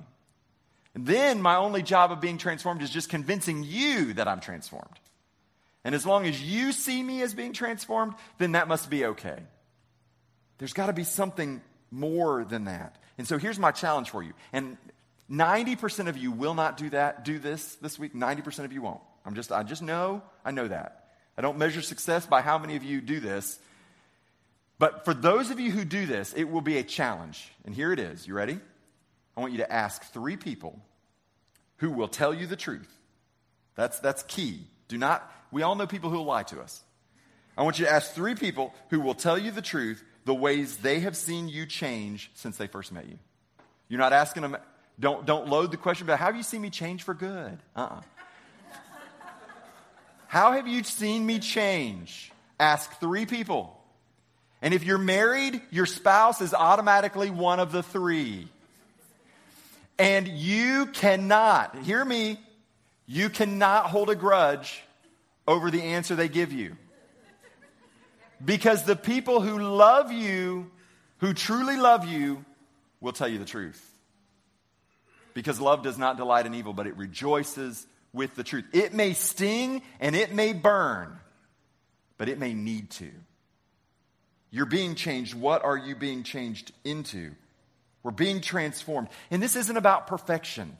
And 0.95 1.05
then 1.05 1.41
my 1.41 1.55
only 1.55 1.81
job 1.81 2.11
of 2.11 2.21
being 2.21 2.37
transformed 2.37 2.83
is 2.83 2.89
just 2.89 3.09
convincing 3.09 3.63
you 3.63 4.13
that 4.13 4.27
I'm 4.27 4.39
transformed. 4.39 4.99
And 5.83 5.93
as 5.93 6.05
long 6.05 6.25
as 6.25 6.41
you 6.41 6.71
see 6.71 7.01
me 7.03 7.21
as 7.21 7.33
being 7.33 7.53
transformed, 7.53 8.13
then 8.37 8.53
that 8.53 8.67
must 8.67 8.89
be 8.89 9.05
okay. 9.05 9.37
There's 10.57 10.73
got 10.73 10.87
to 10.87 10.93
be 10.93 11.03
something 11.03 11.61
more 11.91 12.45
than 12.45 12.65
that. 12.65 12.95
And 13.17 13.27
so 13.27 13.37
here's 13.37 13.59
my 13.59 13.71
challenge 13.71 14.09
for 14.09 14.23
you. 14.23 14.33
And 14.51 14.77
90% 15.29 16.07
of 16.07 16.17
you 16.17 16.31
will 16.31 16.53
not 16.53 16.77
do 16.77 16.89
that, 16.91 17.25
do 17.25 17.39
this 17.39 17.75
this 17.75 17.99
week. 17.99 18.13
90% 18.13 18.65
of 18.65 18.73
you 18.73 18.81
won't. 18.81 19.01
I'm 19.25 19.35
just, 19.35 19.51
I 19.51 19.63
just 19.63 19.81
know, 19.81 20.21
I 20.43 20.51
know 20.51 20.67
that. 20.67 21.09
I 21.37 21.41
don't 21.41 21.57
measure 21.57 21.81
success 21.81 22.25
by 22.25 22.41
how 22.41 22.57
many 22.57 22.75
of 22.75 22.83
you 22.83 23.01
do 23.01 23.19
this. 23.19 23.59
But 24.79 25.05
for 25.05 25.13
those 25.13 25.49
of 25.49 25.59
you 25.59 25.71
who 25.71 25.85
do 25.85 26.05
this, 26.05 26.33
it 26.33 26.43
will 26.45 26.61
be 26.61 26.77
a 26.77 26.83
challenge. 26.83 27.51
And 27.65 27.73
here 27.73 27.91
it 27.91 27.99
is. 27.99 28.27
You 28.27 28.33
ready? 28.33 28.59
I 29.35 29.41
want 29.41 29.53
you 29.53 29.59
to 29.59 29.71
ask 29.71 30.03
three 30.11 30.37
people 30.37 30.79
who 31.77 31.91
will 31.91 32.07
tell 32.07 32.33
you 32.33 32.47
the 32.47 32.55
truth. 32.55 32.89
That's, 33.75 33.99
that's 33.99 34.23
key. 34.23 34.61
Do 34.87 34.97
not, 34.97 35.29
we 35.53 35.61
all 35.61 35.75
know 35.75 35.87
people 35.87 36.09
who 36.09 36.21
lie 36.21 36.43
to 36.43 36.59
us. 36.59 36.81
I 37.55 37.61
want 37.63 37.77
you 37.77 37.85
to 37.85 37.91
ask 37.91 38.11
three 38.11 38.35
people 38.35 38.73
who 38.89 38.99
will 38.99 39.13
tell 39.13 39.37
you 39.37 39.51
the 39.51 39.61
truth, 39.61 40.03
the 40.25 40.33
ways 40.33 40.77
they 40.77 41.01
have 41.01 41.15
seen 41.15 41.47
you 41.47 41.65
change 41.65 42.31
since 42.33 42.57
they 42.57 42.67
first 42.67 42.91
met 42.91 43.07
you. 43.07 43.19
You're 43.87 43.99
not 43.99 44.13
asking 44.13 44.41
them, 44.41 44.57
don't, 44.99 45.25
don't 45.25 45.47
load 45.47 45.71
the 45.71 45.77
question 45.77 46.07
about 46.07 46.17
how 46.17 46.25
have 46.25 46.35
you 46.35 46.43
seen 46.43 46.61
me 46.61 46.71
change 46.71 47.03
for 47.03 47.13
good? 47.13 47.59
Uh-uh. 47.75 48.01
how 50.27 50.53
have 50.53 50.67
you 50.67 50.83
seen 50.83 51.25
me 51.25 51.37
change? 51.37 52.31
Ask 52.59 52.99
three 52.99 53.27
people. 53.27 53.79
And 54.63 54.73
if 54.73 54.83
you're 54.83 54.97
married, 54.97 55.61
your 55.69 55.85
spouse 55.85 56.41
is 56.41 56.53
automatically 56.53 57.29
one 57.29 57.59
of 57.59 57.71
the 57.71 57.83
three. 57.83 58.47
And 59.99 60.27
you 60.27 60.87
cannot, 60.87 61.77
hear 61.83 62.03
me, 62.03 62.39
you 63.05 63.29
cannot 63.29 63.87
hold 63.87 64.09
a 64.09 64.15
grudge 64.15 64.81
over 65.47 65.71
the 65.71 65.81
answer 65.81 66.15
they 66.15 66.29
give 66.29 66.51
you. 66.53 66.77
Because 68.43 68.83
the 68.83 68.95
people 68.95 69.41
who 69.41 69.59
love 69.59 70.11
you, 70.11 70.69
who 71.19 71.33
truly 71.33 71.77
love 71.77 72.05
you, 72.05 72.43
will 72.99 73.13
tell 73.13 73.27
you 73.27 73.39
the 73.39 73.45
truth. 73.45 73.89
Because 75.33 75.59
love 75.59 75.81
does 75.83 75.97
not 75.97 76.17
delight 76.17 76.45
in 76.45 76.53
evil, 76.53 76.73
but 76.73 76.87
it 76.87 76.95
rejoices 76.97 77.85
with 78.13 78.35
the 78.35 78.43
truth. 78.43 78.65
It 78.73 78.93
may 78.93 79.13
sting 79.13 79.81
and 79.99 80.15
it 80.15 80.33
may 80.33 80.53
burn, 80.53 81.19
but 82.17 82.29
it 82.29 82.37
may 82.37 82.53
need 82.53 82.89
to. 82.91 83.09
You're 84.51 84.65
being 84.67 84.95
changed. 84.95 85.33
What 85.33 85.63
are 85.63 85.77
you 85.77 85.95
being 85.95 86.23
changed 86.23 86.71
into? 86.83 87.31
We're 88.03 88.11
being 88.11 88.41
transformed. 88.41 89.07
And 89.31 89.41
this 89.41 89.55
isn't 89.55 89.77
about 89.77 90.07
perfection. 90.07 90.77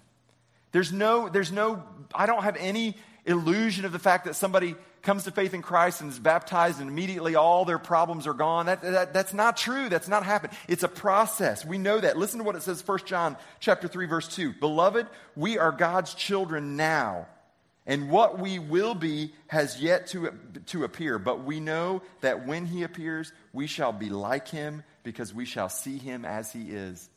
There's 0.72 0.92
no, 0.92 1.30
there's 1.30 1.52
no, 1.52 1.84
I 2.14 2.26
don't 2.26 2.44
have 2.44 2.58
any 2.58 2.96
illusion 3.26 3.86
of 3.86 3.92
the 3.92 4.00
fact 4.00 4.26
that 4.26 4.36
somebody 4.36 4.76
comes 5.02 5.26
to 5.26 5.32
faith 5.32 5.54
in 5.54 5.62
Christ 5.62 6.02
and 6.02 6.10
is 6.10 6.20
baptized 6.20 6.80
and 6.80 6.90
immediately 6.90 7.36
all 7.36 7.66
their 7.66 7.80
problems 7.80 8.26
are 8.26 8.34
gone. 8.34 8.68
That, 8.68 8.82
that, 8.82 9.14
that's 9.14 9.34
not 9.34 9.58
true. 9.58 9.90
That's 9.90 10.08
not 10.08 10.24
happened. 10.24 10.54
It's 10.68 10.84
a 10.84 10.88
process. 10.88 11.66
We 11.66 11.78
know 11.78 12.00
that. 12.00 12.18
Listen 12.18 12.40
to 12.40 12.46
what 12.46 12.56
it 12.56 12.64
says, 12.64 12.86
1 12.86 13.00
John 13.06 13.38
chapter 13.60 13.88
3, 13.88 14.06
verse 14.06 14.28
2. 14.30 14.54
Beloved, 14.54 15.08
we 15.36 15.58
are 15.58 15.72
God's 15.72 16.14
children 16.14 16.76
now. 16.76 17.28
And 17.86 18.10
what 18.10 18.40
we 18.40 18.60
will 18.60 18.96
be 18.96 19.34
has 19.48 19.82
yet 19.82 20.08
to, 20.08 20.34
to 20.68 20.86
appear. 20.86 21.20
But 21.20 21.44
we 21.44 21.60
know 21.60 22.02
that 22.22 22.48
when 22.48 22.66
he 22.66 22.84
appears, 22.84 23.34
we 23.52 23.68
shall 23.68 23.92
be 23.92 24.10
like 24.10 24.48
him 24.48 24.84
because 25.04 25.34
we 25.34 25.44
shall 25.44 25.68
see 25.68 25.98
him 25.98 26.24
as 26.24 26.52
he 26.54 26.72
is 26.72 27.10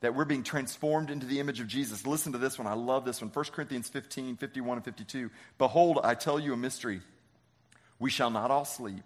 that 0.00 0.14
we're 0.14 0.24
being 0.24 0.42
transformed 0.42 1.10
into 1.10 1.26
the 1.26 1.40
image 1.40 1.60
of 1.60 1.66
Jesus. 1.66 2.06
Listen 2.06 2.32
to 2.32 2.38
this 2.38 2.58
one. 2.58 2.66
I 2.66 2.72
love 2.74 3.04
this 3.04 3.20
one. 3.20 3.30
1 3.30 3.44
Corinthians 3.46 3.88
15, 3.88 4.36
51 4.36 4.78
and 4.78 4.84
52. 4.84 5.30
Behold, 5.58 6.00
I 6.02 6.14
tell 6.14 6.40
you 6.40 6.52
a 6.54 6.56
mystery. 6.56 7.02
We 7.98 8.10
shall 8.10 8.30
not 8.30 8.50
all 8.50 8.64
sleep, 8.64 9.04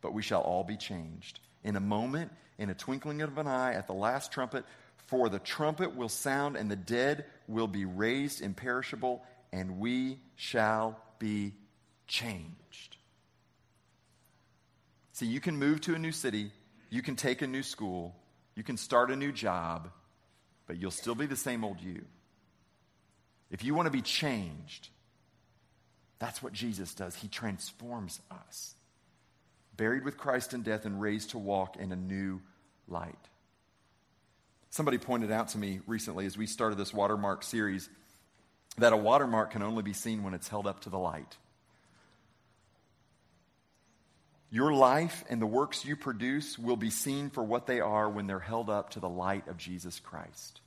but 0.00 0.12
we 0.12 0.22
shall 0.22 0.40
all 0.40 0.64
be 0.64 0.76
changed. 0.76 1.38
In 1.62 1.76
a 1.76 1.80
moment, 1.80 2.32
in 2.58 2.70
a 2.70 2.74
twinkling 2.74 3.22
of 3.22 3.38
an 3.38 3.46
eye, 3.46 3.74
at 3.74 3.86
the 3.86 3.92
last 3.92 4.32
trumpet, 4.32 4.64
for 5.06 5.28
the 5.28 5.38
trumpet 5.38 5.94
will 5.94 6.08
sound, 6.08 6.56
and 6.56 6.68
the 6.68 6.76
dead 6.76 7.24
will 7.46 7.68
be 7.68 7.84
raised 7.84 8.42
imperishable, 8.42 9.22
and 9.52 9.78
we 9.78 10.18
shall 10.34 11.00
be 11.20 11.54
changed. 12.08 12.96
See, 15.12 15.26
you 15.26 15.40
can 15.40 15.56
move 15.56 15.80
to 15.82 15.94
a 15.94 15.98
new 15.98 16.12
city, 16.12 16.50
you 16.90 17.02
can 17.02 17.14
take 17.14 17.42
a 17.42 17.46
new 17.46 17.62
school, 17.62 18.16
you 18.56 18.64
can 18.64 18.76
start 18.76 19.12
a 19.12 19.16
new 19.16 19.30
job 19.30 19.90
but 20.66 20.78
you'll 20.78 20.90
still 20.90 21.14
be 21.14 21.26
the 21.26 21.36
same 21.36 21.64
old 21.64 21.80
you. 21.80 22.04
If 23.50 23.64
you 23.64 23.74
want 23.74 23.86
to 23.86 23.92
be 23.92 24.02
changed, 24.02 24.88
that's 26.18 26.42
what 26.42 26.52
Jesus 26.52 26.94
does. 26.94 27.14
He 27.14 27.28
transforms 27.28 28.20
us. 28.30 28.74
Buried 29.76 30.04
with 30.04 30.16
Christ 30.16 30.54
in 30.54 30.62
death 30.62 30.84
and 30.84 31.00
raised 31.00 31.30
to 31.30 31.38
walk 31.38 31.76
in 31.76 31.92
a 31.92 31.96
new 31.96 32.40
light. 32.88 33.14
Somebody 34.70 34.98
pointed 34.98 35.30
out 35.30 35.48
to 35.48 35.58
me 35.58 35.80
recently 35.86 36.26
as 36.26 36.36
we 36.36 36.46
started 36.46 36.78
this 36.78 36.92
watermark 36.92 37.42
series 37.42 37.88
that 38.78 38.92
a 38.92 38.96
watermark 38.96 39.52
can 39.52 39.62
only 39.62 39.82
be 39.82 39.92
seen 39.92 40.22
when 40.22 40.34
it's 40.34 40.48
held 40.48 40.66
up 40.66 40.80
to 40.80 40.90
the 40.90 40.98
light. 40.98 41.36
Your 44.50 44.72
life 44.72 45.24
and 45.28 45.42
the 45.42 45.46
works 45.46 45.84
you 45.84 45.96
produce 45.96 46.58
will 46.58 46.76
be 46.76 46.90
seen 46.90 47.30
for 47.30 47.42
what 47.42 47.66
they 47.66 47.80
are 47.80 48.08
when 48.08 48.26
they're 48.26 48.38
held 48.38 48.70
up 48.70 48.90
to 48.90 49.00
the 49.00 49.08
light 49.08 49.48
of 49.48 49.56
Jesus 49.56 49.98
Christ. 49.98 50.60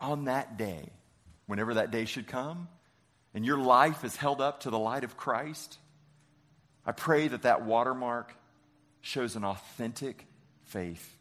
On 0.00 0.24
that 0.24 0.56
day, 0.56 0.90
whenever 1.46 1.74
that 1.74 1.90
day 1.90 2.04
should 2.04 2.26
come, 2.26 2.68
and 3.32 3.44
your 3.44 3.58
life 3.58 4.02
is 4.04 4.16
held 4.16 4.40
up 4.40 4.60
to 4.60 4.70
the 4.70 4.78
light 4.78 5.04
of 5.04 5.16
Christ, 5.16 5.78
I 6.84 6.92
pray 6.92 7.28
that 7.28 7.42
that 7.42 7.64
watermark 7.64 8.34
shows 9.00 9.36
an 9.36 9.44
authentic 9.44 10.26
faith. 10.64 11.16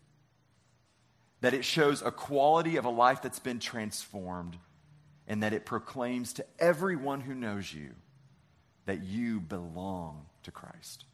That 1.41 1.53
it 1.53 1.63
shows 1.65 2.01
a 2.01 2.11
quality 2.11 2.77
of 2.77 2.85
a 2.85 2.89
life 2.89 3.21
that's 3.21 3.39
been 3.39 3.59
transformed, 3.59 4.57
and 5.27 5.43
that 5.43 5.53
it 5.53 5.65
proclaims 5.65 6.33
to 6.33 6.45
everyone 6.57 7.21
who 7.21 7.35
knows 7.35 7.71
you 7.71 7.91
that 8.85 9.03
you 9.03 9.39
belong 9.39 10.25
to 10.43 10.51
Christ. 10.51 11.05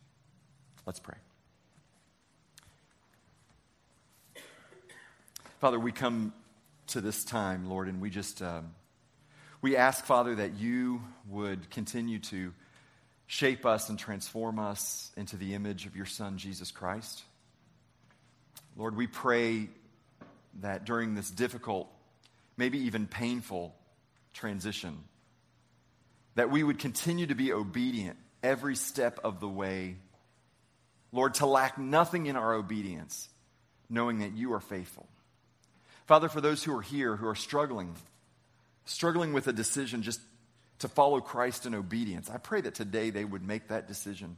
Let's 0.86 0.99
pray. 0.99 1.17
Father, 5.60 5.79
we 5.79 5.91
come 5.91 6.34
to 6.88 7.01
this 7.01 7.23
time, 7.23 7.69
Lord, 7.69 7.88
and 7.88 8.01
we 8.01 8.10
just 8.10 8.41
um, 8.41 8.73
we 9.62 9.77
ask, 9.77 10.03
Father, 10.05 10.36
that 10.36 10.55
you 10.55 11.03
would 11.29 11.69
continue 11.69 12.19
to 12.19 12.51
shape 13.28 13.65
us 13.65 13.89
and 13.89 13.97
transform 13.97 14.59
us 14.59 15.11
into 15.15 15.38
the 15.38 15.53
image 15.53 15.86
of 15.86 15.95
your 15.95 16.07
Son, 16.07 16.38
Jesus 16.38 16.72
Christ. 16.72 17.24
Lord, 18.76 18.97
we 18.97 19.07
pray 19.07 19.69
that 20.61 20.86
during 20.86 21.13
this 21.13 21.30
difficult, 21.30 21.88
maybe 22.57 22.80
even 22.80 23.07
painful 23.07 23.76
transition, 24.34 24.97
that 26.36 26.49
we 26.49 26.63
would 26.63 26.79
continue 26.79 27.27
to 27.27 27.36
be 27.36 27.53
obedient 27.53 28.17
every 28.43 28.75
step 28.75 29.19
of 29.23 29.39
the 29.39 29.47
way. 29.47 29.97
Lord, 31.11 31.36
to 31.36 31.45
lack 31.45 31.77
nothing 31.77 32.25
in 32.25 32.36
our 32.36 32.53
obedience, 32.53 33.27
knowing 33.89 34.19
that 34.19 34.34
you 34.34 34.53
are 34.53 34.61
faithful. 34.61 35.07
Father, 36.05 36.29
for 36.29 36.41
those 36.41 36.63
who 36.63 36.75
are 36.77 36.82
here 36.82 37.15
who 37.15 37.27
are 37.27 37.36
struggling, 37.36 37.95
struggling 38.86 39.34
with 39.34 39.47
a 39.47 39.53
decision 39.53 40.01
just 40.01 40.21
to 40.79 40.88
follow 40.88 41.21
Christ 41.21 41.65
in 41.65 41.75
obedience, 41.75 42.29
I 42.29 42.38
pray 42.38 42.61
that 42.61 42.75
today 42.75 43.09
they 43.09 43.25
would 43.25 43.45
make 43.45 43.67
that 43.67 43.88
decision. 43.88 44.38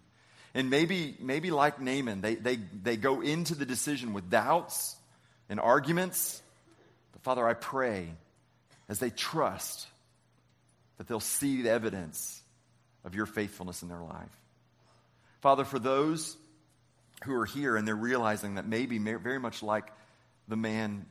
And 0.53 0.69
maybe, 0.69 1.15
maybe 1.19 1.51
like 1.51 1.79
Naaman, 1.79 2.21
they, 2.21 2.35
they, 2.35 2.57
they 2.57 2.97
go 2.97 3.21
into 3.21 3.55
the 3.55 3.65
decision 3.65 4.13
with 4.13 4.29
doubts 4.29 4.95
and 5.49 5.59
arguments. 5.59 6.41
But 7.11 7.23
Father, 7.23 7.47
I 7.47 7.53
pray 7.53 8.09
as 8.89 8.99
they 8.99 9.09
trust 9.09 9.87
that 10.97 11.07
they'll 11.07 11.19
see 11.19 11.61
the 11.61 11.71
evidence 11.71 12.41
of 13.03 13.15
your 13.15 13.25
faithfulness 13.25 13.81
in 13.81 13.89
their 13.89 14.01
life. 14.01 14.41
Father, 15.41 15.65
for 15.65 15.79
those 15.79 16.37
who 17.25 17.33
are 17.33 17.45
here 17.45 17.75
and 17.75 17.87
they're 17.87 17.95
realizing 17.95 18.55
that 18.55 18.67
maybe 18.67 18.97
very 18.97 19.39
much 19.39 19.63
like 19.63 19.91
the 20.47 20.55
man 20.55 21.05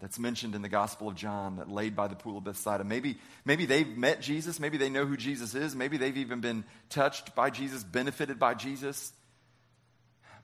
that's 0.00 0.18
mentioned 0.18 0.54
in 0.54 0.62
the 0.62 0.68
Gospel 0.68 1.08
of 1.08 1.14
John 1.14 1.56
that 1.56 1.70
laid 1.70 1.94
by 1.94 2.08
the 2.08 2.16
pool 2.16 2.38
of 2.38 2.44
Bethsaida. 2.44 2.84
Maybe, 2.84 3.18
maybe 3.44 3.66
they've 3.66 3.86
met 3.86 4.22
Jesus. 4.22 4.58
Maybe 4.58 4.78
they 4.78 4.88
know 4.88 5.04
who 5.04 5.16
Jesus 5.16 5.54
is. 5.54 5.76
Maybe 5.76 5.98
they've 5.98 6.16
even 6.16 6.40
been 6.40 6.64
touched 6.88 7.34
by 7.34 7.50
Jesus, 7.50 7.84
benefited 7.84 8.38
by 8.38 8.54
Jesus. 8.54 9.12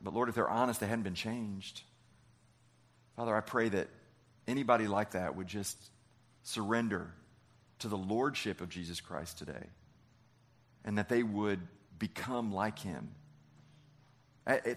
But 0.03 0.13
Lord, 0.13 0.29
if 0.29 0.35
they're 0.35 0.49
honest, 0.49 0.81
they 0.81 0.87
hadn't 0.87 1.05
been 1.05 1.15
changed. 1.15 1.83
Father, 3.17 3.35
I 3.35 3.41
pray 3.41 3.71
that 3.71 3.89
anybody 4.47 4.87
like 4.87 5.13
that 5.13 5.37
would 5.37 5.47
just 5.47 5.79
surrender 6.43 7.11
to 7.81 7.89
the 7.89 7.97
lordship 7.97 8.61
of 8.61 8.69
Jesus 8.69 9.01
Christ 9.01 9.39
today 9.39 9.67
and 10.85 10.99
that 10.99 11.09
they 11.09 11.23
would 11.23 11.61
become 11.99 12.53
like 12.53 12.79
him 12.79 13.11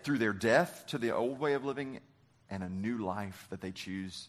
through 0.03 0.17
their 0.17 0.33
death 0.33 0.85
to 0.87 0.97
the 0.97 1.11
old 1.11 1.39
way 1.39 1.53
of 1.53 1.63
living 1.63 1.99
and 2.49 2.63
a 2.63 2.69
new 2.69 2.97
life 2.97 3.47
that 3.51 3.61
they 3.61 3.71
choose 3.71 4.27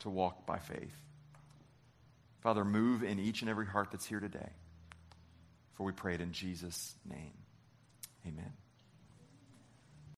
to 0.00 0.08
walk 0.08 0.46
by 0.46 0.58
faith. 0.58 0.96
Father, 2.40 2.64
move 2.64 3.02
in 3.02 3.18
each 3.18 3.42
and 3.42 3.50
every 3.50 3.66
heart 3.66 3.88
that's 3.90 4.06
here 4.06 4.20
today. 4.20 4.50
For 5.74 5.84
we 5.84 5.92
pray 5.92 6.14
it 6.14 6.20
in 6.20 6.32
Jesus' 6.32 6.94
name. 7.08 7.34
Amen. 8.26 8.52